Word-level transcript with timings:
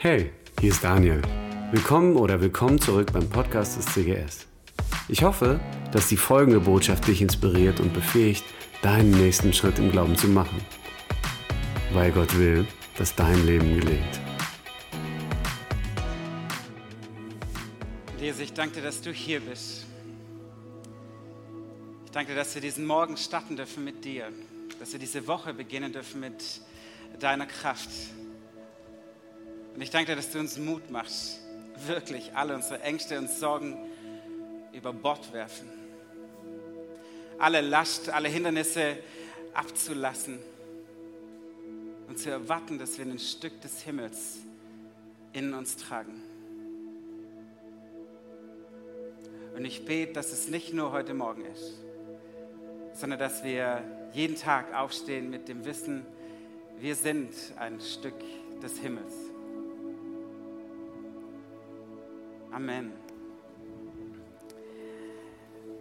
Hey, 0.00 0.30
hier 0.60 0.70
ist 0.70 0.84
Daniel. 0.84 1.20
Willkommen 1.72 2.14
oder 2.14 2.40
willkommen 2.40 2.80
zurück 2.80 3.12
beim 3.12 3.28
Podcast 3.28 3.76
des 3.78 3.86
CGS. 3.86 4.46
Ich 5.08 5.24
hoffe, 5.24 5.58
dass 5.90 6.06
die 6.06 6.16
folgende 6.16 6.60
Botschaft 6.60 7.08
dich 7.08 7.20
inspiriert 7.20 7.80
und 7.80 7.92
befähigt, 7.92 8.44
deinen 8.80 9.10
nächsten 9.10 9.52
Schritt 9.52 9.80
im 9.80 9.90
Glauben 9.90 10.16
zu 10.16 10.28
machen. 10.28 10.64
Weil 11.92 12.12
Gott 12.12 12.38
will, 12.38 12.64
dass 12.96 13.16
dein 13.16 13.44
Leben 13.44 13.74
gelingt. 13.80 14.20
Jesus, 18.20 18.42
ich 18.42 18.52
danke 18.52 18.76
dir, 18.76 18.82
dass 18.82 19.02
du 19.02 19.10
hier 19.10 19.40
bist. 19.40 19.84
Ich 22.04 22.12
danke 22.12 22.30
dir, 22.30 22.38
dass 22.38 22.54
wir 22.54 22.62
diesen 22.62 22.86
Morgen 22.86 23.16
starten 23.16 23.56
dürfen 23.56 23.82
mit 23.82 24.04
dir, 24.04 24.28
dass 24.78 24.92
wir 24.92 25.00
diese 25.00 25.26
Woche 25.26 25.52
beginnen 25.52 25.92
dürfen 25.92 26.20
mit 26.20 26.60
deiner 27.18 27.46
Kraft. 27.46 27.90
Und 29.78 29.82
ich 29.82 29.90
danke 29.90 30.10
dir, 30.10 30.16
dass 30.16 30.32
du 30.32 30.40
uns 30.40 30.58
Mut 30.58 30.90
machst, 30.90 31.38
wirklich 31.86 32.34
alle 32.34 32.56
unsere 32.56 32.82
Ängste 32.82 33.16
und 33.16 33.30
Sorgen 33.30 33.78
über 34.72 34.92
Bord 34.92 35.32
werfen. 35.32 35.68
Alle 37.38 37.60
Last, 37.60 38.10
alle 38.10 38.28
Hindernisse 38.28 38.96
abzulassen 39.54 40.40
und 42.08 42.18
zu 42.18 42.28
erwarten, 42.28 42.80
dass 42.80 42.98
wir 42.98 43.06
ein 43.06 43.20
Stück 43.20 43.60
des 43.60 43.82
Himmels 43.82 44.38
in 45.32 45.54
uns 45.54 45.76
tragen. 45.76 46.24
Und 49.56 49.64
ich 49.64 49.84
bete, 49.84 50.12
dass 50.12 50.32
es 50.32 50.48
nicht 50.48 50.74
nur 50.74 50.90
heute 50.90 51.14
Morgen 51.14 51.44
ist, 51.44 51.74
sondern 52.94 53.20
dass 53.20 53.44
wir 53.44 53.84
jeden 54.12 54.34
Tag 54.34 54.74
aufstehen 54.74 55.30
mit 55.30 55.46
dem 55.46 55.64
Wissen, 55.64 56.04
wir 56.80 56.96
sind 56.96 57.32
ein 57.60 57.80
Stück 57.80 58.18
des 58.60 58.76
Himmels. 58.78 59.27
Amen. 62.58 62.92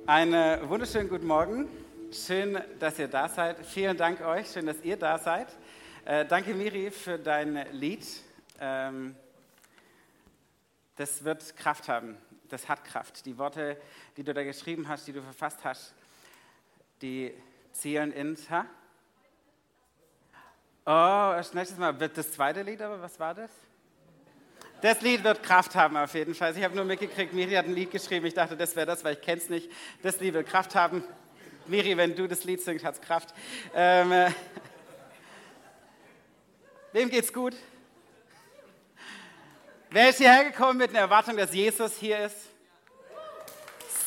Einen 0.06 0.70
wunderschönen 0.70 1.10
guten 1.10 1.26
Morgen. 1.26 1.68
Schön, 2.12 2.62
dass 2.78 3.00
ihr 3.00 3.08
da 3.08 3.28
seid. 3.28 3.66
Vielen 3.66 3.98
Dank 3.98 4.22
euch. 4.22 4.52
Schön, 4.52 4.68
dass 4.68 4.84
ihr 4.84 4.96
da 4.96 5.18
seid. 5.18 5.48
Äh, 6.06 6.28
danke, 6.28 6.54
Miri, 6.54 6.92
für 6.92 7.18
dein 7.18 7.66
Lied. 7.72 8.06
Ähm, 8.60 9.16
das 10.98 11.24
wird 11.24 11.58
Kraft 11.58 11.90
haben. 11.90 12.16
Das 12.48 12.70
hat 12.70 12.86
Kraft. 12.86 13.26
Die 13.26 13.40
Worte, 13.40 13.82
die 14.16 14.24
du 14.24 14.32
da 14.32 14.44
geschrieben 14.44 14.88
hast, 14.88 15.08
die 15.08 15.14
du 15.14 15.24
verfasst 15.24 15.66
hast, 15.66 15.96
die 17.02 17.34
zielen 17.72 18.12
ins. 18.12 18.52
Ha? 18.52 18.68
Oh, 20.86 21.42
nächstes 21.56 21.80
Mal 21.80 22.00
wird 22.00 22.16
das 22.16 22.32
zweite 22.34 22.62
Lied, 22.62 22.84
aber 22.84 23.02
was 23.02 23.20
war 23.20 23.34
das? 23.34 23.50
Das 24.82 25.02
Lied 25.02 25.24
wird 25.24 25.42
Kraft 25.42 25.76
haben 25.76 25.98
auf 25.98 26.14
jeden 26.14 26.36
Fall. 26.36 26.56
Ich 26.56 26.64
habe 26.64 26.76
nur 26.76 26.86
mitgekriegt, 26.86 27.34
Miri 27.34 27.54
hat 27.54 27.66
ein 27.66 27.74
Lied 27.74 27.90
geschrieben. 27.90 28.28
Ich 28.28 28.36
dachte, 28.36 28.56
das 28.56 28.76
wäre 28.76 28.86
das, 28.86 29.04
weil 29.04 29.14
ich 29.14 29.22
kenne 29.22 29.42
es 29.42 29.50
nicht. 29.50 29.72
Das 30.04 30.20
Lied 30.20 30.36
wird 30.36 30.48
Kraft 30.48 30.76
haben. 30.76 31.04
Miri, 31.66 31.98
wenn 31.98 32.16
du 32.16 32.28
das 32.28 32.44
Lied 32.44 32.62
singst, 32.62 32.86
hat 32.86 32.94
es 32.94 33.02
Kraft. 33.02 33.34
Ähm, 33.74 34.12
äh, 34.12 34.32
wem 36.94 37.10
geht's 37.10 37.34
gut? 37.34 37.56
Wer 39.90 40.10
ist 40.10 40.20
hierher 40.20 40.46
gekommen 40.46 40.78
mit 40.78 40.92
einer 40.92 41.00
Erwartung, 41.00 41.38
dass 41.38 41.54
Jesus 41.54 41.98
hier 41.98 42.26
ist? 42.26 42.38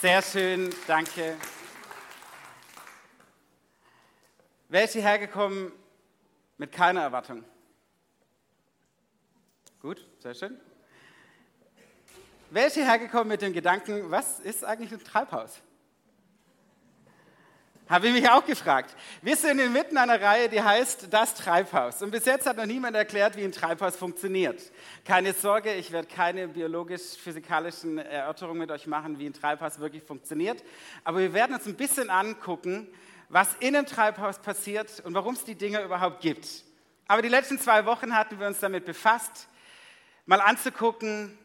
Sehr 0.01 0.23
schön, 0.23 0.73
danke. 0.87 1.37
Wer 4.69 4.85
ist 4.85 4.93
hierher 4.93 5.19
gekommen 5.19 5.73
mit 6.59 6.71
keiner 6.71 7.03
Erwartung? 7.03 7.45
Gut, 9.83 10.07
sehr 10.21 10.35
schön. 10.35 10.61
Wer 12.51 12.67
ist 12.67 12.75
hierher 12.75 12.99
gekommen 12.99 13.29
mit 13.29 13.41
dem 13.41 13.55
Gedanken, 13.55 14.11
was 14.11 14.39
ist 14.41 14.65
eigentlich 14.65 14.93
ein 14.93 15.03
Treibhaus? 15.03 15.63
Habe 17.89 18.09
ich 18.09 18.13
mich 18.13 18.29
auch 18.29 18.45
gefragt. 18.45 18.95
Wir 19.23 19.35
sind 19.35 19.59
inmitten 19.59 19.97
einer 19.97 20.21
Reihe, 20.21 20.49
die 20.49 20.61
heißt 20.61 21.09
Das 21.11 21.35
Treibhaus. 21.35 22.03
Und 22.03 22.11
bis 22.11 22.27
jetzt 22.27 22.47
hat 22.47 22.59
noch 22.59 22.67
niemand 22.67 22.97
erklärt, 22.97 23.37
wie 23.37 23.45
ein 23.45 23.51
Treibhaus 23.51 23.97
funktioniert. 23.97 24.61
Keine 25.07 25.33
Sorge, 25.33 25.75
ich 25.75 25.91
werde 25.91 26.07
keine 26.07 26.49
biologisch-physikalischen 26.49 27.99
Erörterungen 27.99 28.59
mit 28.59 28.71
euch 28.71 28.87
machen, 28.87 29.19
wie 29.19 29.27
ein 29.27 29.33
Treibhaus 29.33 29.81
wirklich 29.81 30.03
funktioniert. 30.03 30.63
Aber 31.03 31.19
wir 31.19 31.33
werden 31.33 31.55
uns 31.57 31.67
ein 31.67 31.77
bisschen 31.77 32.11
angucken, 32.11 32.87
was 33.31 33.57
in 33.59 33.75
einem 33.75 33.87
Treibhaus 33.87 34.39
passiert 34.39 35.01
und 35.01 35.15
warum 35.15 35.35
es 35.35 35.45
die 35.45 35.55
Dinge 35.55 35.83
überhaupt 35.83 36.21
gibt. 36.21 36.47
Aber 37.09 37.23
die 37.23 37.29
letzten 37.29 37.59
zwei 37.59 37.87
Wochen 37.87 38.15
hatten 38.15 38.39
wir 38.39 38.47
uns 38.47 38.61
damit 38.61 38.85
befasst, 38.85 39.49
mal 40.31 40.41
anzugucken, 40.41 41.37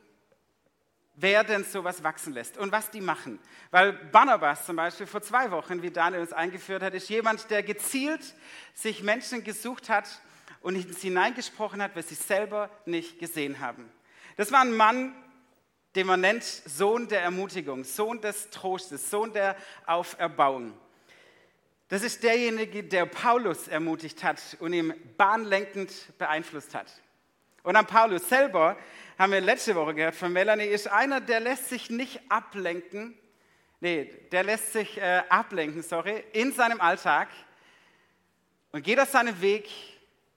wer 1.16 1.44
denn 1.44 1.63
sowas 1.63 2.03
wachsen 2.03 2.34
lässt 2.34 2.56
und 2.56 2.72
was 2.72 2.91
die 2.91 3.01
machen. 3.01 3.40
Weil 3.72 3.94
Barnabas 3.94 4.68
zum 4.68 4.75
Beispiel 4.75 5.07
vor 5.07 5.23
zwei 5.23 5.50
Wochen, 5.50 5.81
wie 5.81 5.90
Daniel 5.90 6.22
uns 6.22 6.31
eingeführt 6.31 6.84
hat, 6.84 6.94
ist 6.94 7.09
jemand, 7.09 7.50
der 7.50 7.63
gezielt 7.63 8.35
sich 8.75 9.01
Menschen 9.01 9.44
gesucht 9.44 9.90
hat 9.90 10.22
und 10.62 10.75
in 10.75 10.94
sie 10.94 11.07
hineingesprochen 11.07 11.81
hat, 11.81 11.96
was 11.96 12.09
sie 12.09 12.16
selber 12.16 12.69
nicht 12.85 13.18
gesehen 13.18 13.59
haben. 13.59 13.90
Das 14.38 14.51
war 14.51 14.62
ein 14.62 14.78
Mann, 14.78 15.16
den 15.96 16.06
man 16.06 16.22
nennt 16.22 16.44
Sohn 16.44 17.07
der 17.07 17.23
Ermutigung, 17.23 17.85
Sohn 17.85 18.22
des 18.22 18.52
Trostes, 18.52 19.09
Sohn 19.09 19.34
der 19.34 19.56
Auferbauung. 19.88 20.78
Das 21.88 22.03
ist 22.03 22.22
derjenige, 22.22 22.84
der 22.84 23.07
Paulus 23.07 23.67
ermutigt 23.67 24.23
hat 24.23 24.57
und 24.59 24.73
ihm 24.73 24.94
bahnlenkend 25.17 25.91
beeinflusst 26.19 26.75
hat. 26.75 27.02
Und 27.66 27.76
an 27.76 27.88
Paulus 27.88 28.30
selber 28.30 28.78
haben 29.18 29.31
wir 29.31 29.42
letzte 29.42 29.74
Woche 29.74 29.96
gehört 29.96 30.14
von 30.14 30.31
Melanie, 30.31 30.66
ist 30.66 30.88
einer, 30.88 31.20
der 31.20 31.40
lässt 31.40 31.68
sich 31.68 31.90
nicht 31.90 32.22
ablenken, 32.30 33.18
nee, 33.80 34.06
der 34.31 34.44
lässt 34.44 34.72
sich 34.72 35.00
äh, 35.00 35.24
ablenken, 35.30 35.81
sorry, 35.81 36.24
in 36.34 36.53
seinem 36.53 36.80
Alltag 36.80 37.28
und 38.72 38.84
geht 38.84 39.00
auf 39.00 39.09
seinen 39.09 39.42
Weg, 39.42 39.68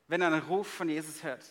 wenn 0.07 0.23
er 0.23 0.29
einen 0.29 0.41
Ruf 0.41 0.69
von 0.69 0.89
Jesus 0.89 1.23
hört. 1.23 1.45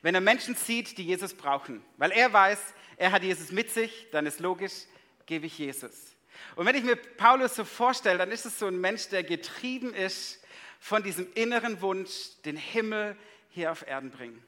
Wenn 0.00 0.14
er 0.14 0.22
Menschen 0.22 0.54
sieht, 0.54 0.96
die 0.96 1.04
Jesus 1.04 1.34
brauchen. 1.34 1.84
Weil 1.98 2.12
er 2.12 2.32
weiß, 2.32 2.58
er 2.96 3.12
hat 3.12 3.22
Jesus 3.22 3.52
mit 3.52 3.70
sich, 3.70 4.08
dann 4.12 4.24
ist 4.24 4.40
logisch, 4.40 4.86
gebe 5.26 5.44
ich 5.44 5.58
Jesus. 5.58 6.16
Und 6.56 6.64
wenn 6.64 6.74
ich 6.74 6.84
mir 6.84 6.96
Paulus 6.96 7.54
so 7.54 7.66
vorstelle, 7.66 8.16
dann 8.16 8.30
ist 8.30 8.46
es 8.46 8.58
so 8.58 8.66
ein 8.66 8.80
Mensch, 8.80 9.08
der 9.08 9.24
getrieben 9.24 9.92
ist 9.92 10.42
von 10.78 11.02
diesem 11.02 11.30
inneren 11.34 11.82
Wunsch, 11.82 12.40
den 12.46 12.56
Himmel 12.56 13.14
hier 13.50 13.72
auf 13.72 13.86
Erden 13.86 14.10
bringen. 14.10 14.42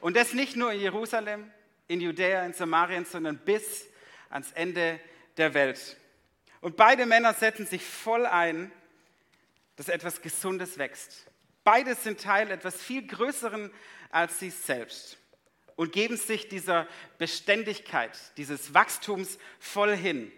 Und 0.00 0.16
das 0.16 0.32
nicht 0.32 0.56
nur 0.56 0.72
in 0.72 0.80
Jerusalem, 0.80 1.50
in 1.88 2.00
Judäa, 2.00 2.44
in 2.44 2.52
Samarien, 2.52 3.04
sondern 3.04 3.38
bis 3.38 3.86
ans 4.30 4.52
Ende 4.52 5.00
der 5.36 5.54
Welt. 5.54 5.96
Und 6.60 6.76
beide 6.76 7.06
Männer 7.06 7.34
setzen 7.34 7.66
sich 7.66 7.84
voll 7.84 8.26
ein, 8.26 8.70
dass 9.76 9.88
etwas 9.88 10.22
Gesundes 10.22 10.78
wächst. 10.78 11.26
Beide 11.64 11.94
sind 11.94 12.20
Teil 12.20 12.50
etwas 12.50 12.82
viel 12.82 13.06
Größeren 13.06 13.70
als 14.10 14.38
sie 14.38 14.50
selbst 14.50 15.18
und 15.76 15.92
geben 15.92 16.16
sich 16.16 16.48
dieser 16.48 16.88
Beständigkeit, 17.18 18.10
dieses 18.36 18.74
Wachstums 18.74 19.38
voll 19.60 19.96
hin. 19.96 20.32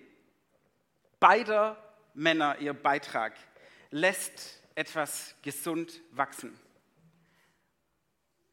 Beider 1.19 1.83
Männer, 2.15 2.59
ihr 2.59 2.75
Beitrag, 2.75 3.35
lässt 3.91 4.61
etwas 4.75 5.35
gesund 5.43 6.01
wachsen. 6.13 6.59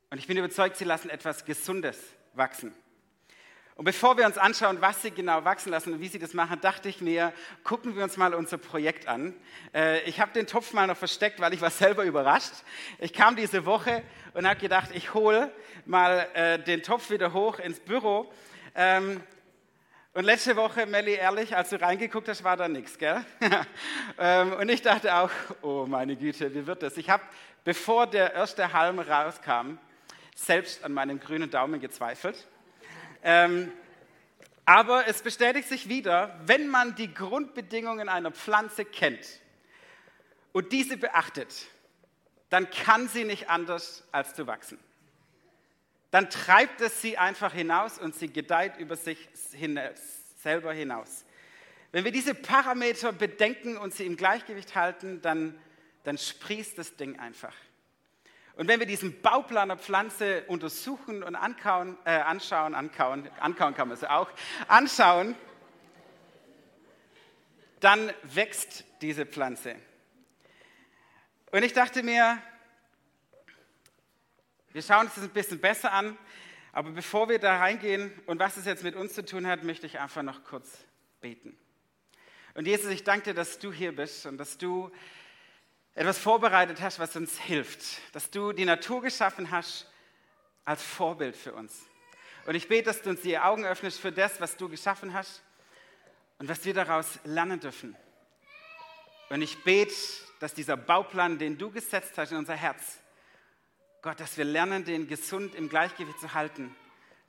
Und 0.10 0.20
ich 0.20 0.28
bin 0.28 0.38
überzeugt, 0.38 0.78
sie 0.78 0.86
lassen 0.86 1.10
etwas 1.10 1.44
Gesundes 1.44 1.98
wachsen. 2.34 2.74
Und 3.76 3.86
bevor 3.86 4.18
wir 4.18 4.26
uns 4.26 4.38
anschauen, 4.38 4.82
was 4.82 5.02
sie 5.02 5.12
genau 5.12 5.44
wachsen 5.44 5.70
lassen 5.70 5.94
und 5.94 6.00
wie 6.00 6.08
sie 6.08 6.18
das 6.18 6.34
machen, 6.34 6.60
dachte 6.62 6.88
ich 6.90 7.02
mir, 7.02 7.34
gucken 7.64 7.96
wir 7.96 8.04
uns 8.04 8.18
mal 8.18 8.34
unser 8.34 8.58
Projekt 8.58 9.08
an. 9.08 9.36
Äh, 9.74 10.02
ich 10.10 10.20
habe 10.20 10.32
den 10.32 10.48
Topf 10.48 10.74
mal 10.74 10.88
noch 10.88 10.98
versteckt, 10.98 11.40
weil 11.42 11.54
ich 11.54 11.62
war 11.62 11.70
selber 11.72 12.06
überrascht. 12.06 12.54
Ich 13.00 13.14
kam 13.14 13.36
diese 13.36 13.66
Woche 13.66 14.02
und 14.34 14.48
habe 14.48 14.60
gedacht, 14.60 14.90
ich 14.94 15.14
hole 15.14 15.52
mal 15.86 16.28
äh, 16.34 16.58
den 16.58 16.82
Topf 16.82 17.10
wieder 17.10 17.34
hoch 17.34 17.60
ins 17.60 17.80
Büro. 17.80 18.32
Ähm, 18.74 19.22
und 20.14 20.24
letzte 20.24 20.56
Woche, 20.56 20.88
Melli, 20.88 21.14
ehrlich, 21.14 21.56
als 21.56 21.70
du 21.70 21.80
reingeguckt 21.80 22.30
hast, 22.30 22.44
war 22.44 22.58
da 22.58 22.68
nichts, 22.68 22.98
gell? 22.98 23.24
Ähm, 24.20 24.54
und 24.54 24.70
ich 24.70 24.82
dachte 24.82 25.14
auch, 25.14 25.30
oh 25.62 25.86
meine 25.88 26.16
Güte, 26.16 26.52
wie 26.56 26.66
wird 26.66 26.82
das? 26.82 26.98
Ich 26.98 27.08
habe, 27.12 27.22
bevor 27.64 28.08
der 28.08 28.34
erste 28.34 28.74
Halm 28.74 28.98
rauskam, 28.98 29.78
selbst 30.38 30.84
an 30.84 30.94
meinem 30.94 31.20
grünen 31.20 31.50
Daumen 31.50 31.82
gezweifelt. 31.82 32.48
Ähm, 33.24 33.72
aber 34.66 35.08
es 35.08 35.22
bestätigt 35.22 35.68
sich 35.68 35.90
wieder, 35.90 36.40
wenn 36.46 36.68
man 36.68 36.96
die 36.96 37.14
Grundbedingungen 37.14 38.08
einer 38.08 38.32
Pflanze 38.32 38.86
kennt 38.86 39.26
und 40.52 40.72
diese 40.72 40.98
beachtet, 40.98 41.68
dann 42.50 42.70
kann 42.70 43.08
sie 43.08 43.24
nicht 43.24 43.50
anders 43.50 44.08
als 44.12 44.36
zu 44.36 44.46
wachsen. 44.46 44.78
Dann 46.12 46.30
treibt 46.30 46.82
es 46.82 47.02
sie 47.02 47.18
einfach 47.18 47.54
hinaus 47.54 47.98
und 47.98 48.16
sie 48.16 48.32
gedeiht 48.32 48.78
über 48.78 48.96
sich 48.96 49.28
hinaus, 49.54 50.00
selber 50.38 50.72
hinaus. 50.72 51.26
Wenn 51.92 52.06
wir 52.06 52.12
diese 52.12 52.36
Parameter 52.36 53.12
bedenken 53.12 53.78
und 53.78 53.94
sie 53.94 54.06
im 54.06 54.16
Gleichgewicht 54.16 54.76
halten, 54.76 55.22
dann, 55.22 55.60
dann 56.04 56.18
sprießt 56.18 56.78
das 56.78 56.96
Ding 56.96 57.20
einfach. 57.20 57.54
Und 58.58 58.68
wenn 58.68 58.80
wir 58.80 58.88
diesen 58.88 59.22
Bauplan 59.22 59.70
der 59.70 59.78
Pflanze 59.78 60.44
untersuchen 60.48 61.22
und 61.22 61.36
ankauen, 61.36 61.96
äh, 62.06 62.12
anschauen, 62.12 62.74
ankauen, 62.74 63.30
ankauen 63.40 63.76
kann 63.76 63.88
man 63.88 63.98
sie 63.98 64.10
auch, 64.10 64.32
anschauen, 64.68 65.36
dann 67.80 68.12
wächst 68.24 68.84
diese 69.02 69.28
Pflanze. 69.28 69.76
Und 71.52 71.62
ich 71.62 71.74
dachte 71.74 72.02
mir, 72.02 72.42
wir 74.74 74.82
schauen 74.82 75.06
uns 75.06 75.14
das 75.14 75.26
ein 75.26 75.30
bisschen 75.30 75.60
besser 75.60 75.94
an, 75.94 76.18
aber 76.72 76.90
bevor 76.90 77.30
wir 77.30 77.38
da 77.38 77.58
reingehen 77.58 78.12
und 78.26 78.40
was 78.40 78.58
es 78.58 78.66
jetzt 78.66 78.84
mit 78.84 78.96
uns 78.96 79.14
zu 79.14 79.24
tun 79.24 79.46
hat, 79.46 79.64
möchte 79.64 79.86
ich 79.86 80.00
einfach 80.00 80.24
noch 80.24 80.44
kurz 80.44 80.80
beten. 81.22 81.56
Und 82.56 82.66
Jesus, 82.66 82.90
ich 82.90 83.04
danke 83.04 83.26
dir, 83.26 83.34
dass 83.36 83.60
du 83.60 83.72
hier 83.72 83.96
bist 83.96 84.26
und 84.26 84.40
dass 84.40 84.58
du 84.58 84.92
etwas 85.98 86.20
vorbereitet 86.20 86.80
hast, 86.80 87.00
was 87.00 87.16
uns 87.16 87.40
hilft, 87.40 87.84
dass 88.14 88.30
du 88.30 88.54
die 88.54 88.66
Natur 88.66 89.02
geschaffen 89.02 89.50
hast 89.50 89.88
als 90.64 90.84
Vorbild 90.84 91.36
für 91.36 91.54
uns. 91.54 91.88
Und 92.46 92.54
ich 92.54 92.68
bete, 92.68 92.84
dass 92.84 93.02
du 93.02 93.10
uns 93.10 93.22
die 93.22 93.40
Augen 93.40 93.66
öffnest 93.66 94.00
für 94.00 94.12
das, 94.12 94.40
was 94.40 94.58
du 94.58 94.70
geschaffen 94.70 95.16
hast 95.16 95.42
und 96.38 96.48
was 96.50 96.64
wir 96.66 96.76
daraus 96.76 97.18
lernen 97.24 97.60
dürfen. 97.60 97.96
Und 99.30 99.42
ich 99.42 99.64
bete, 99.64 99.96
dass 100.40 100.54
dieser 100.54 100.78
Bauplan, 100.78 101.40
den 101.40 101.58
du 101.58 101.72
gesetzt 101.72 102.16
hast 102.18 102.32
in 102.32 102.38
unser 102.38 102.56
Herz, 102.56 103.00
Gott, 104.04 104.20
dass 104.20 104.38
wir 104.38 104.46
lernen, 104.46 104.86
den 104.86 105.08
gesund 105.08 105.56
im 105.56 105.68
Gleichgewicht 105.68 106.20
zu 106.20 106.36
halten, 106.36 106.76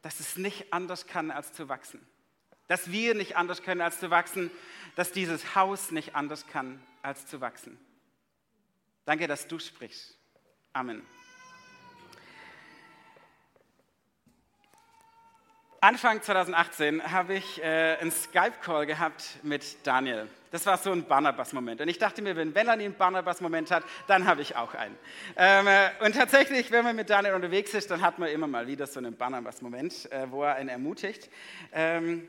dass 0.03 0.21
es 0.21 0.37
nicht 0.37 0.75
anders 0.75 1.07
kann, 1.07 1.31
als 1.31 1.55
zu 1.55 1.71
wachsen. 1.71 2.07
Dass 2.67 2.93
wir 2.93 3.15
nicht 3.15 3.35
anders 3.35 3.63
können, 3.63 3.81
als 3.81 3.99
zu 3.99 4.11
wachsen, 4.11 4.51
dass 4.95 5.11
dieses 5.11 5.55
Haus 5.55 5.91
nicht 5.91 6.15
anders 6.15 6.47
kann, 6.47 6.83
als 7.01 7.27
zu 7.27 7.41
wachsen. 7.41 7.81
Danke, 9.09 9.27
dass 9.27 9.49
du 9.49 9.59
sprichst. 9.59 10.19
Amen. 10.75 11.03
Anfang 15.81 16.21
2018 16.21 17.11
habe 17.11 17.37
ich 17.37 17.63
äh, 17.63 17.97
einen 18.03 18.11
Skype-Call 18.11 18.85
gehabt 18.85 19.39
mit 19.43 19.87
Daniel. 19.87 20.29
Das 20.51 20.67
war 20.67 20.77
so 20.77 20.93
ein 20.93 21.05
Barnabas-Moment. 21.05 21.81
Und 21.81 21.89
ich 21.89 21.97
dachte 21.97 22.21
mir, 22.21 22.37
wenn 22.37 22.53
Melanie 22.53 22.85
einen 22.85 22.97
Barnabas-Moment 22.97 23.71
hat, 23.71 23.85
dann 24.09 24.27
habe 24.27 24.43
ich 24.43 24.57
auch 24.57 24.75
einen. 24.75 24.99
Ähm, 25.39 25.67
äh, 25.67 25.89
und 26.05 26.15
tatsächlich, 26.15 26.71
wenn 26.71 26.85
man 26.85 26.95
mit 26.95 27.09
Daniel 27.09 27.33
unterwegs 27.33 27.73
ist, 27.73 27.91
dann 27.91 28.03
hat 28.03 28.19
man 28.19 28.29
immer 28.29 28.47
mal 28.47 28.67
wieder 28.67 28.87
so 28.87 28.99
einen 28.99 29.17
Barnabas-Moment, 29.17 30.13
äh, 30.13 30.31
wo 30.31 30.43
er 30.43 30.57
einen 30.57 30.69
ermutigt. 30.69 31.31
Ähm, 31.73 32.29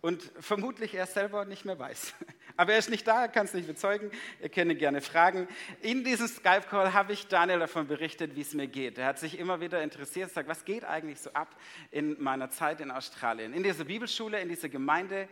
und 0.00 0.22
vermutlich 0.40 0.94
er 0.94 1.06
selber 1.06 1.44
nicht 1.44 1.64
mehr 1.64 1.78
weiß. 1.78 2.14
Aber 2.56 2.72
er 2.72 2.78
ist 2.78 2.90
nicht 2.90 3.06
da, 3.06 3.22
er 3.22 3.28
kann 3.28 3.46
es 3.46 3.54
nicht 3.54 3.66
bezeugen. 3.66 4.10
Könnt 4.54 4.72
ihn 4.72 4.78
gerne 4.78 5.00
fragen. 5.00 5.46
In 5.82 6.04
diesem 6.04 6.26
Skype-Call 6.26 6.92
habe 6.92 7.12
ich 7.12 7.26
Daniel 7.26 7.58
davon 7.58 7.86
berichtet, 7.86 8.34
wie 8.36 8.40
es 8.40 8.54
mir 8.54 8.66
geht. 8.66 8.98
Er 8.98 9.06
hat 9.06 9.18
sich 9.18 9.38
immer 9.38 9.60
wieder 9.60 9.82
interessiert, 9.82 10.30
sagt, 10.30 10.48
was 10.48 10.64
geht 10.64 10.84
eigentlich 10.84 11.20
so 11.20 11.32
ab 11.32 11.54
in 11.90 12.22
meiner 12.22 12.50
Zeit 12.50 12.80
in 12.80 12.90
Australien, 12.90 13.52
in 13.52 13.62
dieser 13.62 13.84
Bibelschule, 13.84 14.40
in 14.40 14.48
dieser 14.48 14.68
Gemeinde. 14.68 15.28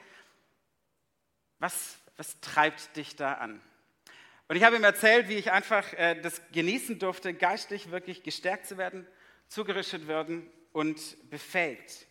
Was, 1.58 1.98
was 2.16 2.40
treibt 2.40 2.96
dich 2.96 3.16
da 3.16 3.34
an? 3.34 3.60
Und 4.48 4.56
ich 4.56 4.64
habe 4.64 4.76
ihm 4.76 4.84
erzählt, 4.84 5.28
wie 5.28 5.34
ich 5.34 5.50
einfach 5.50 5.92
äh, 5.94 6.20
das 6.20 6.40
genießen 6.52 6.98
durfte, 6.98 7.34
geistlich 7.34 7.90
wirklich 7.90 8.22
gestärkt 8.22 8.66
zu 8.66 8.78
werden, 8.78 9.06
zugerüstet 9.48 10.08
werden 10.08 10.48
und 10.72 10.98
befähigt 11.30 12.07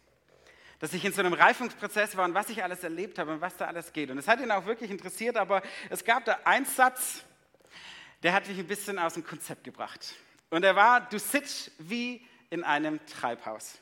dass 0.80 0.94
ich 0.94 1.04
in 1.04 1.12
so 1.12 1.22
einem 1.22 1.34
Reifungsprozess 1.34 2.16
war 2.16 2.26
und 2.26 2.34
was 2.34 2.50
ich 2.50 2.64
alles 2.64 2.84
erlebt 2.84 3.18
habe 3.18 3.34
und 3.34 3.42
was 3.42 3.58
da 3.58 3.66
alles 3.66 3.94
geht. 3.94 4.12
Und 4.12 4.18
es 4.18 4.28
hat 4.28 4.40
ihn 4.40 4.52
auch 4.52 4.66
wirklich 4.66 4.92
interessiert, 4.92 5.38
aber 5.38 5.62
es 5.90 6.04
gab 6.04 6.26
da 6.26 6.40
einen 6.44 6.66
Satz, 6.66 7.24
der 8.24 8.34
hat 8.34 8.48
mich 8.48 8.58
ein 8.58 8.68
bisschen 8.68 9.00
aus 9.00 9.16
dem 9.16 9.24
Konzept 9.24 9.64
gebracht. 9.64 10.14
Und 10.50 10.64
er 10.64 10.76
war, 10.76 11.02
du 11.02 11.20
sitzt 11.20 11.72
wie 11.78 12.26
in 12.50 12.64
einem 12.64 13.04
Treibhaus. 13.06 13.80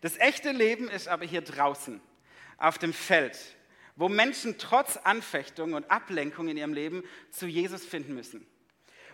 Das 0.00 0.16
echte 0.18 0.52
Leben 0.52 0.88
ist 0.88 1.08
aber 1.08 1.24
hier 1.24 1.40
draußen, 1.40 2.00
auf 2.56 2.78
dem 2.78 2.92
Feld, 2.92 3.38
wo 3.96 4.08
Menschen 4.08 4.58
trotz 4.58 4.96
Anfechtung 4.96 5.74
und 5.74 5.90
Ablenkung 5.90 6.48
in 6.48 6.56
ihrem 6.56 6.72
Leben 6.72 7.02
zu 7.30 7.46
Jesus 7.46 7.84
finden 7.84 8.14
müssen. 8.14 8.46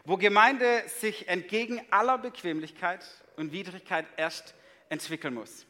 Wo 0.05 0.17
Gemeinde 0.17 0.82
sich 0.87 1.28
entgegen 1.28 1.81
aller 1.90 2.19
Bequemlichkeit 2.19 3.06
und 3.37 3.52
Widrigkeit 3.52 4.06
erst 4.17 4.55
entwickeln 4.90 5.34
muss. 5.34 5.67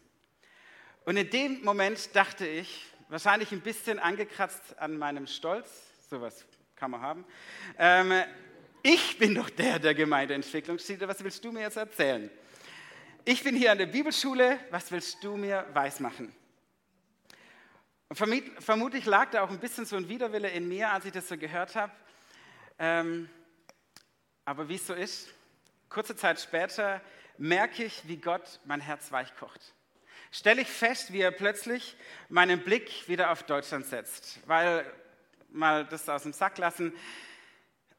Und 1.04 1.18
in 1.18 1.28
dem 1.28 1.62
Moment 1.62 2.16
dachte 2.16 2.46
ich, 2.46 2.86
wahrscheinlich 3.08 3.52
ein 3.52 3.60
bisschen 3.60 3.98
angekratzt 3.98 4.78
an 4.78 4.96
meinem 4.96 5.26
Stolz, 5.26 5.68
sowas 6.08 6.46
kann 6.76 6.90
man 6.90 7.02
haben, 7.02 7.24
ähm, 7.78 8.12
ich 8.82 9.18
bin 9.18 9.34
doch 9.34 9.50
der, 9.50 9.78
der 9.78 9.94
Gemeindeentwicklung 9.94 10.78
steht. 10.78 11.00
Was 11.06 11.22
willst 11.24 11.42
du 11.44 11.52
mir 11.52 11.60
jetzt 11.60 11.76
erzählen? 11.76 12.30
Ich 13.24 13.42
bin 13.42 13.56
hier 13.56 13.72
an 13.72 13.78
der 13.78 13.86
Bibelschule. 13.86 14.58
Was 14.70 14.92
willst 14.92 15.24
du 15.24 15.36
mir 15.36 15.66
weismachen? 15.72 16.34
Und 18.10 18.16
vermutlich 18.58 19.06
lag 19.06 19.30
da 19.30 19.42
auch 19.42 19.50
ein 19.50 19.58
bisschen 19.58 19.86
so 19.86 19.96
ein 19.96 20.08
Widerwille 20.08 20.50
in 20.50 20.68
mir, 20.68 20.90
als 20.90 21.06
ich 21.06 21.12
das 21.12 21.28
so 21.28 21.38
gehört 21.38 21.74
habe. 21.74 21.92
Ähm, 22.78 23.30
aber 24.44 24.68
wie 24.68 24.74
es 24.74 24.86
so 24.86 24.92
ist, 24.92 25.30
kurze 25.88 26.14
Zeit 26.14 26.38
später 26.38 27.00
merke 27.38 27.84
ich, 27.84 28.06
wie 28.06 28.18
Gott 28.18 28.60
mein 28.66 28.80
Herz 28.80 29.10
weich 29.12 29.34
kocht 29.36 29.74
stelle 30.34 30.62
ich 30.62 30.68
fest, 30.68 31.12
wie 31.12 31.20
er 31.20 31.30
plötzlich 31.30 31.96
meinen 32.28 32.58
Blick 32.60 33.08
wieder 33.08 33.30
auf 33.30 33.44
Deutschland 33.44 33.86
setzt. 33.86 34.40
Weil, 34.46 34.84
mal 35.50 35.84
das 35.84 36.08
aus 36.08 36.24
dem 36.24 36.32
Sack 36.32 36.58
lassen, 36.58 36.92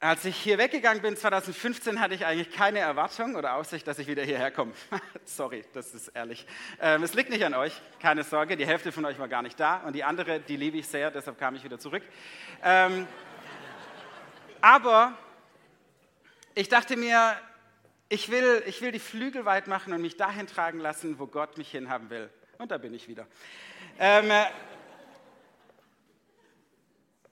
als 0.00 0.26
ich 0.26 0.36
hier 0.36 0.58
weggegangen 0.58 1.00
bin, 1.00 1.16
2015, 1.16 1.98
hatte 1.98 2.14
ich 2.14 2.26
eigentlich 2.26 2.54
keine 2.54 2.80
Erwartung 2.80 3.36
oder 3.36 3.54
Aussicht, 3.54 3.86
dass 3.86 3.98
ich 3.98 4.06
wieder 4.06 4.22
hierher 4.22 4.50
komme. 4.50 4.72
Sorry, 5.24 5.64
das 5.72 5.94
ist 5.94 6.08
ehrlich. 6.08 6.46
Ähm, 6.78 7.02
es 7.02 7.14
liegt 7.14 7.30
nicht 7.30 7.42
an 7.42 7.54
euch, 7.54 7.72
keine 8.00 8.22
Sorge. 8.22 8.58
Die 8.58 8.66
Hälfte 8.66 8.92
von 8.92 9.06
euch 9.06 9.18
war 9.18 9.28
gar 9.28 9.40
nicht 9.40 9.58
da 9.58 9.78
und 9.78 9.94
die 9.94 10.04
andere, 10.04 10.40
die 10.40 10.56
liebe 10.56 10.76
ich 10.76 10.86
sehr, 10.86 11.10
deshalb 11.10 11.38
kam 11.38 11.54
ich 11.54 11.64
wieder 11.64 11.78
zurück. 11.78 12.02
Ähm, 12.62 13.08
aber 14.60 15.16
ich 16.54 16.68
dachte 16.68 16.98
mir, 16.98 17.34
ich 18.08 18.30
will, 18.30 18.62
ich 18.66 18.80
will 18.82 18.92
die 18.92 19.00
Flügel 19.00 19.44
weit 19.44 19.66
machen 19.66 19.92
und 19.92 20.00
mich 20.00 20.16
dahin 20.16 20.46
tragen 20.46 20.78
lassen, 20.78 21.18
wo 21.18 21.26
Gott 21.26 21.58
mich 21.58 21.70
hinhaben 21.70 22.10
will. 22.10 22.30
Und 22.58 22.70
da 22.70 22.78
bin 22.78 22.94
ich 22.94 23.08
wieder. 23.08 23.26
Ähm, 23.98 24.30
äh, 24.30 24.46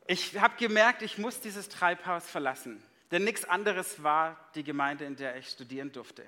ich 0.07 0.39
habe 0.39 0.57
gemerkt, 0.57 1.03
ich 1.03 1.17
muss 1.17 1.41
dieses 1.41 1.69
Treibhaus 1.69 2.29
verlassen, 2.29 2.83
denn 3.11 3.25
nichts 3.25 3.45
anderes 3.45 4.03
war 4.03 4.51
die 4.55 4.65
Gemeinde, 4.65 5.05
in 5.05 5.17
der 5.17 5.37
ich 5.37 5.49
studieren 5.49 5.93
durfte. 5.93 6.27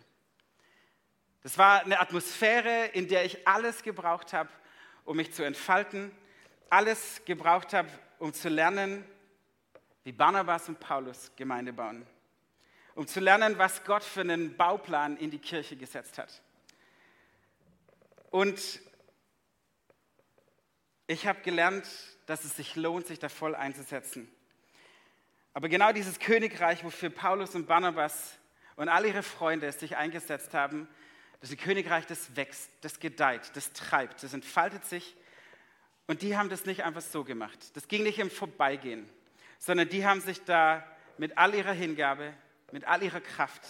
Das 1.43 1.58
war 1.58 1.82
eine 1.82 2.00
Atmosphäre, 2.00 2.87
in 2.87 3.08
der 3.08 3.25
ich 3.25 3.46
alles 3.46 3.82
gebraucht 3.82 4.32
habe, 4.32 4.48
um 5.05 5.17
mich 5.17 5.32
zu 5.32 5.44
entfalten, 5.44 6.10
alles 6.70 7.22
gebraucht 7.24 7.74
habe, 7.74 7.88
um 8.19 8.32
zu 8.32 8.48
lernen, 8.48 9.05
wie 10.05 10.12
Barnabas 10.12 10.69
und 10.69 10.81
Paulus 10.81 11.32
Gemeinde 11.36 11.72
bauen 11.72 12.06
um 12.96 13.06
zu 13.06 13.20
lernen, 13.20 13.58
was 13.58 13.84
Gott 13.84 14.03
für 14.03 14.22
einen 14.22 14.56
Bauplan 14.56 15.19
in 15.19 15.31
die 15.31 15.38
Kirche 15.38 15.76
gesetzt 15.76 16.17
hat. 16.19 16.43
Und 18.31 18.81
ich 21.06 21.26
habe 21.26 21.41
gelernt, 21.43 21.86
dass 22.24 22.44
es 22.44 22.56
sich 22.56 22.74
lohnt, 22.74 23.06
sich 23.06 23.19
da 23.19 23.29
voll 23.29 23.55
einzusetzen. 23.55 24.29
Aber 25.53 25.69
genau 25.69 25.93
dieses 25.93 26.19
Königreich, 26.19 26.84
wofür 26.84 27.10
Paulus 27.10 27.55
und 27.55 27.67
Barnabas 27.67 28.38
und 28.76 28.88
alle 28.88 29.08
ihre 29.08 29.22
Freunde 29.22 29.70
sich 29.72 29.96
eingesetzt 29.96 30.55
haben, 30.55 30.88
das 31.41 31.50
ist 31.50 31.58
ein 31.58 31.65
Königreich, 31.65 32.06
das 32.06 32.34
wächst, 32.34 32.70
das 32.81 32.98
gedeiht, 32.98 33.50
das 33.55 33.72
treibt, 33.74 34.22
das 34.22 34.32
entfaltet 34.32 34.86
sich. 34.86 35.15
Und 36.06 36.22
die 36.22 36.36
haben 36.36 36.48
das 36.48 36.65
nicht 36.65 36.82
einfach 36.82 37.03
so 37.03 37.24
gemacht. 37.24 37.58
Das 37.74 37.88
ging 37.88 38.05
nicht 38.05 38.19
im 38.19 38.31
Vorbeigehen, 38.31 39.08
sondern 39.58 39.88
die 39.88 40.06
haben 40.06 40.20
sich 40.20 40.43
da 40.44 40.84
mit 41.19 41.36
all 41.36 41.55
ihrer 41.55 41.72
Hingabe, 41.72 42.32
mit 42.73 42.85
all 42.85 43.03
ihrer 43.03 43.20
Kraft, 43.20 43.63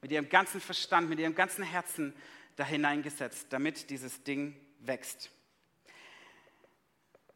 mit 0.00 0.10
ihrem 0.10 0.28
ganzen 0.28 0.60
Verstand, 0.60 1.08
mit 1.08 1.18
ihrem 1.18 1.34
ganzen 1.34 1.64
Herzen 1.64 2.14
da 2.56 2.64
hineingesetzt, 2.64 3.46
damit 3.50 3.90
dieses 3.90 4.22
Ding 4.24 4.56
wächst. 4.80 5.30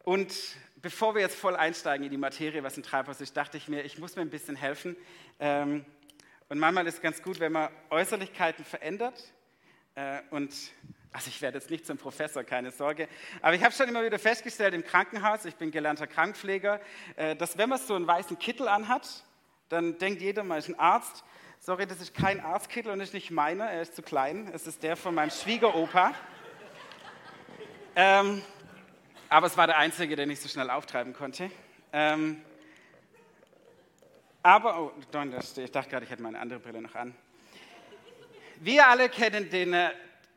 Und 0.05 0.35
bevor 0.77 1.15
wir 1.15 1.23
jetzt 1.23 1.37
voll 1.37 1.55
einsteigen 1.55 2.05
in 2.05 2.11
die 2.11 2.17
Materie, 2.17 2.63
was 2.65 2.77
ein 2.77 2.83
Treibhaus 2.83 3.21
ist, 3.21 3.37
dachte 3.37 3.57
ich 3.57 3.69
mir, 3.69 3.83
ich 3.85 3.99
muss 3.99 4.17
mir 4.17 4.23
ein 4.23 4.31
bisschen 4.31 4.57
helfen. 4.57 4.97
Ähm, 5.39 5.85
und 6.49 6.59
manchmal 6.59 6.87
ist 6.87 6.97
es 6.97 7.01
ganz 7.01 7.23
gut, 7.23 7.39
wenn 7.41 7.53
man 7.53 7.71
Äußerlichkeiten 7.91 8.65
verändert. 8.65 9.33
Äh, 9.95 10.21
und 10.31 10.53
also 11.13 11.29
ich 11.29 11.41
werde 11.41 11.59
jetzt 11.59 11.71
nicht 11.71 11.87
zum 11.87 11.99
Professor, 11.99 12.43
keine 12.43 12.71
Sorge. 12.71 13.09
Aber 13.43 13.55
ich 13.55 13.63
habe 13.63 13.75
schon 13.75 13.89
immer 13.89 14.05
wieder 14.05 14.19
festgestellt 14.19 14.75
im 14.75 14.83
Krankenhaus, 14.83 15.45
ich 15.45 15.55
bin 15.57 15.71
gelernter 15.71 16.07
Krankenpfleger, 16.07 16.81
äh, 17.17 17.37
dass 17.37 17.59
wenn 17.59 17.69
man 17.69 17.79
so 17.79 17.95
einen 17.95 18.07
weißen 18.07 18.39
Kittel 18.39 18.67
anhat, 18.67 19.25
dann 19.73 19.97
denkt 19.97 20.21
jeder, 20.21 20.45
man 20.45 20.59
ist 20.59 20.69
ein 20.69 20.79
Arzt. 20.79 21.25
Sorry, 21.59 21.87
das 21.87 21.99
ist 22.01 22.15
kein 22.15 22.41
Arztkittel 22.41 22.93
und 22.93 23.01
ist 23.01 23.15
nicht 23.15 23.31
meiner, 23.31 23.65
er 23.65 23.81
ist 23.81 23.97
zu 23.97 24.03
klein. 24.03 24.51
Es 24.53 24.67
ist 24.67 24.83
der 24.83 24.97
von 24.97 25.15
meinem 25.15 25.31
Schwiegeropa. 25.31 26.15
ähm, 27.97 28.43
aber 29.31 29.47
es 29.47 29.57
war 29.57 29.67
der 29.67 29.79
einzige, 29.79 30.15
den 30.15 30.29
ich 30.29 30.41
so 30.41 30.49
schnell 30.49 30.69
auftreiben 30.69 31.15
konnte. 31.15 31.51
Ähm, 31.91 32.43
aber, 34.43 34.79
oh, 34.79 34.93
ich 34.99 35.71
dachte 35.71 35.89
gerade, 35.89 36.05
ich 36.05 36.11
hätte 36.11 36.23
meine 36.23 36.39
andere 36.39 36.61
Brille 36.61 36.83
noch 36.83 36.95
an. 36.95 37.15
Wir 38.61 38.87
alle 38.89 39.09
kennen 39.09 39.49
den 39.49 39.73
äh, 39.73 39.91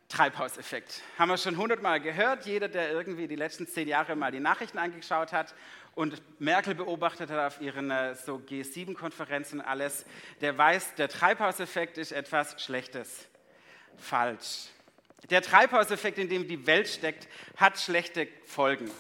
Treibhauseffekt. 0.08 1.02
Haben 1.20 1.30
wir 1.30 1.38
schon 1.38 1.58
hundertmal 1.58 2.00
gehört. 2.00 2.46
Jeder, 2.46 2.70
der 2.70 2.92
irgendwie 2.92 3.28
die 3.28 3.36
letzten 3.36 3.68
zehn 3.68 3.90
Jahre 3.90 4.16
mal 4.16 4.32
die 4.32 4.40
Nachrichten 4.40 4.78
angeschaut 4.78 5.34
hat 5.34 5.54
und 5.96 6.22
Merkel 6.40 6.76
beobachtet 6.76 7.32
hat 7.32 7.40
auf 7.40 7.62
ihren 7.62 7.90
äh, 7.90 8.16
so 8.16 8.36
G7-Konferenzen 8.36 9.62
und 9.62 9.66
alles, 9.66 10.06
der 10.42 10.58
weiß, 10.58 10.96
der 10.96 11.10
Treibhauseffekt 11.10 11.98
ist 11.98 12.12
etwas 12.12 12.62
Schlechtes. 12.62 13.28
Falsch. 13.98 14.68
Der 15.30 15.42
Treibhauseffekt, 15.42 16.20
in 16.20 16.30
dem 16.30 16.48
die 16.48 16.68
Welt 16.68 16.88
steckt, 16.88 17.28
hat 17.56 17.80
schlechte 17.80 18.28
Folgen. 18.46 18.92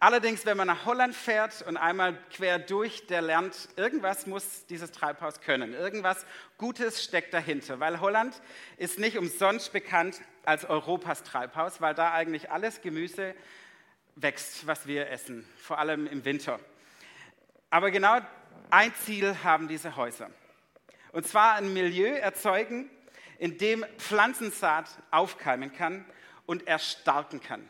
Allerdings, 0.00 0.44
wenn 0.44 0.56
man 0.56 0.66
nach 0.66 0.84
Holland 0.84 1.14
fährt 1.14 1.62
und 1.62 1.76
einmal 1.76 2.18
quer 2.32 2.58
durch, 2.58 3.06
der 3.06 3.22
lernt, 3.22 3.68
irgendwas 3.76 4.26
muss 4.26 4.66
dieses 4.66 4.90
Treibhaus 4.90 5.40
können. 5.40 5.74
Irgendwas 5.74 6.26
Gutes 6.58 7.04
steckt 7.04 7.32
dahinter, 7.32 7.78
weil 7.78 8.00
Holland 8.00 8.42
ist 8.78 8.98
nicht 8.98 9.16
umsonst 9.16 9.72
bekannt 9.72 10.20
als 10.44 10.64
Europas 10.64 11.22
Treibhaus, 11.22 11.80
weil 11.80 11.94
da 11.94 12.12
eigentlich 12.12 12.50
alles 12.50 12.80
Gemüse 12.80 13.36
wächst, 14.16 14.66
was 14.66 14.86
wir 14.86 15.08
essen, 15.10 15.48
vor 15.56 15.78
allem 15.78 16.06
im 16.06 16.24
Winter. 16.24 16.60
Aber 17.70 17.90
genau 17.90 18.20
ein 18.70 18.94
Ziel 18.94 19.36
haben 19.42 19.68
diese 19.68 19.96
Häuser. 19.96 20.30
Und 21.12 21.26
zwar 21.26 21.54
ein 21.54 21.72
Milieu 21.72 22.08
erzeugen, 22.08 22.90
in 23.38 23.58
dem 23.58 23.84
Pflanzensaat 23.98 24.88
aufkeimen 25.10 25.72
kann 25.72 26.04
und 26.46 26.66
erstarken 26.66 27.40
kann. 27.40 27.68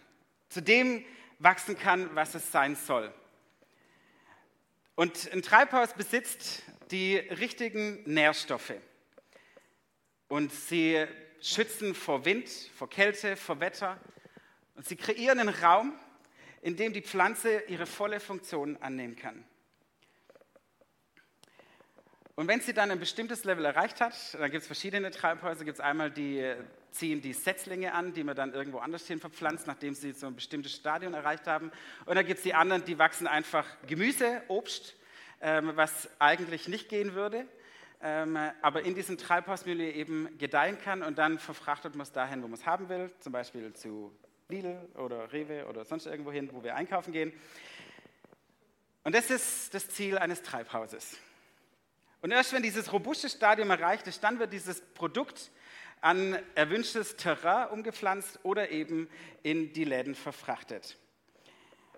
Zudem 0.49 1.05
wachsen 1.39 1.79
kann, 1.79 2.15
was 2.15 2.35
es 2.35 2.53
sein 2.53 2.77
soll. 2.77 3.13
Und 4.95 5.33
ein 5.33 5.43
Treibhaus 5.43 5.95
besitzt 5.95 6.63
die 6.91 7.17
richtigen 7.17 8.03
Nährstoffe. 8.05 8.75
Und 10.29 10.53
sie 10.53 11.07
schützen 11.41 11.95
vor 11.95 12.25
Wind, 12.25 12.49
vor 12.77 12.89
Kälte, 12.89 13.37
vor 13.37 13.61
Wetter. 13.61 13.99
Und 14.75 14.87
sie 14.87 14.97
kreieren 14.97 15.41
einen 15.41 15.49
Raum, 15.49 15.99
in 16.62 16.76
dem 16.76 16.92
die 16.92 17.02
Pflanze 17.02 17.64
ihre 17.69 17.87
volle 17.87 18.21
Funktion 18.21 18.76
annehmen 18.78 19.16
kann. 19.16 19.45
Und 22.35 22.49
wenn 22.49 22.61
sie 22.61 22.73
dann 22.73 22.90
ein 22.90 22.99
bestimmtes 22.99 23.45
Level 23.45 23.64
erreicht 23.66 24.00
hat, 24.00 24.14
dann 24.35 24.50
gibt 24.50 24.62
es 24.62 24.66
verschiedene 24.66 25.11
Treibhäuser, 25.11 25.64
gibt 25.66 25.78
es 25.78 25.85
einmal 25.85 26.11
die 26.11 26.57
ziehen 26.92 27.21
die 27.21 27.33
Setzlinge 27.33 27.92
an, 27.95 28.12
die 28.12 28.25
man 28.25 28.37
dann 28.37 28.52
irgendwo 28.52 28.78
anders 28.78 29.07
hin 29.07 29.19
verpflanzt, 29.19 29.66
nachdem 29.66 29.95
sie 29.95 30.12
so 30.12 30.26
ein 30.26 30.35
bestimmtes 30.35 30.73
Stadion 30.73 31.14
erreicht 31.14 31.47
haben. 31.47 31.73
Und 32.07 32.14
dann 32.14 32.26
gibt 32.26 32.38
es 32.38 32.45
die 32.45 32.54
anderen, 32.54 32.85
die 32.85 32.99
wachsen 32.99 33.26
einfach 33.26 33.66
Gemüse, 33.87 34.42
Obst, 34.49 34.95
ähm, 35.40 35.73
was 35.75 36.09
eigentlich 36.19 36.69
nicht 36.69 36.88
gehen 36.88 37.14
würde, 37.14 37.47
ähm, 38.00 38.38
aber 38.61 38.83
in 38.83 38.95
diesem 38.95 39.19
Treibhausmilieu 39.19 39.90
eben 39.90 40.38
gedeihen 40.38 40.78
kann 40.78 41.02
und 41.02 41.19
dann 41.19 41.38
verfrachtet 41.38 41.95
man 41.95 42.02
es 42.02 42.12
dahin, 42.12 42.42
wo 42.42 42.49
man 42.49 42.59
es 42.59 42.66
haben 42.66 42.88
will, 42.88 43.11
zum 43.21 43.33
Beispiel 43.33 43.73
zu 43.73 44.12
Lidl 44.53 44.77
oder 44.97 45.33
Rewe 45.33 45.67
oder 45.67 45.85
sonst 45.85 46.07
irgendwo 46.07 46.31
hin, 46.31 46.51
wo 46.53 46.63
wir 46.63 46.77
einkaufen 46.77 47.13
gehen. 47.13 47.33
Und 49.05 49.15
das 49.15 49.31
ist 49.31 49.75
das 49.75 49.89
Ziel 49.89 50.19
eines 50.19 50.43
Treibhauses. 50.43 51.17
Und 52.21 52.31
erst 52.31 52.53
wenn 52.53 52.63
dieses 52.63 52.93
robuste 52.93 53.29
Stadium 53.29 53.71
erreicht 53.71 54.07
ist, 54.07 54.23
dann 54.23 54.39
wird 54.39 54.53
dieses 54.53 54.81
Produkt 54.81 55.51
an 56.01 56.39
erwünschtes 56.55 57.17
Terrain 57.17 57.69
umgepflanzt 57.71 58.41
oder 58.43 58.71
eben 58.71 59.09
in 59.43 59.73
die 59.73 59.85
Läden 59.85 60.15
verfrachtet. 60.15 60.97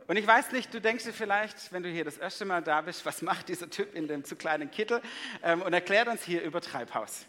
Und 0.07 0.17
ich 0.17 0.27
weiß 0.27 0.53
nicht, 0.53 0.73
du 0.73 0.81
denkst 0.81 1.05
dir 1.05 1.13
vielleicht, 1.13 1.73
wenn 1.73 1.83
du 1.83 1.89
hier 1.89 2.05
das 2.05 2.19
erste 2.19 2.45
Mal 2.45 2.63
da 2.63 2.83
bist, 2.83 3.05
was 3.07 3.23
macht 3.23 3.49
dieser 3.49 3.71
Typ 3.71 3.95
in 3.95 4.07
dem 4.07 4.25
zu 4.25 4.37
kleinen 4.37 4.71
Kittel 4.71 5.01
ähm, 5.43 5.63
und 5.63 5.73
erklärt 5.73 6.09
uns 6.09 6.23
hier 6.23 6.43
über 6.43 6.61
Treibhaus. 6.61 7.27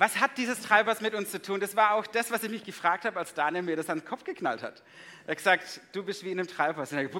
Was 0.00 0.18
hat 0.18 0.38
dieses 0.38 0.62
Treibhaus 0.62 1.02
mit 1.02 1.14
uns 1.14 1.30
zu 1.30 1.42
tun? 1.42 1.60
Das 1.60 1.76
war 1.76 1.92
auch 1.92 2.06
das, 2.06 2.30
was 2.30 2.42
ich 2.42 2.50
mich 2.50 2.64
gefragt 2.64 3.04
habe, 3.04 3.18
als 3.18 3.34
Daniel 3.34 3.62
mir 3.62 3.76
das 3.76 3.90
an 3.90 3.98
den 3.98 4.06
Kopf 4.06 4.24
geknallt 4.24 4.62
hat. 4.62 4.82
Er 5.26 5.32
hat 5.32 5.36
gesagt, 5.36 5.82
du 5.92 6.02
bist 6.02 6.24
wie 6.24 6.30
in 6.30 6.40
einem 6.40 6.48
Treibhaus. 6.48 6.90
Und 6.90 7.00
ich, 7.00 7.10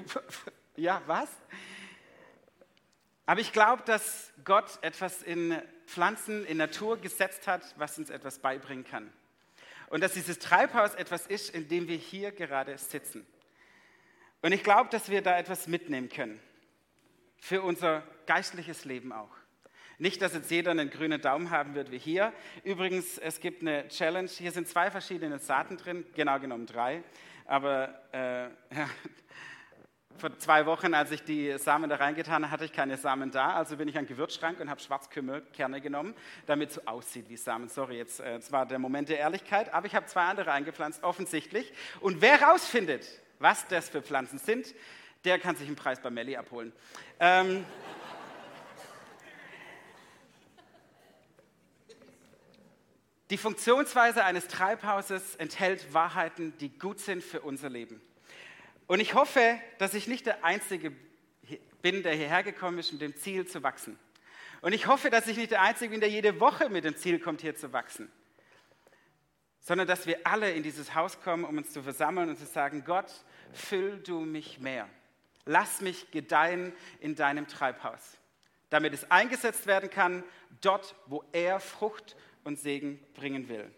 ja, 0.77 0.99
was? 1.05 1.29
Aber 3.27 3.39
ich 3.39 3.53
glaube, 3.53 3.83
dass 3.85 4.33
Gott 4.43 4.79
etwas 4.81 5.21
in 5.21 5.61
Pflanzen, 5.85 6.43
in 6.47 6.57
Natur 6.57 6.97
gesetzt 6.97 7.45
hat, 7.45 7.61
was 7.77 7.99
uns 7.99 8.09
etwas 8.09 8.39
beibringen 8.39 8.83
kann. 8.83 9.13
Und 9.89 10.01
dass 10.01 10.13
dieses 10.13 10.39
Treibhaus 10.39 10.95
etwas 10.95 11.27
ist, 11.27 11.51
in 11.51 11.67
dem 11.67 11.87
wir 11.87 11.97
hier 11.97 12.31
gerade 12.31 12.75
sitzen. 12.79 13.27
Und 14.41 14.53
ich 14.53 14.63
glaube, 14.63 14.89
dass 14.89 15.07
wir 15.07 15.21
da 15.21 15.37
etwas 15.37 15.67
mitnehmen 15.67 16.09
können. 16.09 16.41
Für 17.37 17.61
unser 17.61 18.01
geistliches 18.25 18.85
Leben 18.85 19.13
auch. 19.13 19.40
Nicht, 20.01 20.19
dass 20.23 20.33
jetzt 20.33 20.49
jeder 20.49 20.71
einen 20.71 20.89
grünen 20.89 21.21
Daumen 21.21 21.51
haben 21.51 21.75
wird 21.75 21.91
wie 21.91 21.99
hier. 21.99 22.33
Übrigens, 22.63 23.19
es 23.19 23.39
gibt 23.39 23.61
eine 23.61 23.87
Challenge. 23.87 24.27
Hier 24.27 24.51
sind 24.51 24.67
zwei 24.67 24.89
verschiedene 24.89 25.37
Saaten 25.37 25.77
drin, 25.77 26.03
genau 26.15 26.39
genommen 26.39 26.65
drei. 26.65 27.03
Aber 27.45 28.01
äh, 28.11 28.47
vor 30.17 30.35
zwei 30.39 30.65
Wochen, 30.65 30.95
als 30.95 31.11
ich 31.11 31.23
die 31.23 31.55
Samen 31.59 31.87
da 31.87 31.97
reingetan 31.97 32.41
habe, 32.45 32.51
hatte 32.51 32.65
ich 32.65 32.73
keine 32.73 32.97
Samen 32.97 33.29
da. 33.29 33.53
Also 33.53 33.77
bin 33.77 33.87
ich 33.87 33.95
an 33.95 34.05
den 34.05 34.09
Gewürzschrank 34.09 34.59
und 34.59 34.71
habe 34.71 34.81
Schwarzkümmelkerne 34.81 35.81
genommen, 35.81 36.15
damit 36.47 36.69
es 36.69 36.75
so 36.77 36.81
aussieht 36.85 37.29
wie 37.29 37.37
Samen. 37.37 37.69
Sorry, 37.69 37.97
jetzt 37.97 38.21
äh, 38.21 38.39
war 38.49 38.65
der 38.65 38.79
Moment 38.79 39.07
der 39.07 39.19
Ehrlichkeit. 39.19 39.71
Aber 39.71 39.85
ich 39.85 39.93
habe 39.93 40.07
zwei 40.07 40.23
andere 40.23 40.51
eingepflanzt, 40.51 41.03
offensichtlich. 41.03 41.71
Und 41.99 42.21
wer 42.21 42.41
rausfindet, 42.41 43.05
was 43.37 43.67
das 43.67 43.89
für 43.89 44.01
Pflanzen 44.01 44.39
sind, 44.39 44.73
der 45.25 45.37
kann 45.37 45.55
sich 45.55 45.67
einen 45.67 45.75
Preis 45.75 45.99
bei 45.99 46.09
Melli 46.09 46.37
abholen. 46.37 46.73
Ähm, 47.19 47.65
die 53.31 53.37
Funktionsweise 53.37 54.25
eines 54.25 54.49
Treibhauses 54.49 55.37
enthält 55.37 55.93
Wahrheiten, 55.93 56.53
die 56.57 56.67
gut 56.77 56.99
sind 56.99 57.23
für 57.23 57.39
unser 57.39 57.69
Leben. 57.69 58.01
Und 58.87 58.99
ich 58.99 59.13
hoffe, 59.13 59.57
dass 59.77 59.93
ich 59.93 60.09
nicht 60.09 60.25
der 60.25 60.43
Einzige 60.43 60.91
bin, 61.81 62.03
der 62.03 62.13
hierher 62.13 62.43
gekommen 62.43 62.77
ist, 62.77 62.91
mit 62.91 63.01
dem 63.01 63.15
Ziel 63.15 63.47
zu 63.47 63.63
wachsen. 63.63 63.97
Und 64.59 64.73
ich 64.73 64.85
hoffe, 64.85 65.09
dass 65.09 65.27
ich 65.27 65.37
nicht 65.37 65.51
der 65.51 65.61
Einzige 65.61 65.91
bin, 65.91 66.01
der 66.01 66.09
jede 66.09 66.41
Woche 66.41 66.69
mit 66.69 66.83
dem 66.83 66.97
Ziel 66.97 67.19
kommt, 67.19 67.39
hier 67.39 67.55
zu 67.55 67.71
wachsen. 67.71 68.11
Sondern 69.61 69.87
dass 69.87 70.07
wir 70.07 70.19
alle 70.27 70.51
in 70.51 70.61
dieses 70.61 70.93
Haus 70.93 71.21
kommen, 71.21 71.45
um 71.45 71.57
uns 71.57 71.71
zu 71.71 71.81
versammeln 71.81 72.29
und 72.29 72.37
zu 72.37 72.45
sagen, 72.45 72.83
Gott, 72.83 73.11
füll 73.53 73.99
du 73.99 74.19
mich 74.19 74.59
mehr. 74.59 74.89
Lass 75.45 75.79
mich 75.79 76.11
gedeihen 76.11 76.73
in 76.99 77.15
deinem 77.15 77.47
Treibhaus, 77.47 78.17
damit 78.69 78.93
es 78.93 79.09
eingesetzt 79.09 79.67
werden 79.67 79.89
kann, 79.89 80.25
dort, 80.59 80.95
wo 81.05 81.23
er 81.31 81.61
Frucht 81.61 82.17
und 82.43 82.59
Segen 82.59 82.99
bringen 83.13 83.49
will. 83.49 83.71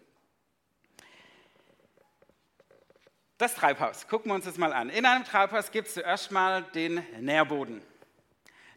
Das 3.38 3.54
Treibhaus, 3.54 4.06
gucken 4.06 4.30
wir 4.30 4.36
uns 4.36 4.44
das 4.44 4.58
mal 4.58 4.72
an. 4.72 4.90
In 4.90 5.04
einem 5.04 5.24
Treibhaus 5.24 5.72
gibt 5.72 5.88
es 5.88 5.94
zuerst 5.94 6.30
mal 6.30 6.62
den 6.74 7.04
Nährboden. 7.20 7.82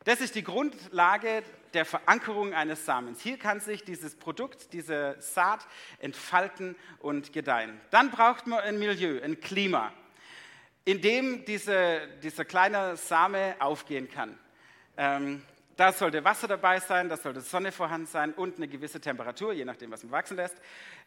Das 0.04 0.20
ist 0.20 0.36
die 0.36 0.44
Grundlage 0.44 1.44
der 1.74 1.86
Verankerung 1.86 2.54
eines 2.54 2.86
Samens. 2.86 3.22
Hier 3.22 3.38
kann 3.38 3.60
sich 3.60 3.84
dieses 3.84 4.16
Produkt, 4.16 4.74
diese 4.74 5.16
Saat 5.20 5.68
entfalten 6.00 6.76
und 7.00 7.34
gedeihen. 7.34 7.80
Dann 7.92 8.10
braucht 8.10 8.48
man 8.48 8.60
ein 8.62 8.80
Milieu, 8.80 9.22
ein 9.22 9.40
Klima, 9.42 9.94
in 10.86 11.02
dem 11.02 11.46
diese, 11.46 12.08
dieser 12.24 12.46
kleine 12.46 12.98
Same 12.98 13.56
aufgehen 13.60 14.10
kann. 14.10 14.40
Ähm, 14.98 15.44
da 15.78 15.94
sollte 15.94 16.24
Wasser 16.24 16.48
dabei 16.48 16.80
sein, 16.80 17.08
da 17.08 17.18
sollte 17.18 17.40
Sonne 17.40 17.72
vorhanden 17.72 18.08
sein 18.08 18.34
und 18.34 18.58
eine 18.58 18.68
gewisse 18.68 19.00
Temperatur, 19.00 19.54
je 19.54 19.64
nachdem, 19.64 19.92
was 19.92 20.04
man 20.04 20.12
wachsen 20.12 20.36
lässt. 20.36 20.58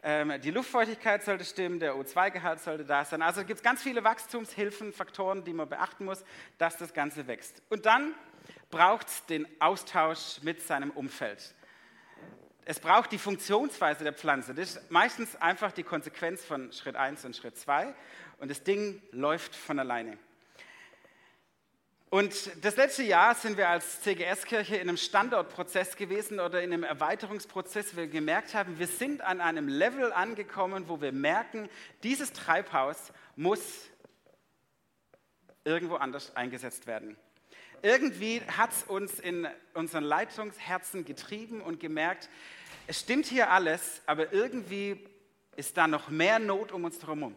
Ähm, 0.01 0.33
die 0.41 0.49
Luftfeuchtigkeit 0.49 1.23
sollte 1.23 1.43
stimmen, 1.43 1.79
der 1.79 1.95
O2-Gehalt 1.95 2.61
sollte 2.61 2.85
da 2.85 3.03
sein. 3.03 3.21
Also 3.21 3.43
gibt 3.43 3.59
es 3.59 3.63
ganz 3.63 3.83
viele 3.83 4.03
Wachstumshilfen, 4.03 4.93
Faktoren, 4.93 5.43
die 5.43 5.53
man 5.53 5.67
beachten 5.67 6.05
muss, 6.05 6.23
dass 6.57 6.77
das 6.77 6.93
Ganze 6.93 7.27
wächst. 7.27 7.61
Und 7.69 7.85
dann 7.85 8.15
braucht 8.71 9.07
es 9.07 9.25
den 9.25 9.45
Austausch 9.59 10.41
mit 10.41 10.61
seinem 10.61 10.91
Umfeld. 10.91 11.53
Es 12.63 12.79
braucht 12.79 13.11
die 13.11 13.17
Funktionsweise 13.17 14.05
der 14.05 14.13
Pflanze. 14.13 14.53
Das 14.53 14.75
ist 14.75 14.91
meistens 14.91 15.35
einfach 15.35 15.73
die 15.73 15.83
Konsequenz 15.83 16.45
von 16.45 16.71
Schritt 16.71 16.95
1 16.95 17.25
und 17.25 17.35
Schritt 17.35 17.57
2. 17.57 17.93
Und 18.39 18.49
das 18.49 18.63
Ding 18.63 19.01
läuft 19.11 19.53
von 19.53 19.79
alleine. 19.79 20.17
Und 22.11 22.51
das 22.65 22.75
letzte 22.75 23.03
Jahr 23.03 23.35
sind 23.35 23.55
wir 23.55 23.69
als 23.69 24.01
CGS-Kirche 24.01 24.75
in 24.75 24.89
einem 24.89 24.97
Standortprozess 24.97 25.95
gewesen 25.95 26.41
oder 26.41 26.61
in 26.61 26.73
einem 26.73 26.83
Erweiterungsprozess, 26.83 27.93
wo 27.93 27.99
wir 27.99 28.07
gemerkt 28.07 28.53
haben, 28.53 28.77
wir 28.79 28.87
sind 28.87 29.21
an 29.21 29.39
einem 29.39 29.69
Level 29.69 30.11
angekommen, 30.11 30.89
wo 30.89 30.99
wir 30.99 31.13
merken, 31.13 31.69
dieses 32.03 32.33
Treibhaus 32.33 33.13
muss 33.37 33.61
irgendwo 35.63 35.95
anders 35.95 36.35
eingesetzt 36.35 36.85
werden. 36.85 37.15
Irgendwie 37.81 38.41
hat 38.41 38.73
es 38.73 38.83
uns 38.83 39.17
in 39.17 39.47
unseren 39.73 40.03
Leitungsherzen 40.03 41.05
getrieben 41.05 41.61
und 41.61 41.79
gemerkt, 41.79 42.27
es 42.87 42.99
stimmt 42.99 43.25
hier 43.25 43.51
alles, 43.51 44.01
aber 44.05 44.33
irgendwie 44.33 45.07
ist 45.55 45.77
da 45.77 45.87
noch 45.87 46.09
mehr 46.09 46.39
Not 46.39 46.73
um 46.73 46.83
uns 46.83 47.01
herum. 47.01 47.35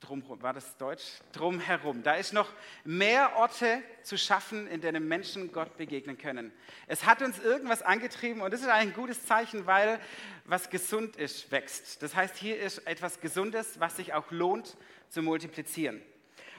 Drumherum, 0.00 0.42
war 0.42 0.52
das 0.52 0.76
Deutsch? 0.76 1.04
Drumherum. 1.32 2.02
Da 2.02 2.14
ist 2.14 2.32
noch 2.32 2.52
mehr 2.84 3.36
Orte 3.36 3.82
zu 4.02 4.16
schaffen, 4.16 4.66
in 4.66 4.80
denen 4.80 5.06
Menschen 5.08 5.52
Gott 5.52 5.76
begegnen 5.76 6.18
können. 6.18 6.52
Es 6.86 7.04
hat 7.04 7.22
uns 7.22 7.38
irgendwas 7.38 7.82
angetrieben 7.82 8.42
und 8.42 8.52
das 8.52 8.60
ist 8.60 8.68
ein 8.68 8.92
gutes 8.92 9.26
Zeichen, 9.26 9.66
weil 9.66 10.00
was 10.44 10.70
gesund 10.70 11.16
ist, 11.16 11.50
wächst. 11.50 12.02
Das 12.02 12.14
heißt, 12.14 12.36
hier 12.36 12.58
ist 12.58 12.86
etwas 12.86 13.20
Gesundes, 13.20 13.80
was 13.80 13.96
sich 13.96 14.14
auch 14.14 14.30
lohnt 14.30 14.76
zu 15.08 15.22
multiplizieren. 15.22 16.02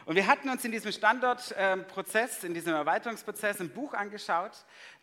Und 0.09 0.15
wir 0.15 0.25
hatten 0.25 0.49
uns 0.49 0.65
in 0.65 0.71
diesem 0.71 0.91
Standortprozess, 0.91 2.43
in 2.43 2.55
diesem 2.55 2.73
Erweiterungsprozess 2.73 3.61
ein 3.61 3.69
Buch 3.69 3.93
angeschaut, 3.93 4.53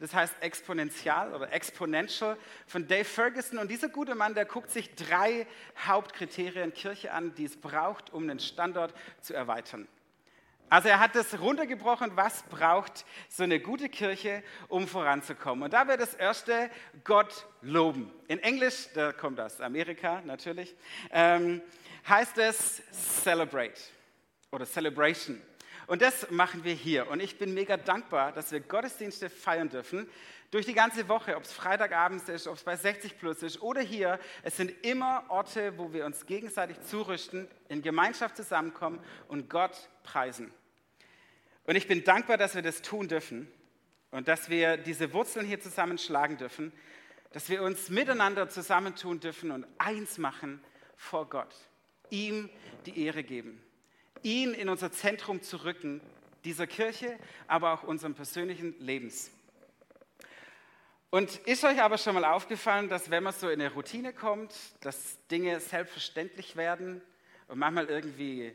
das 0.00 0.12
heißt 0.12 0.34
Exponential 0.40 1.32
oder 1.32 1.52
Exponential 1.52 2.36
von 2.66 2.88
Dave 2.88 3.04
Ferguson. 3.04 3.60
Und 3.60 3.70
dieser 3.70 3.88
gute 3.88 4.16
Mann, 4.16 4.34
der 4.34 4.46
guckt 4.46 4.72
sich 4.72 4.96
drei 4.96 5.46
Hauptkriterien 5.86 6.74
Kirche 6.74 7.12
an, 7.12 7.32
die 7.36 7.44
es 7.44 7.56
braucht, 7.56 8.12
um 8.12 8.24
einen 8.24 8.40
Standort 8.40 8.94
zu 9.20 9.32
erweitern. 9.32 9.86
Also 10.70 10.88
er 10.88 10.98
hat 10.98 11.14
das 11.14 11.38
runtergebrochen, 11.38 12.16
was 12.16 12.42
braucht 12.42 13.06
so 13.28 13.44
eine 13.44 13.60
gute 13.60 13.88
Kirche, 13.88 14.42
um 14.66 14.88
voranzukommen. 14.88 15.62
Und 15.62 15.72
da 15.72 15.86
wäre 15.86 15.98
das 15.98 16.14
erste 16.14 16.68
Gott 17.04 17.46
loben. 17.62 18.12
In 18.26 18.40
Englisch, 18.40 18.88
da 18.92 19.12
kommt 19.12 19.38
aus 19.38 19.60
Amerika 19.60 20.20
natürlich, 20.24 20.74
ähm, 21.12 21.62
heißt 22.08 22.38
es 22.38 22.82
Celebrate 23.22 23.95
oder 24.56 24.66
Celebration. 24.66 25.40
Und 25.86 26.02
das 26.02 26.30
machen 26.30 26.64
wir 26.64 26.74
hier. 26.74 27.08
Und 27.10 27.20
ich 27.20 27.38
bin 27.38 27.54
mega 27.54 27.76
dankbar, 27.76 28.32
dass 28.32 28.50
wir 28.50 28.60
Gottesdienste 28.60 29.30
feiern 29.30 29.68
dürfen. 29.68 30.08
Durch 30.50 30.64
die 30.64 30.72
ganze 30.72 31.08
Woche, 31.08 31.36
ob 31.36 31.44
es 31.44 31.52
Freitagabends 31.52 32.28
ist, 32.28 32.46
ob 32.48 32.56
es 32.56 32.64
bei 32.64 32.74
60 32.74 33.18
Plus 33.18 33.42
ist 33.42 33.60
oder 33.60 33.82
hier. 33.82 34.18
Es 34.42 34.56
sind 34.56 34.72
immer 34.84 35.24
Orte, 35.28 35.76
wo 35.76 35.92
wir 35.92 36.06
uns 36.06 36.24
gegenseitig 36.26 36.80
zurüsten, 36.80 37.46
in 37.68 37.82
Gemeinschaft 37.82 38.36
zusammenkommen 38.36 38.98
und 39.28 39.50
Gott 39.50 39.88
preisen. 40.02 40.50
Und 41.64 41.76
ich 41.76 41.86
bin 41.86 42.02
dankbar, 42.02 42.38
dass 42.38 42.54
wir 42.54 42.62
das 42.62 42.80
tun 42.80 43.08
dürfen 43.08 43.48
und 44.10 44.26
dass 44.26 44.48
wir 44.48 44.78
diese 44.78 45.12
Wurzeln 45.12 45.46
hier 45.46 45.60
zusammenschlagen 45.60 46.38
dürfen, 46.38 46.72
dass 47.32 47.50
wir 47.50 47.62
uns 47.62 47.90
miteinander 47.90 48.48
zusammentun 48.48 49.20
dürfen 49.20 49.50
und 49.50 49.66
eins 49.78 50.16
machen 50.16 50.64
vor 50.96 51.28
Gott, 51.28 51.54
ihm 52.08 52.48
die 52.86 53.04
Ehre 53.04 53.22
geben 53.22 53.60
ihn 54.26 54.54
in 54.54 54.68
unser 54.68 54.90
Zentrum 54.90 55.40
zu 55.40 55.58
rücken, 55.58 56.00
dieser 56.44 56.66
Kirche, 56.66 57.16
aber 57.46 57.72
auch 57.72 57.84
unserem 57.84 58.14
persönlichen 58.14 58.74
Lebens. 58.80 59.30
Und 61.10 61.36
ist 61.46 61.64
euch 61.64 61.80
aber 61.80 61.96
schon 61.96 62.14
mal 62.14 62.24
aufgefallen, 62.24 62.88
dass 62.88 63.08
wenn 63.08 63.22
man 63.22 63.32
so 63.32 63.48
in 63.48 63.60
eine 63.60 63.72
Routine 63.72 64.12
kommt, 64.12 64.52
dass 64.80 65.24
Dinge 65.28 65.60
selbstverständlich 65.60 66.56
werden 66.56 67.00
und 67.46 67.58
manchmal 67.58 67.86
irgendwie 67.86 68.52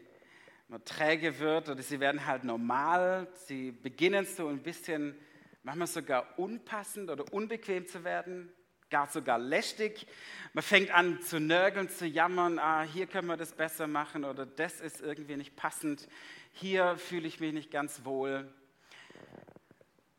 nur 0.68 0.84
träge 0.84 1.40
wird 1.40 1.70
oder 1.70 1.82
sie 1.82 2.02
werden 2.02 2.26
halt 2.26 2.44
normal, 2.44 3.30
sie 3.46 3.72
beginnen 3.72 4.26
so 4.26 4.48
ein 4.48 4.62
bisschen, 4.62 5.16
manchmal 5.64 5.88
sogar 5.88 6.38
unpassend 6.38 7.10
oder 7.10 7.32
unbequem 7.32 7.88
zu 7.88 8.04
werden, 8.04 8.52
gar 8.92 9.10
sogar 9.10 9.40
lästig. 9.40 10.06
Man 10.54 10.64
fängt 10.64 10.92
an 10.92 11.22
zu 11.22 11.40
nörgeln, 11.40 11.90
zu 11.90 12.06
jammern, 12.06 12.60
ah, 12.60 12.84
hier 12.84 13.08
können 13.08 13.28
wir 13.28 13.38
das 13.38 13.54
besser 13.54 13.88
machen 13.88 14.26
oder 14.26 14.46
das 14.46 14.82
ist 14.82 15.02
irgendwie 15.02 15.38
nicht 15.38 15.56
passend, 15.56 16.08
hier 16.52 16.98
fühle 16.98 17.28
ich 17.28 17.40
mich 17.40 17.54
nicht 17.54 17.72
ganz 17.72 18.04
wohl. 18.04 18.54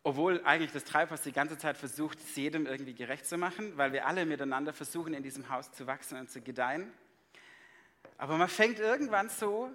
Obwohl 0.02 0.42
eigentlich 0.44 0.72
das 0.72 0.84
Treibhaus 0.84 1.20
die 1.20 1.32
ganze 1.32 1.58
Zeit 1.58 1.76
versucht, 1.76 2.18
es 2.18 2.34
jedem 2.34 2.66
irgendwie 2.66 2.94
gerecht 2.94 3.26
zu 3.26 3.36
machen, 3.36 3.76
weil 3.76 3.92
wir 3.92 4.06
alle 4.06 4.26
miteinander 4.26 4.72
versuchen, 4.72 5.14
in 5.14 5.22
diesem 5.22 5.48
Haus 5.48 5.70
zu 5.70 5.86
wachsen 5.86 6.18
und 6.18 6.28
zu 6.28 6.40
gedeihen. 6.40 6.92
Aber 8.18 8.36
man 8.36 8.48
fängt 8.48 8.80
irgendwann 8.80 9.28
so, 9.28 9.70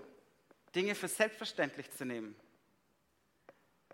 Dinge 0.76 0.96
für 0.96 1.08
selbstverständlich 1.08 1.92
zu 1.92 2.04
nehmen. 2.04 2.36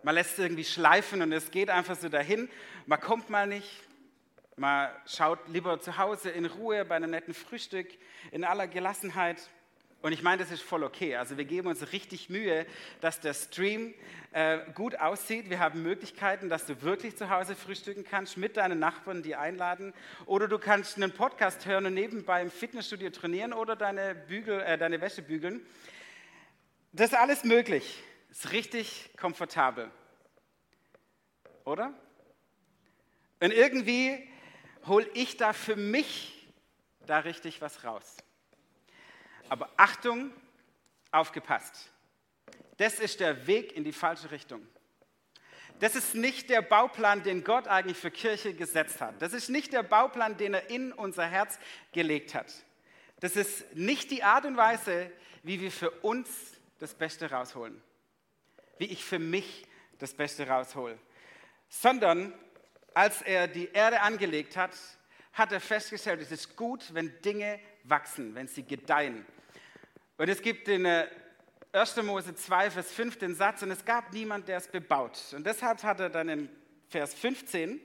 Man 0.01 0.15
lässt 0.15 0.33
es 0.33 0.39
irgendwie 0.39 0.65
schleifen 0.65 1.21
und 1.21 1.31
es 1.31 1.51
geht 1.51 1.69
einfach 1.69 1.95
so 1.95 2.09
dahin. 2.09 2.49
Man 2.87 2.99
kommt 2.99 3.29
mal 3.29 3.47
nicht, 3.47 3.69
man 4.55 4.89
schaut 5.07 5.39
lieber 5.47 5.79
zu 5.79 5.97
Hause 5.97 6.29
in 6.29 6.45
Ruhe 6.45 6.85
bei 6.85 6.95
einem 6.95 7.11
netten 7.11 7.33
Frühstück, 7.33 7.87
in 8.31 8.43
aller 8.43 8.67
Gelassenheit. 8.67 9.49
Und 10.01 10.11
ich 10.11 10.21
meine, 10.21 10.43
das 10.43 10.51
ist 10.51 10.61
voll 10.61 10.83
okay. 10.83 11.15
Also 11.15 11.37
wir 11.37 11.45
geben 11.45 11.69
uns 11.69 11.91
richtig 11.91 12.29
Mühe, 12.29 12.65
dass 12.99 13.19
der 13.19 13.33
Stream 13.33 13.93
äh, 14.31 14.59
gut 14.75 14.99
aussieht. 14.99 15.49
Wir 15.49 15.59
haben 15.59 15.81
Möglichkeiten, 15.81 16.49
dass 16.49 16.65
du 16.65 16.81
wirklich 16.81 17.15
zu 17.15 17.29
Hause 17.29 17.55
frühstücken 17.55 18.03
kannst, 18.03 18.37
mit 18.37 18.57
deinen 18.57 18.79
Nachbarn, 18.79 19.23
die 19.23 19.35
einladen. 19.35 19.93
Oder 20.25 20.47
du 20.47 20.59
kannst 20.59 20.97
einen 20.97 21.13
Podcast 21.13 21.65
hören 21.65 21.85
und 21.85 21.93
nebenbei 21.93 22.41
im 22.41 22.51
Fitnessstudio 22.51 23.09
trainieren 23.11 23.53
oder 23.53 23.75
deine, 23.75 24.13
Bügel, 24.13 24.59
äh, 24.59 24.77
deine 24.77 24.99
Wäsche 24.99 25.21
bügeln. 25.21 25.65
Das 26.91 27.11
ist 27.11 27.17
alles 27.17 27.43
möglich. 27.43 28.03
Ist 28.29 28.51
richtig 28.51 29.09
komfortabel. 29.17 29.89
Oder? 31.63 31.93
Und 33.39 33.51
irgendwie 33.51 34.27
hole 34.87 35.07
ich 35.13 35.37
da 35.37 35.53
für 35.53 35.75
mich 35.75 36.47
da 37.05 37.19
richtig 37.19 37.61
was 37.61 37.83
raus. 37.83 38.17
Aber 39.49 39.69
Achtung, 39.77 40.31
aufgepasst. 41.11 41.91
Das 42.77 42.99
ist 42.99 43.19
der 43.19 43.47
Weg 43.47 43.73
in 43.73 43.83
die 43.83 43.93
falsche 43.93 44.31
Richtung. 44.31 44.65
Das 45.79 45.95
ist 45.95 46.15
nicht 46.15 46.49
der 46.49 46.61
Bauplan, 46.61 47.23
den 47.23 47.43
Gott 47.43 47.67
eigentlich 47.67 47.97
für 47.97 48.11
Kirche 48.11 48.53
gesetzt 48.53 49.01
hat. 49.01 49.21
Das 49.21 49.33
ist 49.33 49.49
nicht 49.49 49.73
der 49.73 49.83
Bauplan, 49.83 50.37
den 50.37 50.53
er 50.53 50.69
in 50.69 50.91
unser 50.91 51.25
Herz 51.25 51.59
gelegt 51.91 52.33
hat. 52.33 52.51
Das 53.19 53.35
ist 53.35 53.75
nicht 53.75 54.11
die 54.11 54.23
Art 54.23 54.45
und 54.45 54.57
Weise, 54.57 55.11
wie 55.43 55.61
wir 55.61 55.71
für 55.71 55.91
uns 55.91 56.29
das 56.79 56.93
Beste 56.93 57.29
rausholen. 57.29 57.81
Wie 58.77 58.85
ich 58.85 59.03
für 59.03 59.19
mich 59.19 59.65
das 59.99 60.13
Beste 60.13 60.47
raushole. 60.47 60.97
Sondern 61.69 62.33
als 62.93 63.21
er 63.21 63.47
die 63.47 63.69
Erde 63.71 64.01
angelegt 64.01 64.57
hat, 64.57 64.71
hat 65.33 65.51
er 65.51 65.59
festgestellt, 65.59 66.21
es 66.21 66.31
ist 66.31 66.55
gut, 66.55 66.93
wenn 66.93 67.21
Dinge 67.21 67.59
wachsen, 67.83 68.35
wenn 68.35 68.47
sie 68.47 68.63
gedeihen. 68.63 69.25
Und 70.17 70.29
es 70.29 70.41
gibt 70.41 70.67
in 70.67 70.85
1. 70.85 71.97
Äh, 71.97 72.03
Mose 72.03 72.35
2, 72.35 72.71
Vers 72.71 72.91
5 72.91 73.17
den 73.17 73.35
Satz, 73.35 73.63
und 73.63 73.71
es 73.71 73.83
gab 73.83 74.13
niemand, 74.13 74.47
der 74.47 74.57
es 74.57 74.67
bebaut. 74.67 75.19
Und 75.35 75.45
deshalb 75.45 75.81
hat 75.83 75.99
er 75.99 76.09
dann 76.09 76.29
in 76.29 76.49
Vers 76.87 77.13
15, 77.15 77.81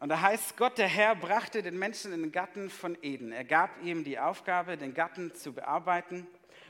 und 0.00 0.10
da 0.10 0.20
heißt, 0.20 0.56
Gott, 0.56 0.78
der 0.78 0.86
Herr, 0.86 1.16
brachte 1.16 1.60
den 1.60 1.76
Menschen 1.76 2.12
in 2.12 2.22
den 2.22 2.30
Garten 2.32 2.70
von 2.70 2.96
Eden. 3.02 3.32
Er 3.32 3.44
gab 3.44 3.82
ihm 3.82 4.04
die 4.04 4.18
Aufgabe, 4.18 4.76
den 4.76 4.94
Garten 4.94 5.34
zu 5.34 5.52
bearbeiten 5.52 6.28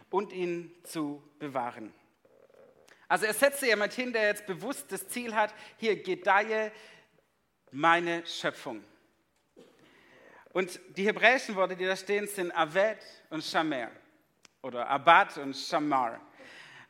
und 0.09 0.33
ihn 0.33 0.73
zu 0.83 1.23
bewahren. 1.39 1.93
Also 3.09 3.25
er 3.25 3.35
setzte 3.35 3.67
jemand 3.67 3.95
hin, 3.95 4.13
der 4.13 4.27
jetzt 4.27 4.47
bewusst 4.47 4.93
das 4.93 5.09
Ziel 5.09 5.35
hat, 5.35 5.55
hier 5.79 6.03
gedeihe 6.03 6.71
meine 7.71 8.27
Schöpfung. 8.27 8.85
Und 10.53 10.79
die 10.97 11.05
hebräischen 11.05 11.57
Worte, 11.57 11.77
die 11.77 11.87
da 11.87 11.97
stehen, 11.97 12.27
sind 12.27 12.53
Aved 12.57 12.99
und 13.31 13.43
Shamer 13.43 13.91
oder 14.63 14.89
Abad 14.89 15.39
und 15.39 15.57
Shamar. 15.57 16.21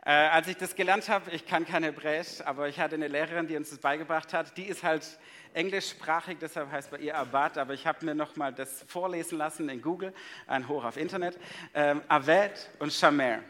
Äh, 0.05 0.11
als 0.11 0.49
ich 0.49 0.57
das 0.57 0.75
gelernt 0.75 1.09
habe, 1.09 1.31
ich 1.33 1.45
kann 1.45 1.67
kein 1.67 1.83
Hebräisch, 1.83 2.41
aber 2.45 2.69
ich 2.69 2.81
hatte 2.81 2.95
eine 2.95 3.09
Lehrerin, 3.09 3.47
die 3.47 3.57
uns 3.57 3.71
das 3.71 3.79
beigebracht 3.79 4.33
hat. 4.33 4.57
Die 4.57 4.65
ist 4.65 4.83
halt 4.83 5.07
englischsprachig, 5.55 6.39
deshalb 6.41 6.71
heißt 6.71 6.91
bei 6.91 6.99
ihr 6.99 7.17
Abad, 7.17 7.59
aber 7.59 7.75
ich 7.75 7.87
habe 7.87 8.05
mir 8.07 8.15
nochmal 8.15 8.53
das 8.53 8.85
vorlesen 8.89 9.39
lassen 9.39 9.69
in 9.69 9.83
Google, 9.83 10.15
ein 10.47 10.69
Hoch 10.69 10.85
auf 10.85 10.97
Internet. 10.97 11.39
Ähm, 11.75 12.01
Aved 12.09 12.71
und 12.79 12.93
Shamer. 12.93 13.41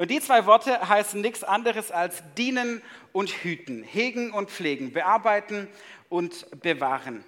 Und 0.00 0.10
die 0.10 0.20
zwei 0.20 0.46
Worte 0.46 0.88
heißen 0.88 1.20
nichts 1.20 1.44
anderes 1.44 1.90
als 1.90 2.22
dienen 2.38 2.80
und 3.12 3.28
hüten, 3.28 3.82
hegen 3.82 4.30
und 4.32 4.50
pflegen, 4.50 4.94
bearbeiten 4.94 5.68
und 6.08 6.46
bewahren. 6.62 7.22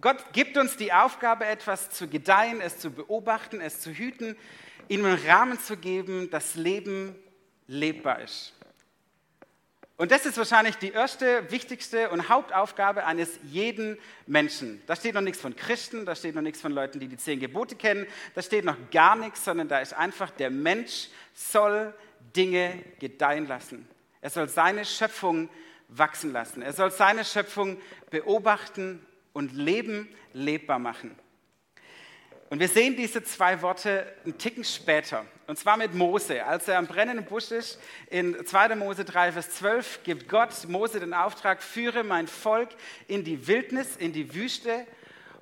Gott 0.00 0.32
gibt 0.32 0.56
uns 0.56 0.76
die 0.76 0.92
Aufgabe, 0.92 1.46
etwas 1.46 1.90
zu 1.90 2.08
gedeihen, 2.08 2.60
es 2.60 2.80
zu 2.80 2.90
beobachten, 2.90 3.60
es 3.60 3.80
zu 3.80 3.92
hüten, 3.92 4.36
ihm 4.88 5.04
einen 5.04 5.24
Rahmen 5.24 5.60
zu 5.60 5.76
geben, 5.76 6.30
dass 6.30 6.56
Leben 6.56 7.14
lebbar 7.68 8.22
ist. 8.22 8.57
Und 9.98 10.12
das 10.12 10.26
ist 10.26 10.38
wahrscheinlich 10.38 10.76
die 10.76 10.92
erste, 10.92 11.50
wichtigste 11.50 12.10
und 12.10 12.28
Hauptaufgabe 12.28 13.04
eines 13.04 13.40
jeden 13.42 13.98
Menschen. 14.28 14.80
Da 14.86 14.94
steht 14.94 15.14
noch 15.14 15.20
nichts 15.20 15.40
von 15.40 15.56
Christen, 15.56 16.06
da 16.06 16.14
steht 16.14 16.36
noch 16.36 16.42
nichts 16.42 16.60
von 16.60 16.70
Leuten, 16.70 17.00
die 17.00 17.08
die 17.08 17.16
zehn 17.16 17.40
Gebote 17.40 17.74
kennen, 17.74 18.06
da 18.36 18.40
steht 18.40 18.64
noch 18.64 18.76
gar 18.92 19.16
nichts, 19.16 19.44
sondern 19.44 19.66
da 19.66 19.80
ist 19.80 19.92
einfach, 19.94 20.30
der 20.30 20.50
Mensch 20.50 21.08
soll 21.34 21.92
Dinge 22.36 22.80
gedeihen 23.00 23.48
lassen. 23.48 23.88
Er 24.20 24.30
soll 24.30 24.48
seine 24.48 24.84
Schöpfung 24.84 25.50
wachsen 25.88 26.32
lassen. 26.32 26.62
Er 26.62 26.72
soll 26.72 26.92
seine 26.92 27.24
Schöpfung 27.24 27.76
beobachten 28.10 29.04
und 29.32 29.52
Leben 29.52 30.08
lebbar 30.32 30.78
machen. 30.78 31.18
Und 32.50 32.60
wir 32.60 32.68
sehen 32.68 32.96
diese 32.96 33.22
zwei 33.22 33.60
Worte 33.60 34.10
einen 34.24 34.38
Ticken 34.38 34.64
später. 34.64 35.26
Und 35.46 35.58
zwar 35.58 35.76
mit 35.76 35.94
Mose. 35.94 36.44
Als 36.44 36.66
er 36.66 36.78
am 36.78 36.86
brennenden 36.86 37.26
Busch 37.26 37.50
ist, 37.50 37.78
in 38.08 38.44
2. 38.44 38.74
Mose 38.74 39.04
3, 39.04 39.32
Vers 39.32 39.50
12, 39.50 40.02
gibt 40.02 40.28
Gott 40.28 40.66
Mose 40.66 40.98
den 40.98 41.12
Auftrag, 41.12 41.62
führe 41.62 42.04
mein 42.04 42.26
Volk 42.26 42.70
in 43.06 43.22
die 43.22 43.46
Wildnis, 43.46 43.96
in 43.96 44.12
die 44.12 44.34
Wüste 44.34 44.86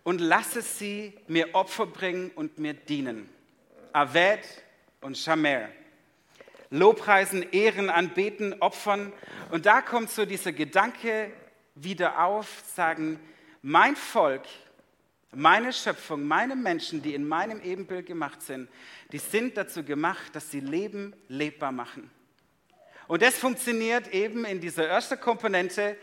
und 0.03 0.21
lasse 0.21 0.63
sie 0.63 1.13
mir 1.29 1.55
Opfer 1.55 1.87
bringen 1.87 2.33
und 2.35 2.59
mir 2.59 2.75
dienen. 2.75 3.29
Aved 3.93 4.41
und 5.01 5.17
Shamer. 5.17 5.69
Lobpreisen, 6.71 7.53
Ehren, 7.53 7.89
Anbeten, 7.89 8.61
Opfern. 8.61 9.13
Und 9.51 9.67
da 9.67 9.81
kommt 9.81 10.11
so 10.11 10.25
dieser 10.25 10.51
Gedanke 10.51 11.33
wieder 11.77 12.25
auf, 12.25 12.63
sagen, 12.75 13.21
mein 13.63 13.95
Volk, 13.95 14.43
meine 15.33 15.73
Schöpfung, 15.73 16.25
meine 16.25 16.57
Menschen, 16.57 17.03
die 17.03 17.15
in 17.15 17.27
meinem 17.27 17.61
Ebenbild 17.61 18.07
gemacht 18.07 18.43
sind, 18.43 18.69
die 19.13 19.19
sind 19.19 19.57
dazu 19.57 19.83
gemacht, 19.83 20.35
dass 20.35 20.51
sie 20.51 20.61
Leben 20.61 21.15
lebbar 21.29 21.73
machen. 21.73 22.11
Und 23.09 23.23
das 23.23 23.39
funktioniert 23.39 24.09
eben 24.09 24.45
in 24.45 24.61
dieser 24.61 24.87
ersten 24.87 25.21
Komponente. 25.21 25.97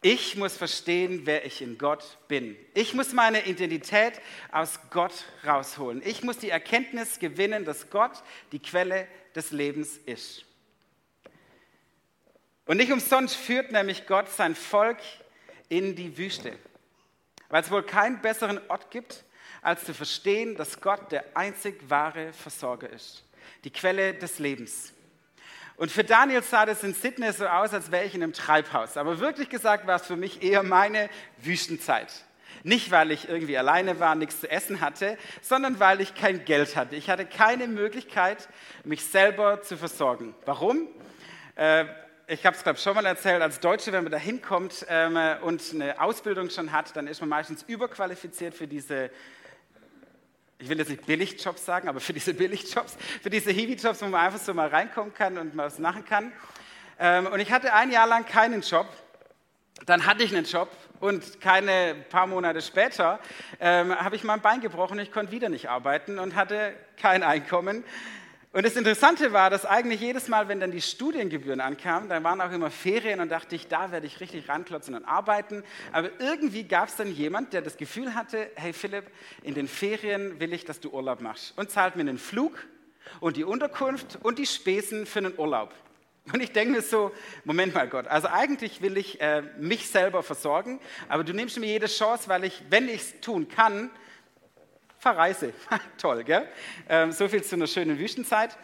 Ich 0.00 0.36
muss 0.36 0.56
verstehen, 0.56 1.22
wer 1.24 1.44
ich 1.44 1.62
in 1.62 1.78
Gott 1.78 2.18
bin. 2.28 2.56
Ich 2.74 2.94
muss 2.94 3.12
meine 3.12 3.46
Identität 3.46 4.14
aus 4.50 4.80
Gott 4.90 5.12
rausholen. 5.46 6.02
Ich 6.04 6.22
muss 6.22 6.38
die 6.38 6.50
Erkenntnis 6.50 7.18
gewinnen, 7.18 7.64
dass 7.64 7.90
Gott 7.90 8.22
die 8.52 8.58
Quelle 8.58 9.06
des 9.34 9.52
Lebens 9.52 9.98
ist. 10.06 10.44
Und 12.66 12.78
nicht 12.78 12.92
umsonst 12.92 13.36
führt 13.36 13.72
nämlich 13.72 14.06
Gott 14.06 14.28
sein 14.30 14.54
Volk 14.54 14.98
in 15.68 15.94
die 15.94 16.16
Wüste, 16.16 16.58
weil 17.52 17.62
es 17.62 17.70
wohl 17.70 17.82
keinen 17.82 18.22
besseren 18.22 18.58
Ort 18.68 18.90
gibt, 18.90 19.24
als 19.60 19.84
zu 19.84 19.92
verstehen, 19.92 20.56
dass 20.56 20.80
Gott 20.80 21.12
der 21.12 21.22
einzig 21.34 21.78
wahre 21.86 22.32
Versorger 22.32 22.88
ist, 22.88 23.24
die 23.64 23.70
Quelle 23.70 24.14
des 24.14 24.38
Lebens. 24.38 24.94
Und 25.76 25.92
für 25.92 26.02
Daniel 26.02 26.42
sah 26.42 26.64
das 26.64 26.82
in 26.82 26.94
Sydney 26.94 27.30
so 27.30 27.46
aus, 27.46 27.74
als 27.74 27.90
wäre 27.90 28.06
ich 28.06 28.14
in 28.14 28.22
einem 28.22 28.32
Treibhaus. 28.32 28.96
Aber 28.96 29.20
wirklich 29.20 29.50
gesagt 29.50 29.86
war 29.86 29.96
es 29.96 30.06
für 30.06 30.16
mich 30.16 30.42
eher 30.42 30.62
meine 30.62 31.10
Wüstenzeit. 31.42 32.10
Nicht, 32.62 32.90
weil 32.90 33.10
ich 33.10 33.28
irgendwie 33.28 33.58
alleine 33.58 34.00
war, 34.00 34.14
nichts 34.14 34.40
zu 34.40 34.50
essen 34.50 34.80
hatte, 34.80 35.18
sondern 35.42 35.78
weil 35.78 36.00
ich 36.00 36.14
kein 36.14 36.46
Geld 36.46 36.74
hatte. 36.74 36.96
Ich 36.96 37.10
hatte 37.10 37.26
keine 37.26 37.68
Möglichkeit, 37.68 38.48
mich 38.84 39.04
selber 39.04 39.60
zu 39.60 39.76
versorgen. 39.76 40.34
Warum? 40.46 40.88
Äh, 41.56 41.84
ich 42.32 42.46
habe 42.46 42.56
es, 42.56 42.62
glaube 42.62 42.78
ich, 42.78 42.82
schon 42.82 42.94
mal 42.94 43.04
erzählt, 43.04 43.42
als 43.42 43.60
Deutsche, 43.60 43.92
wenn 43.92 44.04
man 44.04 44.10
da 44.10 44.16
hinkommt 44.16 44.86
ähm, 44.88 45.18
und 45.42 45.62
eine 45.74 46.00
Ausbildung 46.00 46.48
schon 46.48 46.72
hat, 46.72 46.96
dann 46.96 47.06
ist 47.06 47.20
man 47.20 47.28
meistens 47.28 47.62
überqualifiziert 47.64 48.54
für 48.54 48.66
diese 48.66 49.10
ich 50.58 50.68
will 50.68 50.78
jetzt 50.78 50.88
nicht 50.88 51.04
Billigjobs 51.04 51.64
sagen, 51.64 51.88
aber 51.88 51.98
für 51.98 52.12
diese 52.12 52.32
Billigjobs, 52.32 52.96
für 53.20 53.30
diese 53.30 53.50
Hiwi-Jobs, 53.50 54.00
wo 54.00 54.06
man 54.06 54.24
einfach 54.24 54.38
so 54.38 54.54
mal 54.54 54.68
reinkommen 54.68 55.12
kann 55.12 55.36
und 55.36 55.56
mal 55.56 55.66
was 55.66 55.80
machen 55.80 56.04
kann. 56.04 56.32
Ähm, 57.00 57.26
und 57.26 57.40
ich 57.40 57.50
hatte 57.50 57.74
ein 57.74 57.90
Jahr 57.90 58.06
lang 58.06 58.24
keinen 58.24 58.62
Job. 58.62 58.86
Dann 59.86 60.06
hatte 60.06 60.22
ich 60.22 60.34
einen 60.34 60.46
Job 60.46 60.70
und 61.00 61.40
keine 61.40 61.96
paar 62.08 62.28
Monate 62.28 62.62
später 62.62 63.18
ähm, 63.58 63.92
habe 63.92 64.14
ich 64.14 64.22
mein 64.22 64.40
Bein 64.40 64.60
gebrochen. 64.60 65.00
Ich 65.00 65.10
konnte 65.10 65.32
wieder 65.32 65.48
nicht 65.48 65.68
arbeiten 65.68 66.20
und 66.20 66.36
hatte 66.36 66.74
kein 66.96 67.24
Einkommen. 67.24 67.84
Und 68.54 68.66
das 68.66 68.76
Interessante 68.76 69.32
war, 69.32 69.48
dass 69.48 69.64
eigentlich 69.64 70.02
jedes 70.02 70.28
Mal, 70.28 70.46
wenn 70.46 70.60
dann 70.60 70.72
die 70.72 70.82
Studiengebühren 70.82 71.62
ankamen, 71.62 72.10
dann 72.10 72.22
waren 72.22 72.38
auch 72.42 72.52
immer 72.52 72.70
Ferien 72.70 73.20
und 73.20 73.30
dachte 73.30 73.56
ich, 73.56 73.66
da 73.66 73.90
werde 73.92 74.06
ich 74.06 74.20
richtig 74.20 74.46
ranklotzen 74.46 74.94
und 74.94 75.06
arbeiten. 75.06 75.64
Aber 75.90 76.10
irgendwie 76.20 76.64
gab 76.64 76.88
es 76.88 76.96
dann 76.96 77.10
jemand, 77.10 77.54
der 77.54 77.62
das 77.62 77.78
Gefühl 77.78 78.14
hatte, 78.14 78.50
hey 78.56 78.74
Philipp, 78.74 79.06
in 79.42 79.54
den 79.54 79.68
Ferien 79.68 80.38
will 80.38 80.52
ich, 80.52 80.66
dass 80.66 80.80
du 80.80 80.90
Urlaub 80.90 81.22
machst 81.22 81.54
und 81.56 81.70
zahlt 81.70 81.96
mir 81.96 82.04
den 82.04 82.18
Flug 82.18 82.62
und 83.20 83.38
die 83.38 83.44
Unterkunft 83.44 84.18
und 84.22 84.38
die 84.38 84.46
Spesen 84.46 85.06
für 85.06 85.20
einen 85.20 85.38
Urlaub. 85.38 85.72
Und 86.30 86.42
ich 86.42 86.52
denke 86.52 86.74
mir 86.74 86.82
so, 86.82 87.10
Moment 87.44 87.74
mal 87.74 87.88
Gott, 87.88 88.06
also 88.06 88.28
eigentlich 88.28 88.82
will 88.82 88.98
ich 88.98 89.20
äh, 89.22 89.42
mich 89.58 89.88
selber 89.88 90.22
versorgen, 90.22 90.78
aber 91.08 91.24
du 91.24 91.32
nimmst 91.32 91.58
mir 91.58 91.66
jede 91.66 91.86
Chance, 91.86 92.28
weil 92.28 92.44
ich, 92.44 92.62
wenn 92.68 92.88
ich 92.88 93.00
es 93.00 93.20
tun 93.20 93.48
kann, 93.48 93.90
verreise. 95.02 95.52
Toll, 95.98 96.22
gell? 96.22 96.48
Ähm, 96.88 97.10
so 97.10 97.28
viel 97.28 97.42
zu 97.42 97.56
einer 97.56 97.66
schönen 97.66 97.98
Wüstenzeit. 97.98 98.56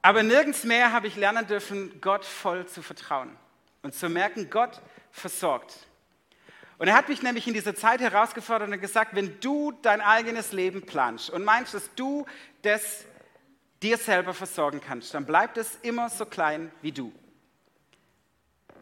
Aber 0.00 0.22
nirgends 0.22 0.64
mehr 0.64 0.92
habe 0.92 1.08
ich 1.08 1.16
lernen 1.16 1.46
dürfen, 1.46 2.00
Gott 2.00 2.24
voll 2.24 2.66
zu 2.66 2.80
vertrauen 2.80 3.36
und 3.82 3.94
zu 3.94 4.08
merken, 4.08 4.48
Gott 4.48 4.80
versorgt. 5.12 5.76
Und 6.78 6.88
er 6.88 6.94
hat 6.94 7.10
mich 7.10 7.20
nämlich 7.22 7.46
in 7.46 7.52
dieser 7.52 7.74
Zeit 7.74 8.00
herausgefordert 8.00 8.70
und 8.70 8.80
gesagt, 8.80 9.14
wenn 9.14 9.38
du 9.40 9.72
dein 9.82 10.00
eigenes 10.00 10.52
Leben 10.52 10.86
planst 10.86 11.28
und 11.28 11.44
meinst, 11.44 11.74
dass 11.74 11.94
du 11.94 12.24
das 12.62 13.04
dir 13.82 13.98
selber 13.98 14.32
versorgen 14.32 14.80
kannst, 14.80 15.12
dann 15.12 15.26
bleibt 15.26 15.58
es 15.58 15.78
immer 15.82 16.08
so 16.08 16.24
klein 16.24 16.72
wie 16.80 16.92
du. 16.92 17.12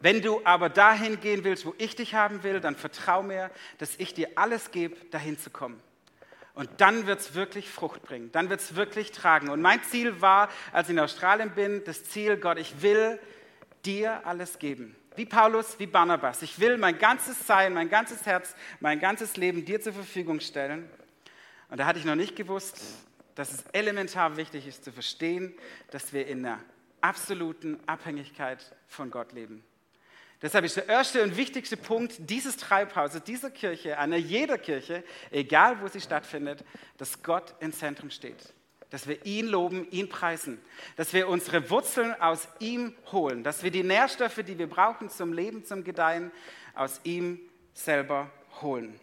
Wenn 0.00 0.22
du 0.22 0.40
aber 0.44 0.68
dahin 0.68 1.20
gehen 1.20 1.44
willst, 1.44 1.66
wo 1.66 1.74
ich 1.78 1.96
dich 1.96 2.14
haben 2.14 2.42
will, 2.42 2.60
dann 2.60 2.76
vertrau 2.76 3.22
mir, 3.22 3.50
dass 3.78 3.96
ich 3.96 4.14
dir 4.14 4.30
alles 4.36 4.70
gebe, 4.70 4.96
dahin 5.10 5.38
zu 5.38 5.50
kommen. 5.50 5.80
Und 6.54 6.68
dann 6.78 7.06
wird 7.06 7.20
es 7.20 7.34
wirklich 7.34 7.70
Frucht 7.70 8.02
bringen, 8.02 8.32
dann 8.32 8.50
wird 8.50 8.60
es 8.60 8.74
wirklich 8.74 9.12
tragen. 9.12 9.48
Und 9.48 9.60
mein 9.60 9.82
Ziel 9.84 10.20
war, 10.20 10.48
als 10.72 10.88
ich 10.88 10.94
in 10.94 11.00
Australien 11.00 11.50
bin, 11.50 11.84
das 11.84 12.04
Ziel, 12.04 12.36
Gott, 12.36 12.58
ich 12.58 12.82
will 12.82 13.20
dir 13.84 14.26
alles 14.26 14.58
geben. 14.58 14.96
Wie 15.14 15.24
Paulus, 15.24 15.78
wie 15.78 15.86
Barnabas. 15.86 16.42
Ich 16.42 16.58
will 16.58 16.78
mein 16.78 16.98
ganzes 16.98 17.46
Sein, 17.46 17.74
mein 17.74 17.88
ganzes 17.88 18.26
Herz, 18.26 18.54
mein 18.80 19.00
ganzes 19.00 19.36
Leben 19.36 19.64
dir 19.64 19.80
zur 19.80 19.92
Verfügung 19.92 20.40
stellen. 20.40 20.88
Und 21.68 21.78
da 21.78 21.86
hatte 21.86 21.98
ich 21.98 22.04
noch 22.04 22.14
nicht 22.14 22.36
gewusst, 22.36 22.80
dass 23.34 23.52
es 23.52 23.62
elementar 23.72 24.36
wichtig 24.36 24.66
ist 24.66 24.84
zu 24.84 24.92
verstehen, 24.92 25.54
dass 25.90 26.12
wir 26.12 26.26
in 26.26 26.44
einer 26.44 26.60
absoluten 27.00 27.78
Abhängigkeit 27.86 28.74
von 28.88 29.10
Gott 29.10 29.32
leben. 29.32 29.62
Deshalb 30.40 30.64
ist 30.64 30.76
der 30.76 30.88
erste 30.88 31.22
und 31.22 31.36
wichtigste 31.36 31.76
Punkt 31.76 32.14
dieses 32.18 32.56
Treibhauses, 32.56 33.24
dieser 33.24 33.50
Kirche, 33.50 33.98
einer 33.98 34.16
jeder 34.16 34.56
Kirche, 34.56 35.02
egal 35.30 35.80
wo 35.80 35.88
sie 35.88 36.00
stattfindet, 36.00 36.64
dass 36.96 37.22
Gott 37.22 37.54
im 37.58 37.72
Zentrum 37.72 38.10
steht. 38.10 38.54
Dass 38.90 39.08
wir 39.08 39.26
ihn 39.26 39.48
loben, 39.48 39.90
ihn 39.90 40.08
preisen. 40.08 40.60
Dass 40.96 41.12
wir 41.12 41.28
unsere 41.28 41.68
Wurzeln 41.70 42.14
aus 42.20 42.48
ihm 42.60 42.94
holen. 43.10 43.42
Dass 43.42 43.62
wir 43.62 43.70
die 43.70 43.82
Nährstoffe, 43.82 44.40
die 44.46 44.58
wir 44.58 44.68
brauchen 44.68 45.10
zum 45.10 45.32
Leben, 45.32 45.64
zum 45.64 45.82
Gedeihen, 45.82 46.30
aus 46.74 47.00
ihm 47.02 47.40
selber 47.74 48.30
holen. 48.62 48.98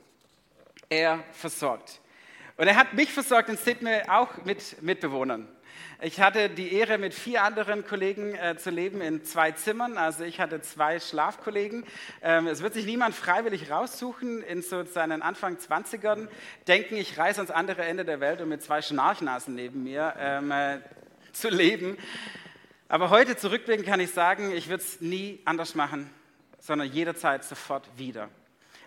Er 0.89 1.24
versorgt. 1.34 2.00
Und 2.58 2.67
er 2.67 2.78
hat 2.78 2.93
mich 2.93 3.12
versorgt 3.12 3.50
in 3.50 3.58
Sydney 3.58 4.02
auch 4.08 4.45
mit 4.45 4.82
Mitbewohnern. 4.82 5.48
Ich 6.01 6.19
hatte 6.19 6.49
die 6.49 6.73
Ehre, 6.73 6.97
mit 6.97 7.13
vier 7.13 7.43
anderen 7.43 7.86
Kollegen 7.86 8.36
äh, 8.36 8.58
zu 8.58 8.69
leben 8.69 8.99
in 8.99 9.23
zwei 9.23 9.51
Zimmern. 9.51 9.97
Also 9.97 10.25
ich 10.25 10.41
hatte 10.41 10.62
zwei 10.62 10.99
Schlafkollegen. 10.99 11.86
Ähm, 12.21 12.47
es 12.47 12.62
wird 12.62 12.73
sich 12.73 12.86
niemand 12.86 13.15
freiwillig 13.15 13.71
raussuchen 13.71 14.43
in 14.43 14.62
so 14.62 14.84
seinen 14.84 15.21
Anfang 15.21 15.55
20ern, 15.55 16.27
denken, 16.67 16.97
ich 16.97 17.17
reise 17.17 17.39
ans 17.39 17.51
andere 17.51 17.84
Ende 17.84 18.03
der 18.03 18.19
Welt, 18.19 18.41
um 18.41 18.49
mit 18.49 18.62
zwei 18.62 18.81
Schnarchnasen 18.81 19.55
neben 19.55 19.84
mir 19.84 20.13
ähm, 20.19 20.51
äh, 20.51 20.79
zu 21.31 21.47
leben. 21.47 21.97
Aber 22.89 23.10
heute 23.10 23.38
zurückblicken 23.38 23.86
kann 23.86 24.01
ich 24.01 24.12
sagen, 24.12 24.51
ich 24.51 24.67
würde 24.67 24.84
es 24.84 24.99
nie 24.99 25.39
anders 25.45 25.75
machen, 25.75 26.10
sondern 26.60 26.91
jederzeit 26.91 27.45
sofort 27.45 27.88
wieder. 27.95 28.29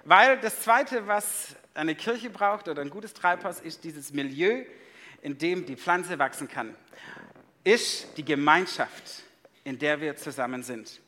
Weil 0.04 0.38
das 0.40 0.60
Zweite, 0.60 1.06
was 1.06 1.56
eine 1.72 1.94
Kirche 1.94 2.28
braucht 2.28 2.68
oder 2.68 2.82
ein 2.82 2.90
gutes 2.90 3.14
Treibhaus, 3.14 3.60
ist 3.60 3.84
dieses 3.84 4.12
Milieu, 4.12 4.64
in 5.22 5.38
dem 5.38 5.66
die 5.66 5.76
Pflanze 5.76 6.18
wachsen 6.18 6.48
kann, 6.48 6.74
ist 7.64 8.16
die 8.16 8.24
Gemeinschaft, 8.24 9.22
in 9.64 9.78
der 9.78 10.00
wir 10.00 10.16
zusammen 10.16 10.62
sind. 10.62 11.00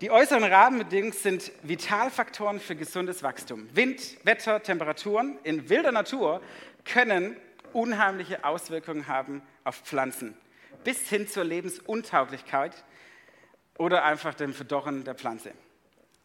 Die 0.00 0.10
äußeren 0.10 0.44
Rahmenbedingungen 0.44 1.12
sind 1.12 1.52
Vitalfaktoren 1.62 2.60
für 2.60 2.74
gesundes 2.74 3.22
Wachstum. 3.22 3.68
Wind, 3.74 4.18
Wetter, 4.24 4.62
Temperaturen 4.62 5.38
in 5.44 5.68
wilder 5.68 5.92
Natur 5.92 6.42
können 6.84 7.36
unheimliche 7.72 8.44
Auswirkungen 8.44 9.06
haben 9.06 9.42
auf 9.62 9.76
Pflanzen, 9.76 10.36
bis 10.82 11.08
hin 11.08 11.28
zur 11.28 11.44
Lebensuntauglichkeit 11.44 12.84
oder 13.78 14.04
einfach 14.04 14.34
dem 14.34 14.52
Verdorren 14.52 15.04
der 15.04 15.14
Pflanze. 15.14 15.52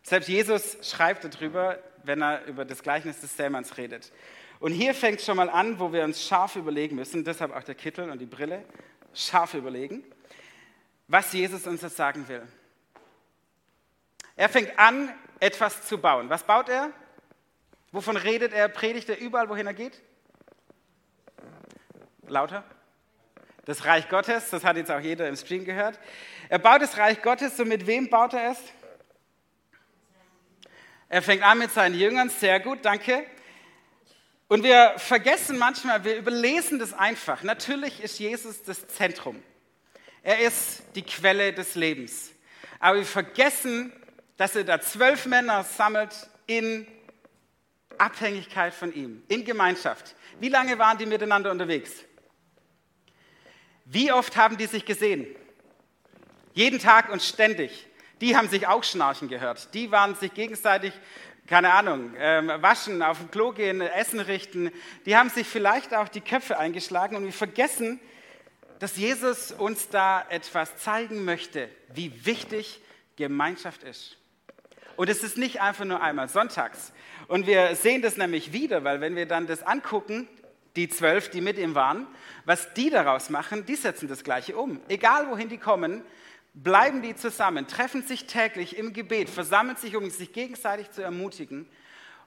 Selbst 0.04 0.30
Jesus 0.30 0.78
schreibt 0.82 1.24
darüber, 1.24 1.80
wenn 2.04 2.22
er 2.22 2.46
über 2.46 2.66
das 2.66 2.82
Gleichnis 2.82 3.20
des 3.22 3.36
Sämanns 3.36 3.78
redet. 3.78 4.12
Und 4.60 4.74
hier 4.74 4.94
fängt 4.94 5.22
schon 5.22 5.38
mal 5.38 5.50
an, 5.50 5.80
wo 5.80 5.94
wir 5.94 6.04
uns 6.04 6.26
scharf 6.26 6.56
überlegen 6.56 6.96
müssen, 6.96 7.24
deshalb 7.24 7.56
auch 7.56 7.64
der 7.64 7.76
Kittel 7.76 8.10
und 8.10 8.20
die 8.20 8.26
Brille, 8.26 8.66
scharf 9.14 9.54
überlegen, 9.54 10.04
was 11.08 11.32
Jesus 11.34 11.66
uns 11.66 11.82
das 11.82 11.96
sagen 11.96 12.28
will. 12.28 12.46
Er 14.36 14.50
fängt 14.50 14.78
an, 14.78 15.14
etwas 15.40 15.86
zu 15.88 15.98
bauen. 15.98 16.30
Was 16.30 16.44
baut 16.44 16.70
er? 16.70 16.92
Wovon 17.92 18.18
redet 18.18 18.54
er? 18.54 18.68
Predigt 18.68 19.10
er 19.10 19.18
überall, 19.18 19.50
wohin 19.50 19.68
er 19.68 19.74
geht? 19.74 20.02
Lauter? 22.28 22.64
Das 23.66 23.86
Reich 23.86 24.10
Gottes, 24.10 24.50
das 24.50 24.64
hat 24.64 24.78
jetzt 24.78 24.92
auch 24.92 25.00
jeder 25.00 25.28
im 25.28 25.36
Stream 25.36 25.64
gehört. 25.64 26.00
Er 26.50 26.60
baut 26.60 26.82
das 26.82 26.98
Reich 26.98 27.22
Gottes, 27.22 27.58
so 27.58 27.66
mit 27.66 27.88
wem 27.88 28.10
baut 28.10 28.34
er 28.34 28.52
es? 28.52 28.60
Er 31.08 31.22
fängt 31.22 31.44
an 31.44 31.58
mit 31.58 31.72
seinen 31.72 31.96
Jüngern, 31.96 32.30
sehr 32.30 32.60
gut, 32.60 32.80
danke. 32.84 33.26
Und 34.50 34.64
wir 34.64 34.96
vergessen 34.98 35.60
manchmal, 35.60 36.04
wir 36.04 36.18
überlesen 36.18 36.80
das 36.80 36.92
einfach. 36.92 37.44
Natürlich 37.44 38.02
ist 38.02 38.20
Jesus 38.20 38.64
das 38.64 38.88
Zentrum. 38.88 39.42
Er 40.24 40.40
ist 40.40 40.82
die 40.96 41.04
Quelle 41.04 41.54
des 41.54 41.76
Lebens. 41.76 42.32
Aber 42.80 42.98
wir 42.98 43.06
vergessen, 43.06 43.94
dass 44.38 44.56
er 44.56 44.64
da 44.64 44.82
zwölf 44.82 45.28
Männer 45.28 45.64
sammelt 45.64 46.14
in 46.48 46.88
Abhängigkeit 48.00 48.74
von 48.74 48.92
ihm, 48.92 49.22
in 49.28 49.46
Gemeinschaft. 49.46 50.16
Wie 50.40 50.50
lange 50.50 50.80
waren 50.80 50.98
die 50.98 51.06
miteinander 51.06 51.52
unterwegs? 51.52 51.92
Wie 53.86 54.12
oft 54.12 54.36
haben 54.36 54.58
die 54.58 54.66
sich 54.66 54.84
gesehen? 54.84 55.28
Jeden 56.54 56.80
Tag 56.80 57.10
und 57.10 57.22
ständig. 57.22 57.86
Die 58.20 58.36
haben 58.36 58.50
sich 58.50 58.66
auch 58.66 58.84
schnarchen 58.84 59.28
gehört. 59.28 59.74
Die 59.74 59.92
waren 59.92 60.16
sich 60.16 60.34
gegenseitig, 60.34 60.94
keine 61.50 61.74
Ahnung, 61.74 62.14
ähm, 62.20 62.52
waschen, 62.58 63.02
auf 63.02 63.18
dem 63.18 63.32
Klo 63.32 63.52
gehen, 63.52 63.82
Essen 63.82 64.20
richten. 64.20 64.72
Die 65.08 65.18
haben 65.18 65.30
sich 65.30 65.48
vielleicht 65.48 65.96
auch 65.96 66.08
die 66.08 66.22
Köpfe 66.22 66.60
eingeschlagen 66.60 67.16
und 67.16 67.26
wir 67.26 67.34
vergessen, 67.34 68.00
dass 68.78 68.98
Jesus 68.98 69.52
uns 69.52 69.90
da 69.90 70.24
etwas 70.30 70.78
zeigen 70.78 71.26
möchte, 71.26 71.68
wie 71.92 72.24
wichtig 72.24 72.82
Gemeinschaft 73.16 73.82
ist. 73.82 74.18
Und 74.96 75.10
es 75.10 75.24
ist 75.24 75.38
nicht 75.38 75.60
einfach 75.60 75.86
nur 75.86 76.04
einmal 76.04 76.30
sonntags. 76.30 76.94
Und 77.28 77.48
wir 77.48 77.76
sehen 77.76 78.04
das 78.04 78.16
nämlich 78.16 78.54
wieder, 78.54 78.84
weil 78.84 79.02
wenn 79.02 79.16
wir 79.16 79.26
dann 79.26 79.48
das 79.48 79.64
angucken, 79.64 80.28
die 80.76 80.88
zwölf, 80.88 81.30
die 81.30 81.42
mit 81.42 81.58
ihm 81.58 81.74
waren, 81.74 82.06
was 82.46 82.76
die 82.76 82.92
daraus 82.92 83.32
machen, 83.32 83.66
die 83.66 83.76
setzen 83.76 84.08
das 84.08 84.24
Gleiche 84.24 84.56
um. 84.56 84.80
Egal 84.88 85.28
wohin 85.30 85.50
die 85.50 85.58
kommen, 85.58 86.04
bleiben 86.54 87.02
die 87.02 87.16
zusammen, 87.16 87.68
treffen 87.68 88.04
sich 88.04 88.26
täglich 88.26 88.78
im 88.78 88.94
Gebet, 88.94 89.30
versammeln 89.30 89.78
sich, 89.78 89.96
um 89.96 90.10
sich 90.10 90.34
gegenseitig 90.34 90.92
zu 90.92 91.02
ermutigen, 91.02 91.68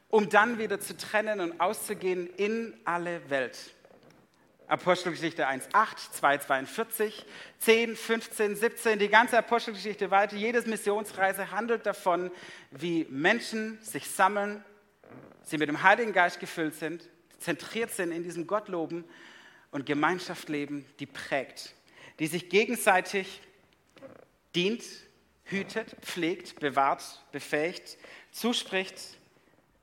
um 0.08 0.28
dann 0.28 0.58
wieder 0.58 0.80
zu 0.80 0.96
trennen 0.96 1.40
und 1.40 1.60
auszugehen 1.60 2.28
in 2.36 2.74
alle 2.84 3.28
Welt. 3.30 3.58
Apostelgeschichte 4.68 5.46
1, 5.46 5.68
8, 5.72 6.14
2, 6.14 6.38
42, 6.38 7.26
10, 7.58 7.96
15, 7.96 8.56
17, 8.56 8.98
die 8.98 9.08
ganze 9.08 9.36
Apostelgeschichte 9.36 10.10
weiter. 10.10 10.36
Jedes 10.36 10.66
Missionsreise 10.66 11.50
handelt 11.50 11.84
davon, 11.84 12.30
wie 12.70 13.06
Menschen 13.10 13.78
sich 13.82 14.08
sammeln, 14.08 14.64
sie 15.42 15.58
mit 15.58 15.68
dem 15.68 15.82
Heiligen 15.82 16.12
Geist 16.12 16.40
gefüllt 16.40 16.74
sind, 16.74 17.06
zentriert 17.38 17.90
sind 17.90 18.12
in 18.12 18.22
diesem 18.22 18.46
Gottloben 18.46 19.04
und 19.72 19.84
Gemeinschaft 19.84 20.48
leben, 20.48 20.86
die 21.00 21.06
prägt, 21.06 21.74
die 22.18 22.26
sich 22.26 22.48
gegenseitig 22.48 23.42
dient, 24.54 24.84
hütet, 25.44 25.96
pflegt, 26.00 26.60
bewahrt, 26.60 27.24
befähigt, 27.32 27.98
zuspricht. 28.30 28.96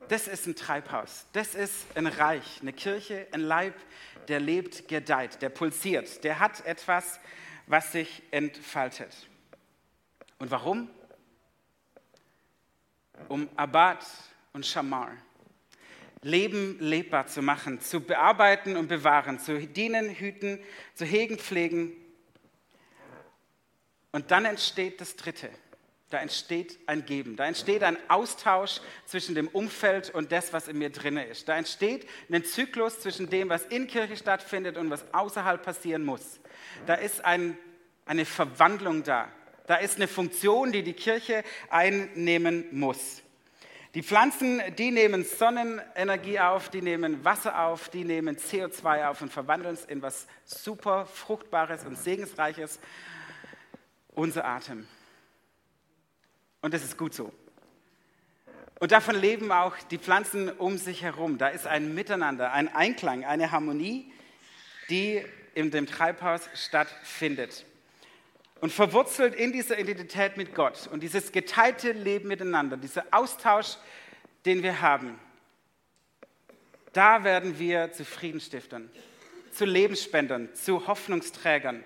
Das 0.08 0.28
ist 0.28 0.48
ein 0.48 0.56
Treibhaus, 0.56 1.28
das 1.34 1.54
ist 1.56 1.86
ein 1.96 2.08
Reich, 2.08 2.62
eine 2.62 2.74
Kirche, 2.74 3.28
ein 3.32 3.42
Leib, 3.42 3.76
der 4.28 4.40
lebt, 4.40 4.88
gedeiht, 4.88 5.42
der 5.42 5.50
pulsiert, 5.50 6.24
der 6.24 6.40
hat 6.40 6.66
etwas, 6.66 7.20
was 7.68 7.92
sich 7.92 8.24
entfaltet. 8.32 9.28
Und 10.40 10.50
warum? 10.50 10.90
Um 13.28 13.50
Abad 13.56 14.06
und 14.54 14.66
Shamar, 14.66 15.12
Leben 16.22 16.78
lebbar 16.80 17.28
zu 17.28 17.42
machen, 17.42 17.80
zu 17.80 18.02
bearbeiten 18.02 18.76
und 18.76 18.88
bewahren, 18.88 19.40
zu 19.40 19.60
dienen, 19.60 20.10
hüten, 20.10 20.60
zu 20.94 21.06
hegen, 21.06 21.38
pflegen. 21.38 21.94
Und 24.12 24.32
dann 24.32 24.46
entsteht 24.46 25.02
das 25.02 25.16
Dritte. 25.16 25.50
Da 26.10 26.18
entsteht 26.18 26.80
ein 26.88 27.06
Geben, 27.06 27.36
da 27.36 27.46
entsteht 27.46 27.84
ein 27.84 27.98
Austausch 28.08 28.82
zwischen 29.06 29.36
dem 29.36 29.48
Umfeld 29.48 30.10
und 30.10 30.32
das, 30.32 30.54
was 30.54 30.68
in 30.68 30.80
mir 30.80 30.90
drin 30.90 31.18
ist. 31.18 31.48
Da 31.48 31.56
entsteht 31.56 32.08
ein 32.32 32.44
Zyklus 32.44 33.00
zwischen 33.00 33.30
dem, 33.30 33.50
was 33.50 33.66
in 33.66 33.86
Kirche 33.86 34.18
stattfindet 34.18 34.76
und 34.76 34.90
was 34.90 35.06
außerhalb 35.14 35.62
passieren 35.62 36.04
muss. 36.04 36.40
Da 36.88 36.96
ist 36.96 37.24
ein, 37.24 37.60
eine 38.08 38.26
Verwandlung 38.26 39.04
da. 39.04 39.30
Da 39.68 39.76
ist 39.76 39.98
eine 39.98 40.08
Funktion, 40.08 40.72
die 40.72 40.82
die 40.82 40.94
Kirche 40.94 41.44
einnehmen 41.70 42.66
muss. 42.72 43.22
Die 43.94 44.02
Pflanzen, 44.02 44.62
die 44.80 44.90
nehmen 44.90 45.24
Sonnenenergie 45.24 46.40
auf, 46.40 46.70
die 46.70 46.82
nehmen 46.82 47.24
Wasser 47.24 47.66
auf, 47.66 47.90
die 47.90 48.04
nehmen 48.04 48.38
CO2 48.38 49.08
auf 49.08 49.22
und 49.22 49.32
verwandeln 49.32 49.76
es 49.76 49.86
in 49.86 50.02
was 50.02 50.26
super 50.46 51.06
Fruchtbares 51.06 51.86
und 51.86 51.98
Segensreiches. 51.98 52.80
Unser 54.20 54.44
Atem. 54.44 54.86
Und 56.60 56.74
das 56.74 56.84
ist 56.84 56.98
gut 56.98 57.14
so. 57.14 57.32
Und 58.82 58.92
davon 58.92 59.16
leben 59.16 59.50
auch 59.50 59.78
die 59.92 59.98
Pflanzen 59.98 60.50
um 60.50 60.78
sich 60.78 61.04
herum. 61.04 61.38
Da 61.38 61.48
ist 61.48 61.66
ein 61.66 61.96
Miteinander, 61.96 62.52
ein 62.52 62.68
Einklang, 62.68 63.24
eine 63.24 63.54
Harmonie, 63.54 64.12
die 64.90 65.24
in 65.56 65.72
dem 65.72 65.88
Treibhaus 65.88 66.50
stattfindet. 66.54 67.64
Und 68.60 68.74
verwurzelt 68.74 69.36
in 69.36 69.54
dieser 69.54 69.80
Identität 69.80 70.36
mit 70.36 70.54
Gott 70.54 70.88
und 70.92 71.02
dieses 71.02 71.32
geteilte 71.32 71.94
Leben 71.94 72.28
miteinander, 72.28 72.76
dieser 72.76 73.06
Austausch, 73.12 73.78
den 74.46 74.64
wir 74.64 74.82
haben, 74.82 75.18
da 76.92 77.24
werden 77.24 77.58
wir 77.58 77.94
zu 77.94 78.04
Friedenstiftern, 78.04 78.92
zu 79.54 79.64
Lebensspendern, 79.64 80.54
zu 80.56 80.88
Hoffnungsträgern. 80.88 81.86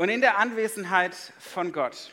Und 0.00 0.08
in 0.08 0.22
der 0.22 0.38
Anwesenheit 0.38 1.14
von 1.38 1.72
Gott 1.72 2.10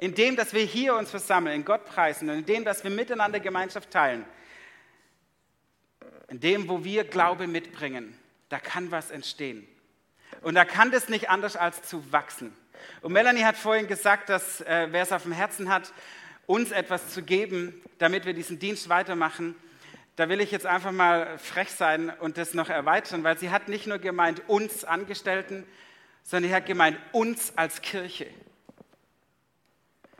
in 0.00 0.16
dem, 0.16 0.34
dass 0.34 0.52
wir 0.52 0.64
hier 0.64 0.96
uns 0.96 1.10
versammeln, 1.10 1.54
in 1.54 1.64
Gott 1.64 1.84
preisen 1.84 2.28
und 2.28 2.38
in 2.38 2.44
dem, 2.44 2.64
dass 2.64 2.82
wir 2.82 2.90
miteinander 2.90 3.38
Gemeinschaft 3.38 3.92
teilen, 3.92 4.24
in 6.26 6.40
dem, 6.40 6.68
wo 6.68 6.82
wir 6.82 7.04
Glaube 7.04 7.46
mitbringen, 7.46 8.18
da 8.48 8.58
kann 8.58 8.90
was 8.90 9.12
entstehen. 9.12 9.64
Und 10.42 10.56
da 10.56 10.64
kann 10.64 10.90
das 10.90 11.08
nicht 11.08 11.30
anders 11.30 11.54
als 11.54 11.82
zu 11.82 12.10
wachsen. 12.10 12.52
Und 13.00 13.12
Melanie 13.12 13.44
hat 13.44 13.56
vorhin 13.56 13.86
gesagt, 13.86 14.28
dass 14.28 14.60
äh, 14.62 14.88
wer 14.90 15.02
es 15.04 15.12
auf 15.12 15.22
dem 15.22 15.30
Herzen 15.30 15.68
hat, 15.68 15.92
uns 16.46 16.72
etwas 16.72 17.10
zu 17.10 17.22
geben, 17.22 17.80
damit 17.98 18.26
wir 18.26 18.34
diesen 18.34 18.58
Dienst 18.58 18.88
weitermachen. 18.88 19.54
Da 20.16 20.28
will 20.28 20.40
ich 20.40 20.50
jetzt 20.50 20.66
einfach 20.66 20.90
mal 20.90 21.38
frech 21.38 21.70
sein 21.70 22.10
und 22.10 22.38
das 22.38 22.54
noch 22.54 22.70
erweitern, 22.70 23.22
weil 23.22 23.38
sie 23.38 23.50
hat 23.50 23.68
nicht 23.68 23.86
nur 23.86 23.98
gemeint 23.98 24.48
uns 24.48 24.82
Angestellten, 24.82 25.64
sondern 26.28 26.50
sie 26.50 26.54
hat 26.54 26.66
gemeint 26.66 26.98
uns 27.12 27.52
als 27.56 27.80
Kirche 27.82 28.26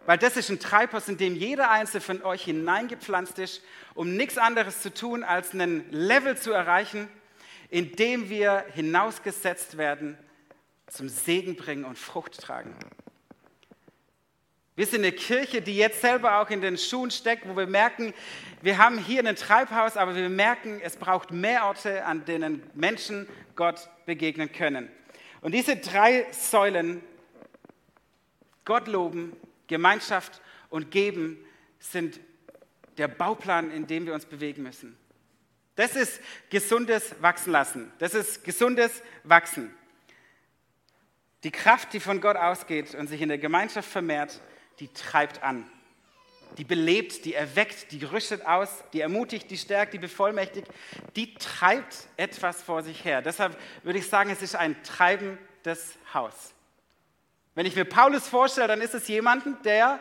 weil 0.09 0.16
das 0.16 0.38
ist 0.38 0.49
ein 0.49 0.59
Treibhaus, 0.59 1.07
in 1.11 1.18
dem 1.18 1.37
jeder 1.37 1.71
einzelne 1.71 2.01
von 2.01 2.23
euch 2.23 2.44
hineingepflanzt 2.44 3.38
ist, 3.38 3.61
um 3.92 4.16
nichts 4.16 4.38
anderes 4.38 4.81
zu 4.81 4.94
tun, 4.94 5.23
als 5.23 5.53
einen 5.53 5.85
Level 5.92 6.35
zu 6.35 6.51
erreichen, 6.51 7.11
in 7.68 7.92
dem 7.94 8.31
wir 8.31 8.64
hinausgesetzt 8.73 9.77
werden, 9.77 10.16
zum 10.87 11.11
Segen 11.11 11.57
bringen 11.57 11.85
und 11.85 11.99
Frucht 11.99 12.40
tragen. 12.40 12.75
Wir 14.77 14.87
sind 14.87 15.03
eine 15.03 15.12
Kirche, 15.12 15.61
die 15.61 15.77
jetzt 15.77 16.01
selber 16.01 16.40
auch 16.40 16.49
in 16.49 16.62
den 16.62 16.79
Schuhen 16.79 17.11
steckt, 17.11 17.47
wo 17.47 17.55
wir 17.55 17.66
merken, 17.66 18.14
wir 18.62 18.79
haben 18.79 18.97
hier 18.97 19.23
ein 19.23 19.37
Treibhaus, 19.37 19.99
aber 19.99 20.16
wir 20.16 20.31
merken, 20.31 20.81
es 20.83 20.97
braucht 20.97 21.33
mehr 21.33 21.66
Orte, 21.66 22.07
an 22.07 22.25
denen 22.25 22.62
Menschen 22.73 23.29
Gott 23.57 23.90
begegnen 24.07 24.51
können. 24.53 24.90
Und 25.40 25.53
diese 25.53 25.77
drei 25.77 26.27
Säulen, 26.33 27.03
Gott 28.64 28.88
loben, 28.88 29.37
Gemeinschaft 29.66 30.40
und 30.68 30.90
Geben 30.90 31.38
sind 31.79 32.20
der 32.96 33.09
Bauplan, 33.09 33.70
in 33.70 33.87
dem 33.87 34.07
wir 34.07 34.14
uns 34.14 34.27
bewegen 34.27 34.62
müssen. 34.62 34.96
Das 35.77 35.94
ist 35.94 36.20
gesundes 36.51 37.14
Wachsen 37.22 37.53
lassen. 37.53 37.92
Das 37.98 38.14
ist 38.14 38.42
gesundes 38.42 39.03
Wachsen. 39.22 39.72
Die 41.44 41.53
Kraft, 41.53 41.92
die 41.92 42.01
von 42.01 42.20
Gott 42.20 42.37
ausgeht 42.37 42.96
und 42.96 43.07
sich 43.07 43.20
in 43.20 43.29
der 43.29 43.38
Gemeinschaft 43.38 43.88
vermehrt, 43.88 44.40
die 44.81 44.88
treibt 44.88 45.42
an. 45.42 45.70
Die 46.57 46.65
belebt, 46.65 47.25
die 47.25 47.35
erweckt, 47.35 47.93
die 47.93 48.03
rüstet 48.05 48.45
aus, 48.47 48.69
die 48.93 49.01
ermutigt, 49.01 49.51
die 49.51 49.59
stärkt, 49.59 49.95
die 49.95 49.99
bevollmächtigt. 49.99 50.69
Die 51.15 51.35
treibt 51.35 52.09
etwas 52.17 52.63
vor 52.63 52.83
sich 52.83 53.05
her. 53.05 53.23
Deshalb 53.23 53.57
würde 53.85 53.99
ich 53.99 54.09
sagen, 54.09 54.31
es 54.31 54.43
ist 54.43 54.57
ein 54.57 54.83
treibendes 54.83 55.95
Haus. 56.13 56.53
Wenn 57.55 57.67
ich 57.67 57.77
mir 57.77 57.85
Paulus 57.85 58.27
vorstelle, 58.27 58.69
dann 58.69 58.81
ist 58.81 58.95
es 58.95 59.09
jemanden, 59.09 59.61
der, 59.63 60.01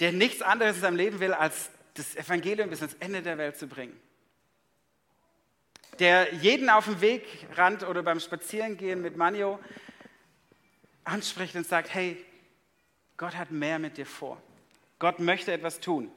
der 0.00 0.12
nichts 0.12 0.42
anderes 0.42 0.76
in 0.76 0.82
seinem 0.82 0.96
Leben 0.96 1.20
will, 1.20 1.32
als 1.32 1.70
das 1.94 2.16
Evangelium 2.16 2.70
bis 2.70 2.80
ans 2.80 2.96
Ende 3.00 3.22
der 3.22 3.38
Welt 3.38 3.56
zu 3.56 3.66
bringen. 3.66 3.98
Der 5.98 6.32
jeden 6.34 6.70
auf 6.70 6.86
dem 6.86 7.00
Wegrand 7.00 7.86
oder 7.86 8.02
beim 8.02 8.18
Spazierengehen 8.18 9.02
mit 9.02 9.16
Manio 9.16 9.60
anspricht 11.04 11.54
und 11.54 11.66
sagt, 11.66 11.92
hey, 11.92 12.24
Gott 13.16 13.36
hat 13.36 13.50
mehr 13.50 13.78
mit 13.78 13.96
dir 13.96 14.06
vor. 14.06 14.42
Gott 15.02 15.18
möchte 15.18 15.50
etwas 15.50 15.80
tun. 15.80 16.12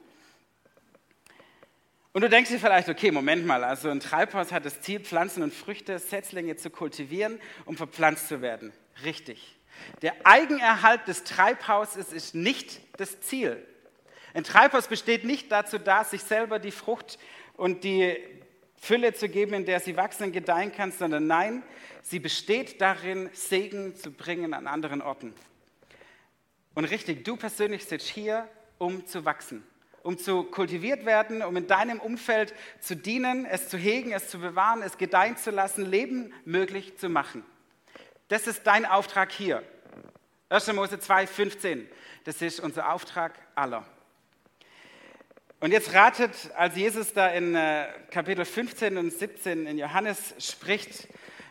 Und 2.14 2.22
du 2.22 2.30
denkst 2.30 2.52
dir 2.52 2.60
vielleicht, 2.60 2.88
okay, 2.88 3.10
Moment 3.10 3.44
mal, 3.44 3.64
also 3.64 3.90
ein 3.90 4.00
Treibhaus 4.00 4.52
hat 4.52 4.64
das 4.64 4.80
Ziel, 4.82 5.00
Pflanzen 5.00 5.42
und 5.42 5.56
Früchte, 5.56 5.98
Setzlinge 5.98 6.56
zu 6.56 6.70
kultivieren, 6.70 7.40
um 7.66 7.78
verpflanzt 7.78 8.28
zu 8.28 8.44
werden. 8.44 8.74
Richtig. 9.04 9.58
Der 10.04 10.14
Eigenerhalt 10.24 11.08
des 11.08 11.24
Treibhauses 11.24 12.14
ist 12.14 12.36
nicht 12.36 12.80
das 12.98 13.22
Ziel. 13.22 13.58
Ein 14.36 14.44
Treibhaus 14.44 14.88
besteht 14.88 15.24
nicht 15.24 15.52
dazu 15.52 15.80
da, 15.80 16.04
sich 16.04 16.22
selber 16.22 16.60
die 16.60 16.70
Frucht 16.70 17.18
und 17.58 17.84
die 17.84 18.16
Fülle 18.78 19.16
zu 19.16 19.30
geben, 19.30 19.56
in 19.56 19.66
der 19.66 19.80
sie 19.80 19.98
wachsen 19.98 20.26
und 20.26 20.32
gedeihen 20.32 20.72
kann, 20.72 20.92
sondern 20.92 21.26
nein, 21.26 21.64
sie 22.04 22.20
besteht 22.20 22.80
darin, 22.82 23.32
Segen 23.34 23.96
zu 23.96 24.12
bringen 24.12 24.54
an 24.54 24.68
anderen 24.68 25.02
Orten. 25.02 25.34
Und 26.76 26.86
richtig, 26.86 27.26
du 27.26 27.36
persönlich 27.36 27.86
sitzt 27.86 28.10
hier, 28.10 28.48
um 28.78 29.06
zu 29.06 29.26
wachsen, 29.26 29.64
um 30.04 30.18
zu 30.18 30.44
kultiviert 30.44 31.06
werden, 31.06 31.42
um 31.42 31.56
in 31.58 31.68
deinem 31.68 32.00
Umfeld 32.00 32.54
zu 32.80 32.96
dienen, 32.96 33.46
es 33.46 33.70
zu 33.70 33.78
hegen, 33.78 34.12
es 34.12 34.30
zu 34.30 34.40
bewahren, 34.40 34.82
es 34.82 34.98
gedeihen 34.98 35.38
zu 35.38 35.52
lassen, 35.52 35.86
Leben 35.86 36.34
möglich 36.46 36.98
zu 36.98 37.10
machen. 37.10 37.44
Das 38.28 38.48
ist 38.48 38.66
dein 38.66 38.86
Auftrag 38.86 39.32
hier. 39.32 39.64
1. 40.50 40.74
Mose 40.74 41.00
2, 41.00 41.28
15. 41.28 41.90
Das 42.24 42.42
ist 42.42 42.60
unser 42.60 42.92
Auftrag 42.92 43.34
aller. 43.56 43.86
Und 45.60 45.72
jetzt 45.72 45.94
ratet, 45.94 46.32
als 46.56 46.76
Jesus 46.76 47.14
da 47.14 47.30
in 47.30 47.56
äh, 47.56 47.88
Kapitel 48.12 48.46
15 48.46 48.98
und 48.98 49.12
17 49.12 49.66
in 49.68 49.78
Johannes 49.78 50.36
spricht, 50.40 51.08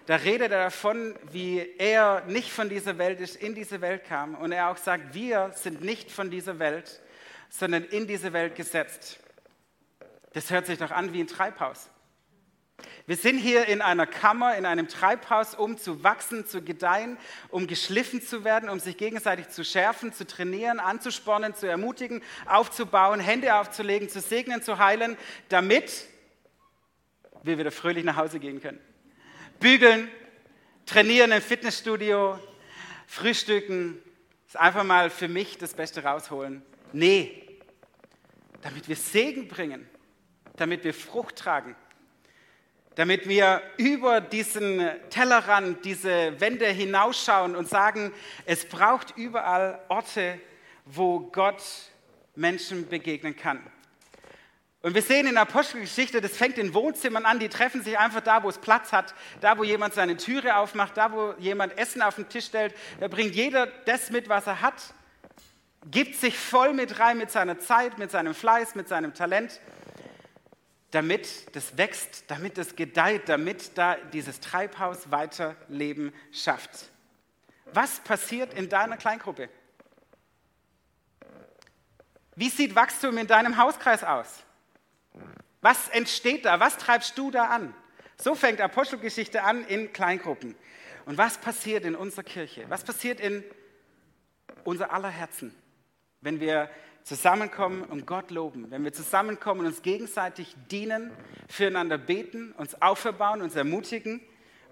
da 0.07 0.17
redet 0.17 0.53
er 0.53 0.65
davon, 0.65 1.15
wie 1.33 1.67
er 1.79 2.23
nicht 2.27 2.51
von 2.51 2.69
dieser 2.69 2.99
Welt 2.99 3.21
ist, 3.21 3.37
in 3.37 3.55
diese 3.55 3.81
Welt 3.81 4.05
kam. 4.05 4.35
Und 4.35 4.53
er 4.53 4.71
auch 4.71 4.77
sagt, 4.77 5.15
wir 5.15 5.53
sind 5.55 5.83
nicht 5.83 6.13
von 6.13 6.31
dieser 6.31 6.59
Welt, 6.59 7.01
sondern 7.57 7.85
in 7.85 8.09
diese 8.09 8.33
Welt 8.33 8.57
gesetzt. 8.57 9.21
Das 10.33 10.51
hört 10.51 10.67
sich 10.67 10.79
doch 10.79 10.91
an 10.91 11.13
wie 11.13 11.21
ein 11.21 11.29
Treibhaus. 11.29 11.89
Wir 13.07 13.17
sind 13.17 13.39
hier 13.39 13.67
in 13.67 13.81
einer 13.81 14.09
Kammer, 14.09 14.57
in 14.57 14.67
einem 14.67 14.89
Treibhaus, 14.89 15.55
um 15.55 15.79
zu 15.79 16.03
wachsen, 16.03 16.47
zu 16.47 16.63
gedeihen, 16.63 17.17
um 17.51 17.69
geschliffen 17.69 18.21
zu 18.21 18.43
werden, 18.43 18.69
um 18.69 18.81
sich 18.81 18.97
gegenseitig 18.97 19.51
zu 19.51 19.65
schärfen, 19.65 20.13
zu 20.13 20.27
trainieren, 20.27 20.81
anzuspornen, 20.81 21.55
zu 21.55 21.69
ermutigen, 21.69 22.25
aufzubauen, 22.47 23.21
Hände 23.21 23.55
aufzulegen, 23.55 24.09
zu 24.09 24.21
segnen, 24.21 24.61
zu 24.61 24.79
heilen, 24.79 25.17
damit 25.49 26.07
wir 27.45 27.57
wieder 27.57 27.71
fröhlich 27.71 28.03
nach 28.03 28.17
Hause 28.17 28.41
gehen 28.41 28.61
können. 28.61 28.81
Bügeln, 29.61 30.11
trainieren 30.87 31.31
im 31.31 31.41
Fitnessstudio, 31.41 32.41
frühstücken, 33.07 34.03
ist 34.49 34.57
einfach 34.57 34.83
mal 34.83 35.09
für 35.09 35.29
mich 35.29 35.57
das 35.57 35.75
Beste 35.75 36.03
rausholen. 36.03 36.63
Nee, 36.93 37.44
damit 38.65 38.89
wir 38.89 38.97
Segen 38.97 39.47
bringen, 39.47 39.89
damit 40.57 40.83
wir 40.83 40.93
Frucht 40.93 41.37
tragen 41.37 41.77
damit 42.97 43.29
wir 43.29 43.61
über 43.77 44.21
diesen 44.21 44.89
Tellerrand, 45.11 45.85
diese 45.85 46.41
Wände 46.41 46.67
hinausschauen 46.67 47.57
und 47.57 47.69
sagen, 47.69 48.13
es 48.47 48.67
braucht 48.67 49.17
überall 49.17 49.81
Orte, 49.89 50.41
wo 50.85 51.21
Gott 51.21 51.63
Menschen 52.37 52.89
begegnen 52.89 53.37
kann. 53.37 53.61
Und 54.83 54.95
wir 54.95 55.03
sehen 55.03 55.27
in 55.27 55.33
der 55.33 55.43
Apostelgeschichte, 55.43 56.21
das 56.21 56.37
fängt 56.37 56.59
in 56.59 56.75
Wohnzimmern 56.75 57.25
an, 57.25 57.39
die 57.39 57.49
treffen 57.49 57.83
sich 57.83 57.99
einfach 57.99 58.21
da, 58.21 58.43
wo 58.43 58.51
es 58.51 58.59
Platz 58.59 58.93
hat, 58.93 59.15
da, 59.41 59.57
wo 59.57 59.65
jemand 59.65 59.95
seine 59.95 60.17
Türe 60.17 60.57
aufmacht, 60.57 60.97
da, 60.97 61.11
wo 61.11 61.35
jemand 61.39 61.77
Essen 61.79 62.03
auf 62.03 62.17
den 62.17 62.29
Tisch 62.29 62.45
stellt. 62.45 62.75
Da 63.01 63.09
bringt 63.09 63.35
jeder 63.35 63.67
das 63.87 64.11
mit, 64.11 64.29
was 64.29 64.47
er 64.47 64.61
hat, 64.61 64.95
gibt 65.91 66.15
sich 66.17 66.39
voll 66.39 66.73
mit 66.73 66.99
rein 66.99 67.19
mit 67.19 67.31
seiner 67.31 67.59
Zeit, 67.59 67.99
mit 67.99 68.11
seinem 68.11 68.35
Fleiß, 68.35 68.75
mit 68.75 68.89
seinem 68.89 69.15
Talent 69.15 69.61
damit 70.95 71.55
das 71.57 71.77
wächst, 71.77 72.25
damit 72.29 72.57
es 72.57 72.77
gedeiht, 72.77 73.29
damit 73.29 73.77
da 73.77 73.97
dieses 74.13 74.39
Treibhaus 74.39 75.11
weiter 75.11 75.57
Leben 75.69 76.13
schafft. 76.31 76.89
Was 77.73 77.99
passiert 77.99 78.55
in 78.55 78.69
deiner 78.69 78.97
Kleingruppe? 78.97 79.49
Wie 82.37 82.49
sieht 82.49 82.77
Wachstum 82.77 83.19
in 83.19 83.27
deinem 83.27 83.57
Hauskreis 83.57 84.05
aus? 84.05 84.45
Was 85.61 85.89
entsteht 85.89 86.45
da? 86.45 86.61
Was 86.61 86.77
treibst 86.77 87.19
du 87.19 87.33
da 87.33 87.47
an? 87.47 87.75
So 88.17 88.37
fängt 88.37 88.61
Apostelgeschichte 88.61 89.43
an 89.43 89.65
in 89.67 89.93
Kleingruppen. 89.93 90.55
Und 91.07 91.19
was 91.19 91.39
passiert 91.39 91.85
in 91.85 91.97
unserer 91.97 92.23
Kirche? 92.23 92.67
Was 92.69 92.85
passiert 92.85 93.19
in 93.19 93.43
unser 94.63 94.93
aller 94.93 95.09
Herzen, 95.09 95.55
wenn 96.25 96.41
wir 96.41 96.71
zusammenkommen 97.05 97.83
und 97.83 98.07
Gott 98.07 98.31
loben, 98.31 98.71
wenn 98.71 98.83
wir 98.83 98.93
zusammenkommen 98.93 99.61
und 99.61 99.67
uns 99.67 99.83
gegenseitig 99.83 100.57
dienen, 100.71 101.13
füreinander 101.49 101.99
beten, 101.99 102.53
uns 102.57 102.81
aufbauen, 102.81 103.43
uns 103.43 103.55
ermutigen, 103.55 104.23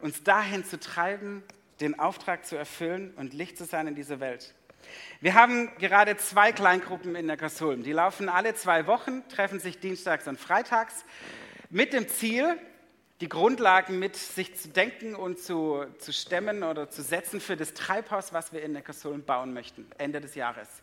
uns 0.00 0.24
dahin 0.24 0.64
zu 0.64 0.80
treiben, 0.80 1.44
den 1.80 1.98
Auftrag 1.98 2.46
zu 2.46 2.56
erfüllen 2.56 3.12
und 3.16 3.34
Licht 3.34 3.58
zu 3.58 3.64
sein 3.64 3.86
in 3.86 3.94
dieser 3.94 4.18
Welt. 4.18 4.54
Wir 5.20 5.34
haben 5.34 5.70
gerade 5.78 6.16
zwei 6.16 6.52
Kleingruppen 6.52 7.14
in 7.14 7.26
der 7.26 7.36
Kasulm. 7.36 7.82
Die 7.82 7.92
laufen 7.92 8.28
alle 8.28 8.54
zwei 8.54 8.86
Wochen, 8.86 9.22
treffen 9.28 9.60
sich 9.60 9.78
dienstags 9.78 10.26
und 10.26 10.40
freitags 10.40 11.04
mit 11.70 11.92
dem 11.92 12.08
Ziel, 12.08 12.56
die 13.20 13.28
Grundlagen 13.28 13.98
mit 13.98 14.16
sich 14.16 14.56
zu 14.56 14.68
denken 14.68 15.14
und 15.14 15.38
zu, 15.38 15.84
zu 15.98 16.12
stemmen 16.12 16.62
oder 16.64 16.90
zu 16.90 17.02
setzen 17.02 17.40
für 17.40 17.56
das 17.56 17.74
Treibhaus, 17.74 18.32
was 18.32 18.52
wir 18.52 18.62
in 18.62 18.72
der 18.72 18.82
Kasulm 18.82 19.22
bauen 19.22 19.52
möchten, 19.52 19.86
Ende 19.98 20.20
des 20.20 20.34
Jahres. 20.34 20.82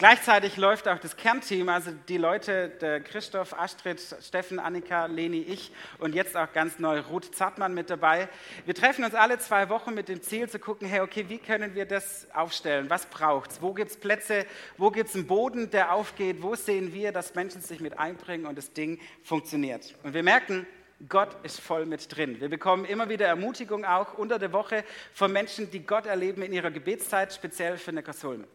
Gleichzeitig 0.00 0.56
läuft 0.56 0.88
auch 0.88 0.98
das 0.98 1.14
Kernteam, 1.14 1.68
also 1.68 1.90
die 2.08 2.16
Leute, 2.16 2.70
der 2.70 3.02
Christoph, 3.02 3.52
Astrid, 3.52 4.00
Steffen, 4.22 4.58
Annika, 4.58 5.04
Leni, 5.04 5.42
ich 5.42 5.72
und 5.98 6.14
jetzt 6.14 6.38
auch 6.38 6.50
ganz 6.54 6.78
neu 6.78 7.00
Ruth 7.00 7.34
Zartmann 7.34 7.74
mit 7.74 7.90
dabei. 7.90 8.30
Wir 8.64 8.74
treffen 8.74 9.04
uns 9.04 9.14
alle 9.14 9.38
zwei 9.40 9.68
Wochen 9.68 9.92
mit 9.92 10.08
dem 10.08 10.22
Ziel 10.22 10.48
zu 10.48 10.58
gucken, 10.58 10.88
hey, 10.88 11.00
okay, 11.00 11.26
wie 11.28 11.36
können 11.36 11.74
wir 11.74 11.84
das 11.84 12.26
aufstellen? 12.32 12.88
Was 12.88 13.04
braucht 13.04 13.50
es? 13.50 13.60
Wo 13.60 13.74
gibt 13.74 13.90
es 13.90 13.98
Plätze? 13.98 14.46
Wo 14.78 14.90
gibt 14.90 15.10
es 15.10 15.16
einen 15.16 15.26
Boden, 15.26 15.68
der 15.68 15.92
aufgeht? 15.92 16.40
Wo 16.40 16.54
sehen 16.54 16.94
wir, 16.94 17.12
dass 17.12 17.34
Menschen 17.34 17.60
sich 17.60 17.80
mit 17.80 17.98
einbringen 17.98 18.46
und 18.46 18.56
das 18.56 18.72
Ding 18.72 18.98
funktioniert? 19.22 19.94
Und 20.02 20.14
wir 20.14 20.22
merken, 20.22 20.66
Gott 21.10 21.36
ist 21.42 21.60
voll 21.60 21.84
mit 21.84 22.16
drin. 22.16 22.40
Wir 22.40 22.48
bekommen 22.48 22.86
immer 22.86 23.10
wieder 23.10 23.26
Ermutigung 23.26 23.84
auch 23.84 24.14
unter 24.14 24.38
der 24.38 24.54
Woche 24.54 24.82
von 25.12 25.30
Menschen, 25.30 25.70
die 25.70 25.80
Gott 25.80 26.06
erleben 26.06 26.40
in 26.40 26.54
ihrer 26.54 26.70
Gebetszeit, 26.70 27.34
speziell 27.34 27.76
für 27.76 27.90
eine 27.90 28.02
Kasulm. 28.02 28.46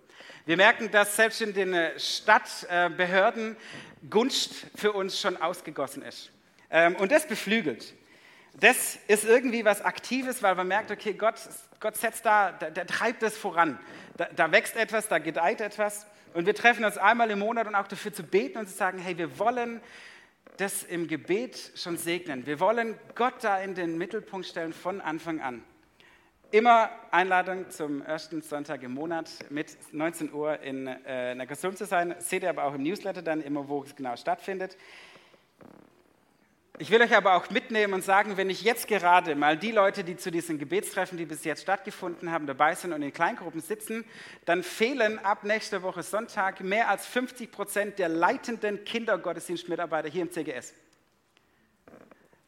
Wir 0.46 0.58
merken, 0.58 0.92
dass 0.92 1.16
selbst 1.16 1.42
in 1.42 1.54
den 1.54 1.74
äh, 1.74 2.00
Stadtbehörden 2.00 3.58
Gunst 4.10 4.54
für 4.76 4.92
uns 4.94 5.20
schon 5.20 5.38
ausgegossen 5.38 6.04
ist. 6.04 6.32
Ähm, 6.70 6.96
und 6.96 7.12
das 7.12 7.28
beflügelt. 7.28 7.94
Das 8.60 8.98
ist 9.08 9.26
irgendwie 9.26 9.66
was 9.66 9.82
Aktives, 9.82 10.42
weil 10.42 10.56
man 10.56 10.68
merkt, 10.68 10.92
okay, 10.92 11.14
Gott, 11.14 11.36
Gott 11.80 11.98
setzt 11.98 12.26
da, 12.26 12.52
der, 12.52 12.72
der 12.72 12.88
treibt 12.88 13.22
das 13.22 13.38
voran. 13.38 13.80
Da, 14.18 14.30
da 14.36 14.52
wächst 14.52 14.76
etwas, 14.76 15.08
da 15.08 15.18
gedeiht 15.18 15.62
etwas. 15.62 16.06
Und 16.34 16.46
wir 16.46 16.56
treffen 16.56 16.86
uns 16.86 16.98
einmal 16.98 17.32
im 17.32 17.40
Monat 17.40 17.68
und 17.68 17.76
auch 17.76 17.88
dafür 17.88 18.14
zu 18.14 18.24
beten 18.24 18.58
und 18.58 18.68
zu 18.68 18.76
sagen, 18.76 19.00
hey, 19.00 19.18
wir 19.18 19.40
wollen 19.40 19.82
das 20.58 20.84
im 20.84 21.08
Gebet 21.08 21.72
schon 21.76 21.98
segnen. 21.98 22.46
Wir 22.46 22.60
wollen 22.60 22.98
Gott 23.16 23.36
da 23.42 23.60
in 23.60 23.76
den 23.76 23.98
Mittelpunkt 23.98 24.46
stellen 24.48 24.74
von 24.74 25.02
Anfang 25.02 25.42
an. 25.42 25.64
Immer 26.56 26.90
Einladung 27.12 27.70
zum 27.70 28.02
ersten 28.02 28.42
Sonntag 28.42 28.82
im 28.82 28.94
Monat 28.94 29.30
mit 29.50 29.76
19 29.92 30.32
Uhr 30.32 30.58
in 30.62 30.88
äh, 30.88 31.36
Neckarsulm 31.36 31.76
zu 31.76 31.86
sein. 31.86 32.16
Seht 32.20 32.44
ihr 32.44 32.50
aber 32.50 32.64
auch 32.64 32.76
im 32.76 32.84
Newsletter 32.84 33.22
dann 33.22 33.42
immer, 33.42 33.68
wo 33.68 33.84
es 33.84 33.94
genau 33.94 34.16
stattfindet. 34.16 34.78
Ich 36.78 36.92
will 36.92 37.02
euch 37.02 37.14
aber 37.14 37.36
auch 37.36 37.50
mitnehmen 37.50 37.94
und 37.94 38.06
sagen, 38.06 38.38
wenn 38.38 38.50
ich 38.50 38.62
jetzt 38.62 38.88
gerade 38.88 39.36
mal 39.36 39.58
die 39.58 39.74
Leute, 39.74 40.06
die 40.06 40.16
zu 40.16 40.32
diesen 40.32 40.58
Gebetstreffen, 40.58 41.18
die 41.18 41.26
bis 41.26 41.44
jetzt 41.44 41.64
stattgefunden 41.64 42.32
haben, 42.32 42.48
dabei 42.48 42.74
sind 42.74 42.94
und 42.94 43.02
in 43.02 43.12
Kleingruppen 43.12 43.60
sitzen, 43.60 44.06
dann 44.46 44.64
fehlen 44.64 45.20
ab 45.20 45.44
nächster 45.44 45.84
Woche 45.84 46.04
Sonntag 46.04 46.62
mehr 46.62 46.88
als 46.88 47.06
50 47.06 47.52
Prozent 47.52 48.00
der 48.00 48.08
leitenden 48.08 48.86
Kindergottesdienstmitarbeiter 48.86 50.08
hier 50.08 50.22
im 50.22 50.32
CGS. 50.32 50.74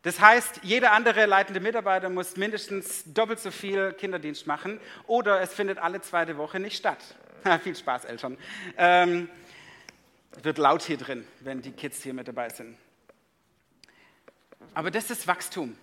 Das 0.08 0.22
heißt, 0.22 0.62
jeder 0.64 0.94
andere 0.94 1.26
leitende 1.26 1.60
Mitarbeiter 1.60 2.08
muss 2.10 2.38
mindestens 2.38 3.04
doppelt 3.08 3.42
so 3.42 3.52
viel 3.52 3.92
Kinderdienst 3.92 4.48
machen 4.48 4.80
oder 5.06 5.42
es 5.42 5.54
findet 5.54 5.80
alle 5.80 6.00
zweite 6.00 6.38
Woche 6.38 6.62
nicht 6.62 6.78
statt. 6.78 7.04
viel 7.62 7.76
Spaß, 7.76 8.06
Eltern. 8.06 8.38
Ähm, 8.78 9.30
wird 10.42 10.60
laut 10.60 10.84
hier 10.84 10.96
drin, 10.96 11.28
wenn 11.42 11.62
die 11.62 11.74
Kids 11.74 12.04
hier 12.04 12.14
mit 12.14 12.26
dabei 12.26 12.48
sind. 12.48 12.78
Aber 14.74 14.92
das 14.92 15.12
ist 15.12 15.28
Wachstum. 15.28 15.78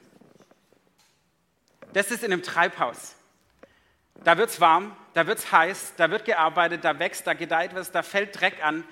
Das 1.92 2.10
ist 2.10 2.24
in 2.24 2.32
einem 2.32 2.42
Treibhaus. 2.42 3.16
Da 4.24 4.38
wird 4.38 4.48
es 4.48 4.58
warm, 4.58 4.96
da 5.12 5.26
wird 5.26 5.40
es 5.40 5.52
heiß, 5.52 5.96
da 5.98 6.10
wird 6.10 6.24
gearbeitet, 6.24 6.82
da 6.82 6.98
wächst, 6.98 7.26
da 7.26 7.34
gedeiht 7.34 7.74
was, 7.74 7.92
da 7.92 8.02
fällt 8.02 8.40
Dreck 8.40 8.64
an. 8.64 8.84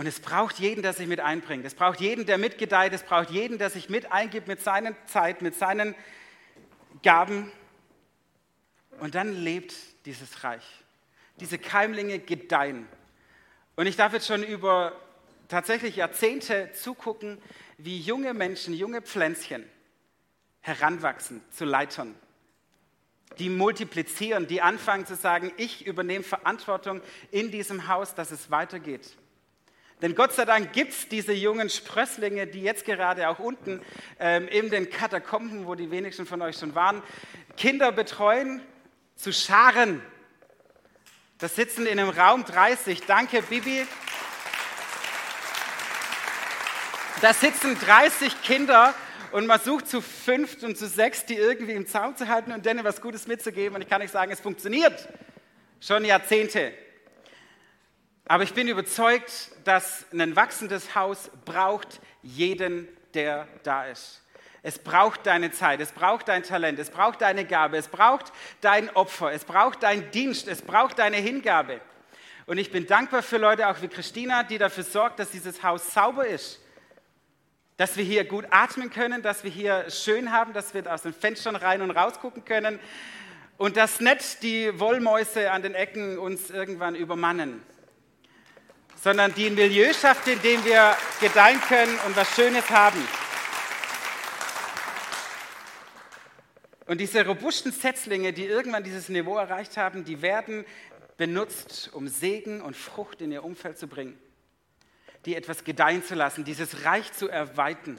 Und 0.00 0.06
es 0.06 0.18
braucht 0.18 0.58
jeden, 0.58 0.80
der 0.80 0.94
sich 0.94 1.06
mit 1.06 1.20
einbringt. 1.20 1.62
Es 1.66 1.74
braucht 1.74 2.00
jeden, 2.00 2.24
der 2.24 2.38
mitgedeiht. 2.38 2.94
Es 2.94 3.02
braucht 3.02 3.28
jeden, 3.28 3.58
der 3.58 3.68
sich 3.68 3.90
mit 3.90 4.10
eingibt 4.10 4.48
mit 4.48 4.62
seiner 4.62 4.94
Zeit, 5.04 5.42
mit 5.42 5.54
seinen 5.54 5.94
Gaben. 7.02 7.52
Und 9.00 9.14
dann 9.14 9.34
lebt 9.34 9.74
dieses 10.06 10.42
Reich. 10.42 10.64
Diese 11.38 11.58
Keimlinge 11.58 12.18
gedeihen. 12.18 12.88
Und 13.76 13.86
ich 13.86 13.96
darf 13.96 14.14
jetzt 14.14 14.26
schon 14.26 14.42
über 14.42 14.98
tatsächlich 15.48 15.96
Jahrzehnte 15.96 16.72
zugucken, 16.72 17.36
wie 17.76 18.00
junge 18.00 18.32
Menschen, 18.32 18.72
junge 18.72 19.02
Pflänzchen 19.02 19.68
heranwachsen 20.62 21.42
zu 21.50 21.66
Leitern, 21.66 22.14
die 23.38 23.50
multiplizieren, 23.50 24.46
die 24.46 24.62
anfangen 24.62 25.04
zu 25.04 25.14
sagen, 25.14 25.52
ich 25.58 25.86
übernehme 25.86 26.24
Verantwortung 26.24 27.02
in 27.30 27.50
diesem 27.50 27.86
Haus, 27.86 28.14
dass 28.14 28.30
es 28.30 28.50
weitergeht. 28.50 29.14
Denn 30.02 30.14
Gott 30.14 30.32
sei 30.32 30.44
Dank 30.44 30.72
gibt 30.72 30.92
es 30.92 31.08
diese 31.08 31.32
jungen 31.32 31.68
Sprösslinge, 31.68 32.46
die 32.46 32.62
jetzt 32.62 32.84
gerade 32.84 33.28
auch 33.28 33.38
unten 33.38 33.82
ähm, 34.18 34.48
in 34.48 34.70
den 34.70 34.88
Katakomben, 34.88 35.66
wo 35.66 35.74
die 35.74 35.90
wenigsten 35.90 36.26
von 36.26 36.40
euch 36.40 36.56
schon 36.56 36.74
waren, 36.74 37.02
Kinder 37.56 37.92
betreuen 37.92 38.62
zu 39.16 39.32
Scharen. 39.32 40.00
Das 41.38 41.56
sitzen 41.56 41.86
in 41.86 41.98
einem 41.98 42.10
Raum 42.10 42.44
30. 42.44 43.02
Danke, 43.06 43.42
Bibi. 43.42 43.86
Da 47.20 47.34
sitzen 47.34 47.78
30 47.78 48.42
Kinder 48.42 48.94
und 49.32 49.46
man 49.46 49.60
sucht 49.60 49.88
zu 49.88 50.00
fünft 50.00 50.64
und 50.64 50.78
zu 50.78 50.88
sechs, 50.88 51.26
die 51.26 51.36
irgendwie 51.36 51.72
im 51.72 51.86
Zaum 51.86 52.16
zu 52.16 52.28
halten 52.28 52.52
und 52.52 52.64
denen 52.64 52.82
was 52.84 53.02
Gutes 53.02 53.26
mitzugeben. 53.26 53.74
Und 53.74 53.82
ich 53.82 53.88
kann 53.88 54.00
nicht 54.00 54.12
sagen, 54.12 54.32
es 54.32 54.40
funktioniert. 54.40 55.06
Schon 55.80 56.06
Jahrzehnte. 56.06 56.72
Aber 58.26 58.42
ich 58.44 58.54
bin 58.54 58.68
überzeugt, 58.68 59.50
dass 59.64 60.06
ein 60.12 60.36
wachsendes 60.36 60.94
Haus 60.94 61.30
braucht 61.44 62.00
jeden, 62.22 62.88
der 63.14 63.48
da 63.62 63.86
ist. 63.86 64.22
Es 64.62 64.78
braucht 64.78 65.26
deine 65.26 65.50
Zeit, 65.52 65.80
es 65.80 65.90
braucht 65.90 66.28
dein 66.28 66.42
Talent, 66.42 66.78
es 66.78 66.90
braucht 66.90 67.22
deine 67.22 67.46
Gabe, 67.46 67.78
es 67.78 67.88
braucht 67.88 68.30
dein 68.60 68.90
Opfer, 68.90 69.32
es 69.32 69.44
braucht 69.44 69.82
dein 69.82 70.10
Dienst, 70.10 70.48
es 70.48 70.60
braucht 70.60 70.98
deine 70.98 71.16
Hingabe. 71.16 71.80
Und 72.46 72.58
ich 72.58 72.70
bin 72.70 72.86
dankbar 72.86 73.22
für 73.22 73.38
Leute 73.38 73.68
auch 73.68 73.80
wie 73.80 73.88
Christina, 73.88 74.42
die 74.42 74.58
dafür 74.58 74.84
sorgt, 74.84 75.18
dass 75.18 75.30
dieses 75.30 75.62
Haus 75.62 75.94
sauber 75.94 76.26
ist, 76.26 76.60
dass 77.78 77.96
wir 77.96 78.04
hier 78.04 78.24
gut 78.24 78.44
atmen 78.50 78.90
können, 78.90 79.22
dass 79.22 79.44
wir 79.44 79.50
hier 79.50 79.88
schön 79.88 80.30
haben, 80.32 80.52
dass 80.52 80.74
wir 80.74 80.92
aus 80.92 81.02
den 81.02 81.14
Fenstern 81.14 81.56
rein 81.56 81.80
und 81.80 81.90
raus 81.92 82.20
gucken 82.20 82.44
können 82.44 82.78
und 83.56 83.78
dass 83.78 84.00
nicht 84.00 84.42
die 84.42 84.78
Wollmäuse 84.78 85.50
an 85.50 85.62
den 85.62 85.74
Ecken 85.74 86.18
uns 86.18 86.50
irgendwann 86.50 86.94
übermannen, 86.94 87.62
sondern 89.02 89.32
die 89.34 89.46
ein 89.46 89.54
Milieu 89.54 89.92
schafft, 89.94 90.28
in 90.28 90.40
dem 90.42 90.64
wir 90.64 90.96
gedeihen 91.20 91.60
können 91.62 91.98
und 92.06 92.16
was 92.16 92.34
Schönes 92.34 92.68
haben. 92.70 93.02
Und 96.86 96.98
diese 96.98 97.24
robusten 97.24 97.72
Setzlinge, 97.72 98.32
die 98.32 98.44
irgendwann 98.46 98.84
dieses 98.84 99.08
Niveau 99.08 99.38
erreicht 99.38 99.76
haben, 99.76 100.04
die 100.04 100.22
werden 100.22 100.64
benutzt, 101.16 101.90
um 101.92 102.08
Segen 102.08 102.60
und 102.60 102.76
Frucht 102.76 103.20
in 103.20 103.30
ihr 103.30 103.44
Umfeld 103.44 103.78
zu 103.78 103.86
bringen, 103.86 104.18
die 105.24 105.36
etwas 105.36 105.64
gedeihen 105.64 106.04
zu 106.04 106.14
lassen, 106.14 106.44
dieses 106.44 106.84
Reich 106.84 107.12
zu 107.12 107.28
erweitern, 107.28 107.98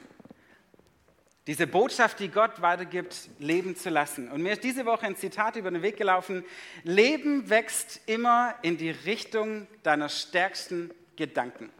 diese 1.46 1.66
Botschaft, 1.66 2.20
die 2.20 2.28
Gott 2.28 2.62
weitergibt, 2.62 3.28
leben 3.38 3.74
zu 3.74 3.90
lassen. 3.90 4.30
Und 4.30 4.42
mir 4.42 4.52
ist 4.52 4.62
diese 4.62 4.86
Woche 4.86 5.06
ein 5.06 5.16
Zitat 5.16 5.56
über 5.56 5.70
den 5.70 5.82
Weg 5.82 5.96
gelaufen, 5.96 6.44
Leben 6.84 7.50
wächst 7.50 8.00
immer 8.06 8.54
in 8.62 8.76
die 8.76 8.90
Richtung 8.90 9.66
deiner 9.82 10.08
stärksten 10.08 10.92
Gedanken. 11.16 11.70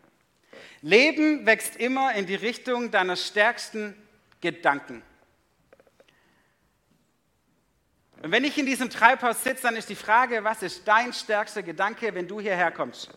Leben 0.80 1.46
wächst 1.46 1.76
immer 1.76 2.12
in 2.14 2.26
die 2.26 2.34
Richtung 2.34 2.90
deiner 2.90 3.14
stärksten 3.14 3.94
Gedanken. 4.40 5.02
Und 8.20 8.32
wenn 8.32 8.44
ich 8.44 8.58
in 8.58 8.66
diesem 8.66 8.90
Treibhaus 8.90 9.42
sitze, 9.44 9.62
dann 9.62 9.76
ist 9.76 9.88
die 9.88 9.96
Frage, 9.96 10.42
was 10.42 10.62
ist 10.62 10.86
dein 10.86 11.12
stärkster 11.12 11.62
Gedanke, 11.62 12.14
wenn 12.14 12.26
du 12.26 12.40
hierher 12.40 12.72
kommst? 12.72 13.10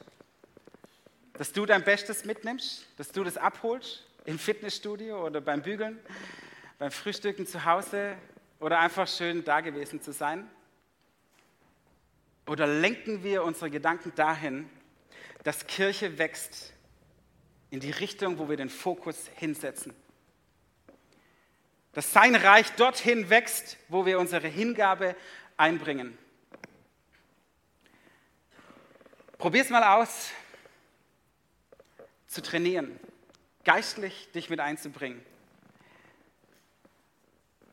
Dass 1.34 1.52
du 1.52 1.66
dein 1.66 1.84
Bestes 1.84 2.24
mitnimmst, 2.24 2.86
dass 2.98 3.12
du 3.12 3.24
das 3.24 3.38
abholst 3.38 4.04
im 4.26 4.38
Fitnessstudio 4.40 5.26
oder 5.26 5.42
beim 5.42 5.62
Bügeln, 5.62 6.00
beim 6.78 6.92
Frühstücken 6.92 7.48
zu 7.48 7.66
Hause 7.66 8.18
oder 8.60 8.80
einfach 8.80 9.08
schön 9.08 9.44
da 9.44 9.62
gewesen 9.62 10.02
zu 10.02 10.12
sein? 10.12 10.50
Oder 12.48 12.68
lenken 12.68 13.24
wir 13.24 13.44
unsere 13.44 13.72
Gedanken 13.72 14.14
dahin, 14.16 14.70
dass 15.44 15.66
Kirche 15.66 16.18
wächst 16.18 16.74
in 17.70 17.80
die 17.80 17.92
Richtung, 17.92 18.38
wo 18.38 18.50
wir 18.50 18.58
den 18.58 18.70
Fokus 18.70 19.30
hinsetzen? 19.36 19.94
dass 21.96 22.12
sein 22.12 22.36
Reich 22.36 22.74
dorthin 22.74 23.30
wächst, 23.30 23.78
wo 23.88 24.06
wir 24.06 24.20
unsere 24.20 24.50
Hingabe 24.50 25.16
einbringen. 25.56 26.18
Probier 29.38 29.62
es 29.62 29.70
mal 29.70 29.84
aus, 29.84 30.30
zu 32.28 32.42
trainieren, 32.42 33.00
geistlich 33.66 34.32
dich 34.32 34.50
mit 34.50 34.60
einzubringen, 34.60 35.22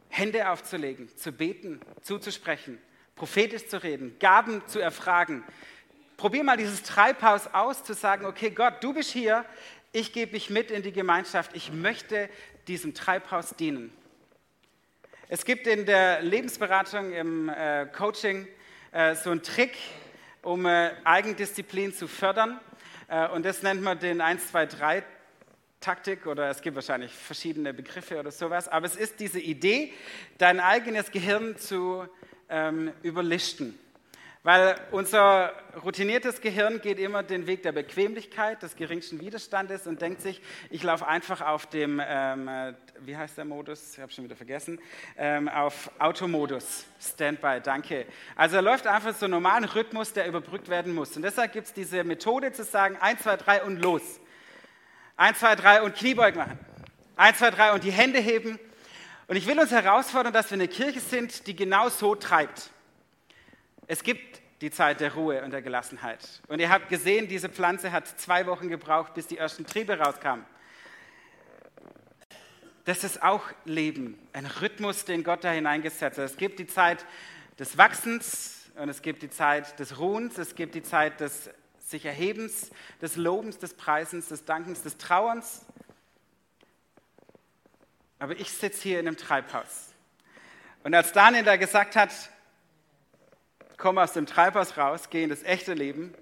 Hände 0.09 0.51
aufzulegen, 0.51 1.09
zu 1.17 1.33
beten, 1.33 1.81
zuzusprechen, 2.03 2.79
prophetisch 3.15 3.69
zu 3.69 3.83
reden, 3.83 4.19
Gaben 4.19 4.67
zu 4.67 4.81
erfragen. 4.81 5.45
Probier 6.17 6.45
mal 6.45 6.57
dieses 6.57 6.83
Treibhaus 6.83 7.47
aus, 7.47 7.85
zu 7.85 7.95
sagen, 7.95 8.27
okay 8.27 8.51
Gott, 8.51 8.83
du 8.83 8.93
bist 8.93 9.11
hier, 9.11 9.45
ich 9.93 10.13
gebe 10.13 10.33
mich 10.33 10.51
mit 10.51 10.71
in 10.71 10.83
die 10.83 10.93
Gemeinschaft, 10.93 11.55
ich 11.55 11.73
möchte 11.73 12.29
diesem 12.67 12.95
Treibhaus 12.95 13.55
dienen. 13.57 13.93
Es 15.29 15.45
gibt 15.45 15.67
in 15.67 15.87
der 15.87 16.21
Lebensberatung, 16.21 17.13
im 17.13 17.49
äh, 17.49 17.87
Coaching 17.87 18.47
äh, 18.93 19.15
so 19.15 19.31
einen 19.31 19.43
Trick, 19.43 19.77
um 20.43 20.67
äh, 20.67 20.91
Eigendisziplin 21.05 21.95
zu 21.95 22.07
fördern. 22.07 22.61
Äh, 23.09 23.29
und 23.29 23.47
das 23.47 23.63
nennt 23.63 23.83
man 23.83 23.99
den 23.99 24.21
1, 24.21 24.51
2, 24.51 24.67
3 24.67 25.05
Taktik 25.83 26.27
oder 26.27 26.49
es 26.49 26.63
gibt 26.63 26.77
wahrscheinlich 26.77 27.13
verschiedene 27.13 27.75
Begriffe 27.75 28.19
oder 28.19 28.31
sowas. 28.31 28.69
Aber 28.69 28.87
es 28.87 28.97
ist 28.97 29.21
diese 29.21 29.41
Idee, 29.41 29.93
dein 30.39 30.61
eigenes 30.61 31.11
Gehirn 31.11 31.59
zu 31.59 32.07
ähm, 32.49 32.93
überlisten. 33.03 33.79
Weil 34.45 34.75
unser 34.91 35.53
routiniertes 35.85 36.41
Gehirn 36.41 36.81
geht 36.81 36.99
immer 36.99 37.23
den 37.23 37.47
Weg 37.47 37.63
der 37.63 37.71
Bequemlichkeit, 37.71 38.61
des 38.61 38.75
geringsten 38.75 39.21
Widerstandes 39.21 39.87
und 39.87 40.03
denkt 40.03 40.21
sich, 40.21 40.41
ich 40.69 40.83
laufe 40.83 41.07
einfach 41.07 41.43
auf 41.43 41.67
dem, 41.67 42.03
ähm, 42.05 42.49
äh, 42.49 42.75
wie 43.03 43.17
heißt 43.17 43.39
der 43.39 43.45
Modus? 43.45 43.93
Ich 43.93 44.01
habe 44.01 44.11
schon 44.11 44.25
wieder 44.25 44.35
vergessen, 44.35 44.81
ähm, 45.17 45.49
auf 45.49 45.93
Automodus, 46.01 46.87
Standby, 47.01 47.61
danke. 47.63 48.07
Also 48.35 48.57
er 48.57 48.63
läuft 48.63 48.89
einfach 48.89 49.15
so 49.15 49.27
einen 49.27 49.35
normalen 49.35 49.65
Rhythmus, 49.65 50.13
der 50.13 50.27
überbrückt 50.27 50.69
werden 50.69 50.93
muss. 50.93 51.15
Und 51.15 51.23
deshalb 51.23 51.53
gibt 51.53 51.69
es 51.69 51.73
diese 51.73 52.03
Methode 52.03 52.51
zu 52.51 52.65
sagen, 52.65 52.97
1, 53.01 53.23
2, 53.23 53.37
3 53.37 53.63
und 53.63 53.81
los. 53.81 54.19
1, 55.23 55.39
2, 55.39 55.55
3 55.55 55.83
und 55.83 55.95
Kniebeug 55.95 56.35
machen. 56.35 56.59
1, 57.15 57.39
2, 57.39 57.51
3 57.53 57.73
und 57.75 57.85
die 57.85 57.93
Hände 57.93 58.19
heben. 58.19 58.59
Und 59.29 59.37
ich 59.37 59.47
will 59.47 59.57
uns 59.61 59.71
herausfordern, 59.71 60.33
dass 60.33 60.51
wir 60.51 60.57
eine 60.57 60.67
Kirche 60.67 60.99
sind, 60.99 61.47
die 61.47 61.55
genau 61.55 61.91
so 61.91 62.17
treibt. 62.17 62.71
Es 63.87 64.03
gibt 64.03 64.43
die 64.63 64.73
Zeit 64.73 64.99
der 64.99 65.15
Ruhe 65.15 65.41
und 65.45 65.53
der 65.53 65.63
Gelassenheit. 65.63 66.43
Und 66.49 66.59
ihr 66.59 66.71
habt 66.71 66.89
gesehen, 66.89 67.29
diese 67.29 67.49
Pflanze 67.49 67.93
hat 67.93 68.09
zwei 68.09 68.47
Wochen 68.47 68.69
gebraucht, 68.69 69.15
bis 69.15 69.29
die 69.29 69.39
ersten 69.39 69.65
Triebe 69.65 69.97
rauskamen. 69.97 70.45
Das 72.85 73.05
ist 73.05 73.23
auch 73.23 73.45
Leben, 73.65 74.19
ein 74.33 74.47
Rhythmus, 74.47 75.05
den 75.05 75.23
Gott 75.23 75.45
da 75.45 75.53
hineingesetzt 75.53 76.19
hat. 76.19 76.25
Es 76.25 76.37
gibt 76.37 76.59
die 76.59 76.67
Zeit 76.67 77.07
des 77.61 77.79
Wachsens 77.79 78.73
und 78.75 78.89
es 78.89 79.03
gibt 79.03 79.23
die 79.23 79.31
Zeit 79.31 79.79
des 79.79 80.01
Ruhens, 80.01 80.37
es 80.39 80.57
gibt 80.57 80.75
die 80.75 80.83
Zeit 80.83 81.21
des 81.21 81.49
sich 81.93 82.05
Erhebens, 82.05 82.71
des 83.01 83.17
Lobens, 83.17 83.59
des 83.59 83.75
Preisens, 83.75 84.29
des 84.29 84.45
Dankens, 84.45 84.83
des 84.83 84.99
Trauerns. 84.99 85.65
Aber 88.19 88.39
ich 88.39 88.51
sitze 88.51 88.83
hier 88.83 89.01
in 89.01 89.07
einem 89.07 89.17
Treibhaus. 89.17 89.95
Und 90.83 90.95
als 90.95 91.13
Daniel 91.13 91.45
da 91.45 91.57
gesagt 91.57 91.95
hat, 91.95 92.11
komme 93.77 94.03
aus 94.03 94.13
dem 94.13 94.27
Treibhaus 94.27 94.77
raus, 94.77 95.11
gehe 95.11 95.25
in 95.25 95.31
das 95.31 95.43
echte 95.43 95.75
Leben. 95.75 96.15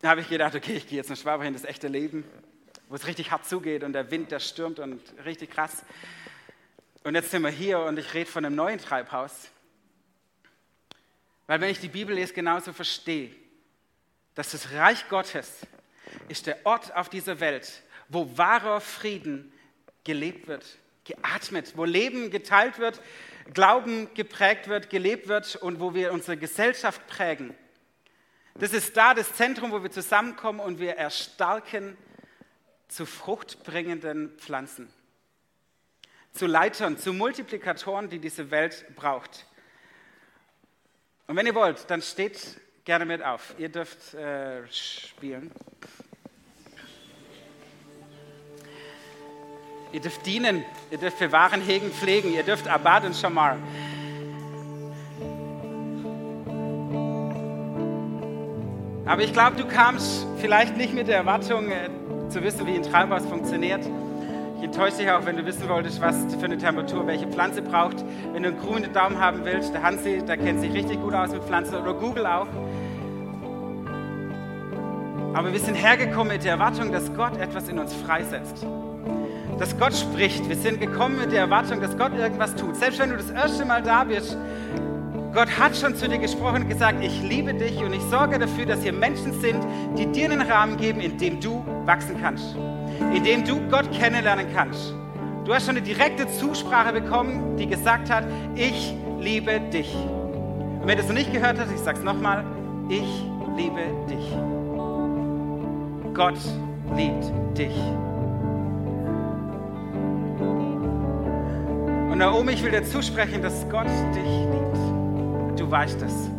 Da 0.00 0.10
habe 0.10 0.20
ich 0.20 0.28
gedacht, 0.28 0.54
okay, 0.54 0.74
ich 0.74 0.86
gehe 0.86 0.98
jetzt 0.98 1.10
nach 1.10 1.16
Schwabach 1.16 1.44
in 1.44 1.52
das 1.52 1.64
echte 1.64 1.88
Leben, 1.88 2.24
wo 2.88 2.94
es 2.94 3.06
richtig 3.06 3.30
hart 3.30 3.46
zugeht 3.46 3.82
und 3.82 3.92
der 3.92 4.10
Wind, 4.10 4.30
der 4.30 4.40
stürmt 4.40 4.78
und 4.78 5.00
richtig 5.24 5.50
krass. 5.50 5.84
Und 7.02 7.14
jetzt 7.14 7.30
sind 7.30 7.42
wir 7.42 7.50
hier 7.50 7.80
und 7.80 7.98
ich 7.98 8.14
rede 8.14 8.30
von 8.30 8.44
einem 8.44 8.56
neuen 8.56 8.78
Treibhaus. 8.78 9.48
Weil 11.46 11.60
wenn 11.60 11.70
ich 11.70 11.78
die 11.78 11.88
Bibel 11.88 12.14
lese, 12.16 12.34
genauso 12.34 12.72
verstehe, 12.72 13.30
dass 14.36 14.52
das 14.52 14.70
Reich 14.72 15.08
Gottes 15.08 15.66
ist 16.28 16.46
der 16.46 16.64
Ort 16.64 16.94
auf 16.94 17.08
dieser 17.08 17.40
Welt, 17.40 17.82
wo 18.08 18.38
wahrer 18.38 18.80
Frieden 18.80 19.52
gelebt 20.04 20.46
wird, 20.46 20.64
geatmet, 21.04 21.72
wo 21.76 21.84
Leben 21.84 22.30
geteilt 22.30 22.78
wird, 22.78 23.00
Glauben 23.54 24.12
geprägt 24.14 24.68
wird, 24.68 24.90
gelebt 24.90 25.28
wird 25.28 25.56
und 25.56 25.80
wo 25.80 25.94
wir 25.94 26.12
unsere 26.12 26.36
Gesellschaft 26.36 27.06
prägen. 27.06 27.54
Das 28.54 28.72
ist 28.72 28.96
da 28.96 29.14
das 29.14 29.34
Zentrum, 29.34 29.72
wo 29.72 29.82
wir 29.82 29.90
zusammenkommen 29.90 30.60
und 30.60 30.78
wir 30.78 30.96
erstarken 30.96 31.96
zu 32.88 33.06
fruchtbringenden 33.06 34.36
Pflanzen, 34.38 34.92
zu 36.32 36.46
Leitern, 36.46 36.98
zu 36.98 37.12
Multiplikatoren, 37.12 38.08
die 38.10 38.18
diese 38.18 38.50
Welt 38.50 38.84
braucht. 38.96 39.46
Und 41.26 41.36
wenn 41.36 41.46
ihr 41.46 41.54
wollt, 41.54 41.88
dann 41.90 42.02
steht 42.02 42.60
gerne 42.86 43.04
mit 43.04 43.22
auf. 43.22 43.52
Ihr 43.58 43.68
dürft 43.68 44.14
äh, 44.14 44.62
spielen. 44.70 45.50
Ihr 49.92 50.00
dürft 50.00 50.24
dienen, 50.24 50.64
ihr 50.90 50.98
dürft 50.98 51.18
bewahren, 51.18 51.60
hegen, 51.60 51.90
pflegen, 51.90 52.32
ihr 52.32 52.44
dürft 52.44 52.68
Abad 52.68 53.04
und 53.04 53.16
Shamar. 53.16 53.56
Aber 59.04 59.22
ich 59.22 59.32
glaube, 59.32 59.56
du 59.56 59.66
kamst 59.66 60.24
vielleicht 60.38 60.76
nicht 60.76 60.94
mit 60.94 61.08
der 61.08 61.16
Erwartung 61.16 61.70
äh, 61.70 61.88
zu 62.28 62.42
wissen, 62.42 62.66
wie 62.66 62.74
ein 62.74 62.82
Treibhaus 62.82 63.26
funktioniert. 63.26 63.84
Ich 64.76 64.82
enttäusche 64.82 65.04
dich 65.04 65.10
auch, 65.10 65.24
wenn 65.24 65.38
du 65.38 65.46
wissen 65.46 65.66
wolltest, 65.70 66.02
was 66.02 66.14
für 66.38 66.44
eine 66.44 66.58
Temperatur 66.58 67.06
welche 67.06 67.26
Pflanze 67.26 67.62
braucht. 67.62 68.04
Wenn 68.34 68.42
du 68.42 68.50
einen 68.50 68.60
grünen 68.60 68.92
Daumen 68.92 69.18
haben 69.18 69.42
willst, 69.42 69.72
der 69.72 69.82
Hansi, 69.82 70.22
der 70.22 70.36
kennt 70.36 70.60
sich 70.60 70.70
richtig 70.74 71.00
gut 71.00 71.14
aus 71.14 71.30
mit 71.30 71.42
Pflanzen 71.44 71.76
oder 71.76 71.94
Google 71.94 72.26
auch. 72.26 72.46
Aber 75.32 75.50
wir 75.50 75.60
sind 75.60 75.76
hergekommen 75.76 76.34
mit 76.34 76.44
der 76.44 76.52
Erwartung, 76.52 76.92
dass 76.92 77.10
Gott 77.14 77.38
etwas 77.38 77.70
in 77.70 77.78
uns 77.78 77.94
freisetzt 77.94 78.66
dass 79.58 79.78
Gott 79.78 79.94
spricht. 79.94 80.46
Wir 80.46 80.56
sind 80.56 80.78
gekommen 80.78 81.18
mit 81.20 81.32
der 81.32 81.40
Erwartung, 81.40 81.80
dass 81.80 81.96
Gott 81.96 82.12
irgendwas 82.12 82.54
tut. 82.54 82.76
Selbst 82.76 82.98
wenn 82.98 83.08
du 83.08 83.16
das 83.16 83.30
erste 83.30 83.64
Mal 83.64 83.82
da 83.82 84.04
bist, 84.04 84.36
Gott 85.32 85.48
hat 85.58 85.74
schon 85.74 85.96
zu 85.96 86.06
dir 86.06 86.18
gesprochen 86.18 86.64
und 86.64 86.68
gesagt, 86.68 87.02
ich 87.02 87.22
liebe 87.22 87.54
dich 87.54 87.78
und 87.78 87.94
ich 87.94 88.02
sorge 88.10 88.38
dafür, 88.38 88.66
dass 88.66 88.82
hier 88.82 88.92
Menschen 88.92 89.40
sind, 89.40 89.66
die 89.96 90.04
dir 90.04 90.30
einen 90.30 90.42
Rahmen 90.42 90.76
geben, 90.76 91.00
in 91.00 91.16
dem 91.16 91.40
du 91.40 91.64
wachsen 91.86 92.20
kannst, 92.20 92.54
in 93.14 93.24
dem 93.24 93.44
du 93.44 93.60
Gott 93.70 93.90
kennenlernen 93.92 94.46
kannst. 94.54 94.94
Du 95.44 95.54
hast 95.54 95.66
schon 95.66 95.76
eine 95.76 95.84
direkte 95.84 96.28
Zusprache 96.28 96.92
bekommen, 96.92 97.56
die 97.56 97.66
gesagt 97.66 98.10
hat, 98.10 98.24
ich 98.54 98.94
liebe 99.20 99.60
dich. 99.60 99.94
Und 99.94 100.86
wenn 100.86 100.96
du 100.96 101.02
es 101.02 101.08
noch 101.08 101.14
nicht 101.14 101.32
gehört 101.32 101.58
hast, 101.58 101.70
ich 101.72 101.78
sage 101.78 101.98
es 101.98 102.04
nochmal, 102.04 102.44
ich 102.88 103.24
liebe 103.56 103.82
dich. 104.08 104.36
Gott 106.14 106.38
liebt 106.96 107.24
dich. 107.56 107.76
Und 112.10 112.18
Naomi, 112.18 112.52
ich 112.52 112.64
will 112.64 112.70
dir 112.70 112.84
zusprechen, 112.84 113.42
dass 113.42 113.68
Gott 113.68 113.86
dich 114.14 114.24
liebt. 114.24 115.60
Du 115.60 115.70
weißt 115.70 116.00
es. 116.02 116.30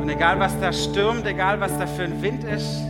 Und 0.00 0.08
egal 0.08 0.38
was 0.38 0.58
da 0.60 0.72
stürmt, 0.72 1.26
egal 1.26 1.60
was 1.60 1.76
da 1.78 1.86
für 1.86 2.04
ein 2.04 2.22
Wind 2.22 2.44
ist, 2.44 2.80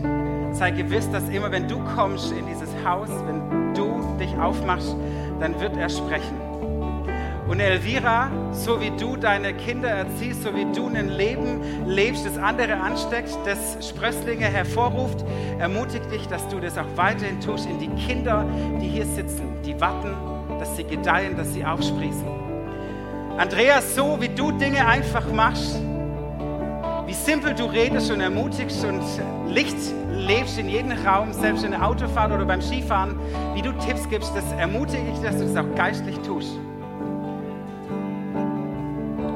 sei 0.53 0.71
gewiss, 0.71 1.11
dass 1.11 1.29
immer 1.29 1.51
wenn 1.51 1.69
du 1.69 1.79
kommst 1.95 2.33
in 2.33 2.47
dieses 2.47 2.71
Haus, 2.85 3.09
wenn 3.27 3.75
du 3.75 4.17
dich 4.19 4.37
aufmachst, 4.37 4.95
dann 5.39 5.59
wird 5.61 5.77
er 5.77 5.89
sprechen. 5.89 6.51
Und 7.49 7.59
Elvira, 7.59 8.31
so 8.53 8.81
wie 8.81 8.91
du 8.91 9.17
deine 9.17 9.53
Kinder 9.55 9.89
erziehst, 9.89 10.45
so 10.45 10.55
wie 10.55 10.67
du 10.73 10.87
ein 10.87 11.09
Leben 11.09 11.61
lebst, 11.85 12.25
das 12.25 12.39
andere 12.39 12.75
ansteckt, 12.75 13.37
das 13.45 13.89
Sprösslinge 13.89 14.45
hervorruft, 14.45 15.25
ermutigt 15.59 16.13
dich, 16.13 16.29
dass 16.29 16.47
du 16.47 16.61
das 16.61 16.79
auch 16.79 16.87
weiterhin 16.95 17.41
tust 17.41 17.67
in 17.67 17.81
die 17.81 17.89
Kinder, 18.01 18.47
die 18.81 18.87
hier 18.87 19.05
sitzen, 19.05 19.55
die 19.67 19.81
warten, 19.81 20.15
dass 20.61 20.77
sie 20.77 20.85
gedeihen, 20.85 21.37
dass 21.37 21.53
sie 21.53 21.65
aufsprießen. 21.65 22.29
Andreas, 23.37 23.97
so 23.97 24.21
wie 24.21 24.29
du 24.29 24.53
Dinge 24.53 24.87
einfach 24.87 25.27
machst, 25.33 25.81
wie 27.11 27.15
simpel 27.15 27.55
du 27.55 27.65
redest 27.65 28.09
und 28.13 28.21
ermutigst 28.21 28.85
und 28.85 29.03
Licht 29.49 29.75
lebst 30.13 30.57
in 30.61 30.69
jedem 30.69 30.93
Raum, 30.93 31.33
selbst 31.33 31.65
in 31.65 31.73
der 31.73 31.85
Autofahrt 31.85 32.31
oder 32.31 32.45
beim 32.45 32.63
Skifahren, 32.63 33.19
wie 33.53 33.63
du 33.63 33.73
Tipps 33.85 34.09
gibst, 34.09 34.31
das 34.37 34.45
ermutige 34.53 35.03
ich, 35.13 35.19
dass 35.19 35.37
du 35.39 35.45
das 35.45 35.57
auch 35.57 35.75
geistlich 35.75 36.17
tust. 36.21 36.57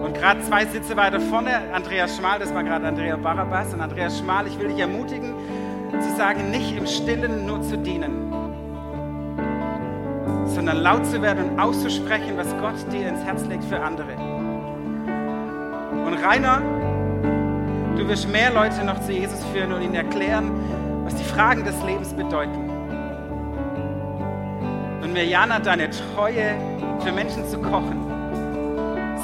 Und 0.04 0.14
gerade 0.14 0.40
zwei 0.42 0.64
Sitze 0.66 0.96
weiter 0.96 1.18
vorne, 1.18 1.50
Andreas 1.72 2.16
Schmal, 2.16 2.38
das 2.38 2.54
war 2.54 2.62
gerade 2.62 2.86
Andrea 2.86 3.16
Barabas 3.16 3.74
und 3.74 3.80
Andreas 3.80 4.20
Schmal, 4.20 4.46
ich 4.46 4.56
will 4.56 4.68
dich 4.68 4.78
ermutigen, 4.78 5.34
zu 6.00 6.16
sagen, 6.16 6.52
nicht 6.52 6.76
im 6.76 6.86
Stillen 6.86 7.44
nur 7.44 7.60
zu 7.62 7.76
dienen, 7.76 8.32
sondern 10.46 10.76
laut 10.76 11.04
zu 11.06 11.20
werden 11.20 11.50
und 11.50 11.58
auszusprechen, 11.58 12.36
was 12.36 12.46
Gott 12.60 12.76
dir 12.92 13.08
ins 13.08 13.24
Herz 13.24 13.44
legt 13.46 13.64
für 13.64 13.80
andere. 13.80 14.14
Und 16.06 16.14
Rainer, 16.22 16.62
du 18.04 18.10
wirst 18.10 18.28
mehr 18.28 18.52
Leute 18.52 18.84
noch 18.84 19.00
zu 19.00 19.12
Jesus 19.12 19.42
führen 19.52 19.72
und 19.72 19.80
ihnen 19.80 19.94
erklären, 19.94 20.50
was 21.04 21.14
die 21.14 21.24
Fragen 21.24 21.64
des 21.64 21.74
Lebens 21.84 22.12
bedeuten. 22.12 22.70
Und 25.02 25.12
Mirjana, 25.14 25.58
deine 25.58 25.88
Treue 25.88 26.54
für 27.02 27.12
Menschen 27.12 27.48
zu 27.48 27.58
kochen, 27.58 28.04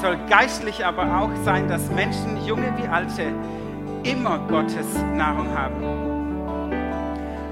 soll 0.01 0.17
geistlich 0.27 0.83
aber 0.83 1.03
auch 1.19 1.29
sein, 1.45 1.67
dass 1.67 1.91
Menschen, 1.91 2.43
junge 2.43 2.73
wie 2.77 2.87
alte, 2.87 3.25
immer 4.03 4.39
Gottes 4.49 4.87
Nahrung 5.15 5.55
haben. 5.55 5.83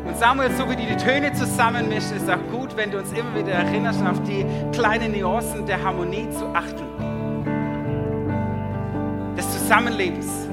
Und 0.08 0.18
Samuel, 0.18 0.50
so 0.58 0.68
wie 0.68 0.76
du 0.76 0.82
die 0.82 0.98
Töne 0.98 1.32
zusammenmischst, 1.34 2.12
ist 2.12 2.28
auch 2.28 2.42
gut, 2.52 2.76
wenn 2.76 2.90
du 2.90 2.98
uns 2.98 3.12
immer 3.12 3.36
wieder 3.36 3.54
erinnerst, 3.54 4.02
auf 4.02 4.20
die 4.24 4.44
kleinen 4.72 5.12
Nuancen 5.12 5.68
der 5.68 5.84
Harmonie 5.84 6.28
zu 6.32 6.48
achten. 6.56 6.88
Des 9.38 9.48
Zusammenlebens. 9.52 10.49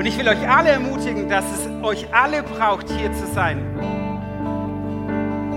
Und 0.00 0.06
ich 0.06 0.16
will 0.16 0.28
euch 0.28 0.48
alle 0.48 0.70
ermutigen, 0.70 1.28
dass 1.28 1.44
es 1.52 1.68
euch 1.84 2.06
alle 2.10 2.42
braucht, 2.42 2.88
hier 2.88 3.12
zu 3.12 3.26
sein. 3.34 3.58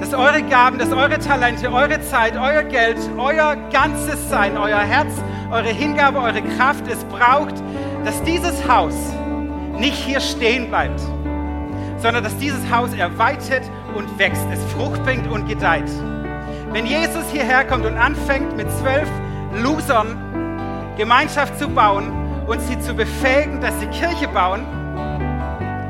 Dass 0.02 0.14
eure 0.14 0.44
Gaben, 0.44 0.78
dass 0.80 0.92
eure 0.92 1.18
Talente, 1.18 1.72
eure 1.72 2.02
Zeit, 2.02 2.36
euer 2.36 2.64
Geld, 2.64 2.98
euer 3.18 3.56
ganzes 3.72 4.30
Sein, 4.30 4.58
euer 4.58 4.80
Herz, 4.80 5.14
eure 5.50 5.70
Hingabe, 5.70 6.20
eure 6.20 6.42
Kraft 6.42 6.86
es 6.90 7.06
braucht, 7.06 7.54
dass 8.04 8.22
dieses 8.24 8.68
Haus 8.68 8.96
nicht 9.78 9.96
hier 9.96 10.20
stehen 10.20 10.68
bleibt, 10.68 11.00
sondern 12.00 12.26
dass 12.26 12.38
dieses 12.38 12.70
Haus 12.70 12.94
erweitert 12.94 13.64
und 13.96 14.20
wächst, 14.20 14.46
es 14.52 14.62
Frucht 14.74 15.02
bringt 15.06 15.32
und 15.32 15.48
gedeiht. 15.48 15.90
Wenn 16.74 16.86
Jesus 16.86 17.24
hierher 17.32 17.64
kommt 17.64 17.86
und 17.86 17.96
anfängt 17.96 18.58
mit 18.58 18.70
zwölf 18.74 19.08
Losern 19.56 20.18
Gemeinschaft 20.98 21.58
zu 21.58 21.70
bauen, 21.70 22.23
und 22.48 22.62
sie 22.62 22.80
zu 22.80 22.94
befähigen, 22.94 23.62
dass 23.62 23.80
sie 23.80 23.88
Kirche 23.88 24.28
bauen, 24.28 24.66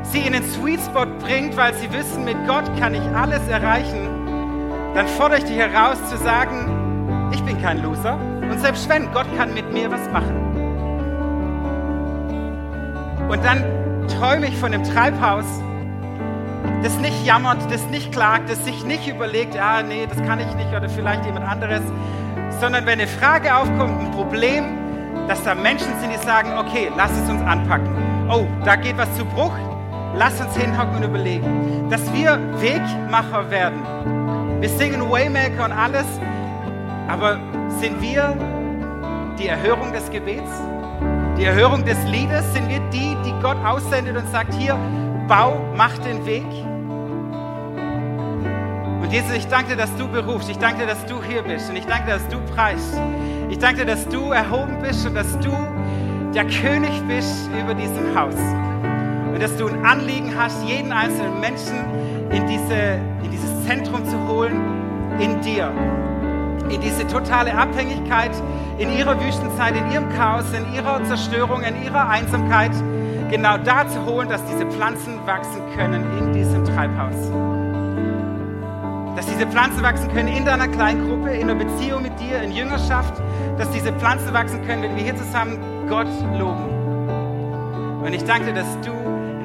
sie 0.02 0.20
in 0.20 0.32
den 0.32 0.44
Sweet 0.44 0.80
Spot 0.80 1.06
bringt, 1.20 1.56
weil 1.56 1.74
sie 1.74 1.92
wissen, 1.92 2.24
mit 2.24 2.36
Gott 2.46 2.64
kann 2.78 2.94
ich 2.94 3.02
alles 3.14 3.46
erreichen, 3.48 4.08
dann 4.94 5.08
fordere 5.08 5.38
ich 5.38 5.44
dich 5.44 5.58
heraus 5.58 5.98
zu 6.08 6.16
sagen, 6.16 7.30
ich 7.32 7.42
bin 7.42 7.60
kein 7.60 7.82
Loser 7.82 8.18
und 8.50 8.60
selbst 8.60 8.88
wenn, 8.88 9.10
Gott 9.12 9.26
kann 9.36 9.52
mit 9.54 9.72
mir 9.72 9.90
was 9.90 10.08
machen. 10.12 10.36
Und 13.28 13.42
dann 13.44 13.64
träume 14.06 14.46
ich 14.46 14.56
von 14.56 14.70
dem 14.70 14.84
Treibhaus, 14.84 15.46
das 16.82 16.96
nicht 16.98 17.24
jammert, 17.24 17.58
das 17.72 17.84
nicht 17.86 18.12
klagt, 18.12 18.50
das 18.50 18.64
sich 18.64 18.84
nicht 18.84 19.08
überlegt, 19.08 19.54
ja, 19.54 19.82
nee, 19.82 20.06
das 20.06 20.22
kann 20.22 20.38
ich 20.38 20.54
nicht 20.54 20.68
oder 20.68 20.88
vielleicht 20.88 21.24
jemand 21.24 21.46
anderes, 21.46 21.82
sondern 22.60 22.86
wenn 22.86 23.00
eine 23.00 23.08
Frage 23.08 23.56
aufkommt, 23.56 24.00
ein 24.00 24.10
Problem, 24.12 24.83
dass 25.28 25.42
da 25.44 25.54
Menschen 25.54 25.98
sind, 26.00 26.12
die 26.12 26.24
sagen, 26.24 26.50
okay, 26.58 26.90
lass 26.96 27.10
es 27.12 27.28
uns 27.28 27.42
anpacken. 27.42 27.88
Oh, 28.30 28.46
da 28.64 28.76
geht 28.76 28.96
was 28.96 29.14
zu 29.16 29.24
Bruch, 29.24 29.54
lass 30.16 30.40
uns 30.40 30.56
hinhocken 30.56 30.96
und 30.96 31.02
überlegen. 31.04 31.88
Dass 31.90 32.12
wir 32.12 32.38
Wegmacher 32.60 33.50
werden. 33.50 33.80
Wir 34.60 34.68
singen 34.68 35.10
Waymaker 35.10 35.64
und 35.64 35.72
alles, 35.72 36.06
aber 37.08 37.38
sind 37.80 38.00
wir 38.00 38.34
die 39.38 39.48
Erhörung 39.48 39.92
des 39.92 40.10
Gebets? 40.10 40.50
Die 41.36 41.44
Erhörung 41.44 41.84
des 41.84 42.02
Liedes? 42.04 42.52
Sind 42.52 42.68
wir 42.68 42.80
die, 42.90 43.16
die 43.24 43.34
Gott 43.42 43.56
aussendet 43.64 44.16
und 44.16 44.30
sagt, 44.30 44.54
hier, 44.54 44.76
bau, 45.28 45.60
mach 45.76 45.96
den 45.98 46.24
Weg? 46.24 46.44
Und 49.04 49.12
Jesus, 49.12 49.32
ich 49.36 49.46
danke 49.48 49.72
dir, 49.72 49.76
dass 49.76 49.94
du 49.96 50.08
berufst. 50.08 50.48
Ich 50.48 50.56
danke 50.56 50.78
dir, 50.78 50.86
dass 50.86 51.04
du 51.04 51.22
hier 51.22 51.42
bist. 51.42 51.68
Und 51.68 51.76
ich 51.76 51.84
danke 51.84 52.06
dir, 52.06 52.12
dass 52.14 52.28
du 52.28 52.38
preist. 52.54 52.98
Ich 53.50 53.58
danke 53.58 53.84
dir, 53.84 53.94
dass 53.94 54.08
du 54.08 54.32
erhoben 54.32 54.80
bist 54.80 55.06
und 55.06 55.14
dass 55.14 55.38
du 55.40 55.52
der 56.34 56.46
König 56.46 57.02
bist 57.06 57.50
über 57.50 57.74
diesem 57.74 58.18
Haus. 58.18 58.34
Und 59.30 59.42
dass 59.42 59.54
du 59.58 59.66
ein 59.68 59.84
Anliegen 59.84 60.32
hast, 60.34 60.64
jeden 60.66 60.90
einzelnen 60.90 61.38
Menschen 61.38 61.84
in, 62.30 62.46
diese, 62.46 62.98
in 63.22 63.30
dieses 63.30 63.66
Zentrum 63.66 64.06
zu 64.06 64.16
holen, 64.26 64.56
in 65.20 65.38
dir. 65.42 65.70
In 66.70 66.80
diese 66.80 67.06
totale 67.06 67.54
Abhängigkeit, 67.54 68.30
in 68.78 68.90
ihrer 68.96 69.22
Wüstenzeit, 69.22 69.76
in 69.76 69.92
ihrem 69.92 70.08
Chaos, 70.16 70.46
in 70.56 70.74
ihrer 70.74 71.04
Zerstörung, 71.04 71.62
in 71.62 71.84
ihrer 71.84 72.08
Einsamkeit, 72.08 72.72
genau 73.30 73.58
da 73.58 73.86
zu 73.86 74.02
holen, 74.06 74.30
dass 74.30 74.42
diese 74.46 74.64
Pflanzen 74.64 75.18
wachsen 75.26 75.60
können 75.76 76.06
in 76.18 76.32
diesem 76.32 76.64
Treibhaus 76.64 77.53
dass 79.16 79.26
diese 79.26 79.46
Pflanzen 79.46 79.82
wachsen 79.82 80.08
können 80.12 80.28
in 80.28 80.44
deiner 80.44 80.68
Kleingruppe, 80.68 81.30
in 81.30 81.48
einer 81.48 81.54
Beziehung 81.54 82.02
mit 82.02 82.18
dir, 82.20 82.42
in 82.42 82.52
Jüngerschaft, 82.52 83.14
dass 83.58 83.70
diese 83.70 83.92
Pflanzen 83.92 84.32
wachsen 84.32 84.64
können, 84.66 84.82
wenn 84.82 84.96
wir 84.96 85.02
hier 85.02 85.16
zusammen 85.16 85.58
Gott 85.88 86.08
loben. 86.38 88.02
Und 88.04 88.12
ich 88.12 88.24
danke 88.24 88.46
dir, 88.46 88.54
dass 88.54 88.80
du 88.84 88.92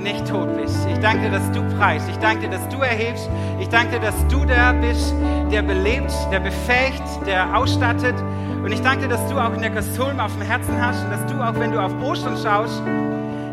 nicht 0.01 0.27
tot 0.27 0.55
bist. 0.57 0.87
Ich 0.89 0.99
danke 0.99 1.23
dir, 1.23 1.31
dass 1.31 1.51
du 1.51 1.61
preist. 1.77 2.09
Ich 2.09 2.17
danke 2.17 2.47
dir, 2.47 2.49
dass 2.49 2.67
du 2.69 2.81
erhebst. 2.81 3.29
Ich 3.59 3.69
danke 3.69 3.99
dir, 3.99 3.99
dass 3.99 4.27
du 4.27 4.45
der 4.45 4.73
bist, 4.73 5.13
der 5.51 5.61
belebt, 5.61 6.13
der 6.31 6.39
befähigt, 6.39 7.03
der 7.25 7.55
ausstattet. 7.55 8.15
Und 8.63 8.71
ich 8.71 8.81
danke 8.81 9.03
dir, 9.03 9.09
dass 9.09 9.27
du 9.29 9.39
auch 9.39 9.55
Neckarsulm 9.55 10.19
auf 10.19 10.33
dem 10.33 10.41
Herzen 10.41 10.81
hast 10.81 11.03
und 11.03 11.11
dass 11.11 11.25
du 11.31 11.41
auch, 11.41 11.57
wenn 11.59 11.71
du 11.71 11.79
auf 11.79 11.91
Ostern 12.01 12.37
schaust, 12.37 12.81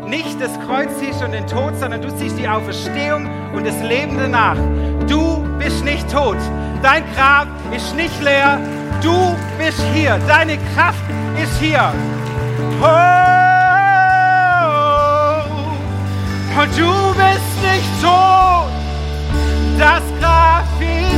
nicht 0.07 0.39
das 0.39 0.51
Kreuz 0.65 0.89
siehst 0.99 1.21
und 1.23 1.31
den 1.31 1.45
Tod, 1.47 1.77
sondern 1.79 2.01
du 2.01 2.09
siehst 2.09 2.37
die 2.37 2.47
Auferstehung 2.47 3.29
und 3.53 3.65
das 3.65 3.81
Leben 3.81 4.17
danach. 4.17 4.57
Du 5.07 5.43
bist 5.59 5.83
nicht 5.83 6.09
tot. 6.11 6.37
Dein 6.81 7.03
Grab 7.15 7.47
ist 7.75 7.95
nicht 7.95 8.21
leer. 8.23 8.59
Du 9.01 9.35
bist 9.57 9.81
hier. 9.93 10.19
Deine 10.27 10.57
Kraft 10.75 11.03
ist 11.41 11.59
hier. 11.59 11.93
Oh, 12.81 12.85
und 16.59 16.77
du 16.77 16.91
bist 17.15 17.61
nicht 17.61 18.01
tot. 18.01 18.71
Das 19.77 20.01
Grab 20.19 20.65
ist 20.79 21.16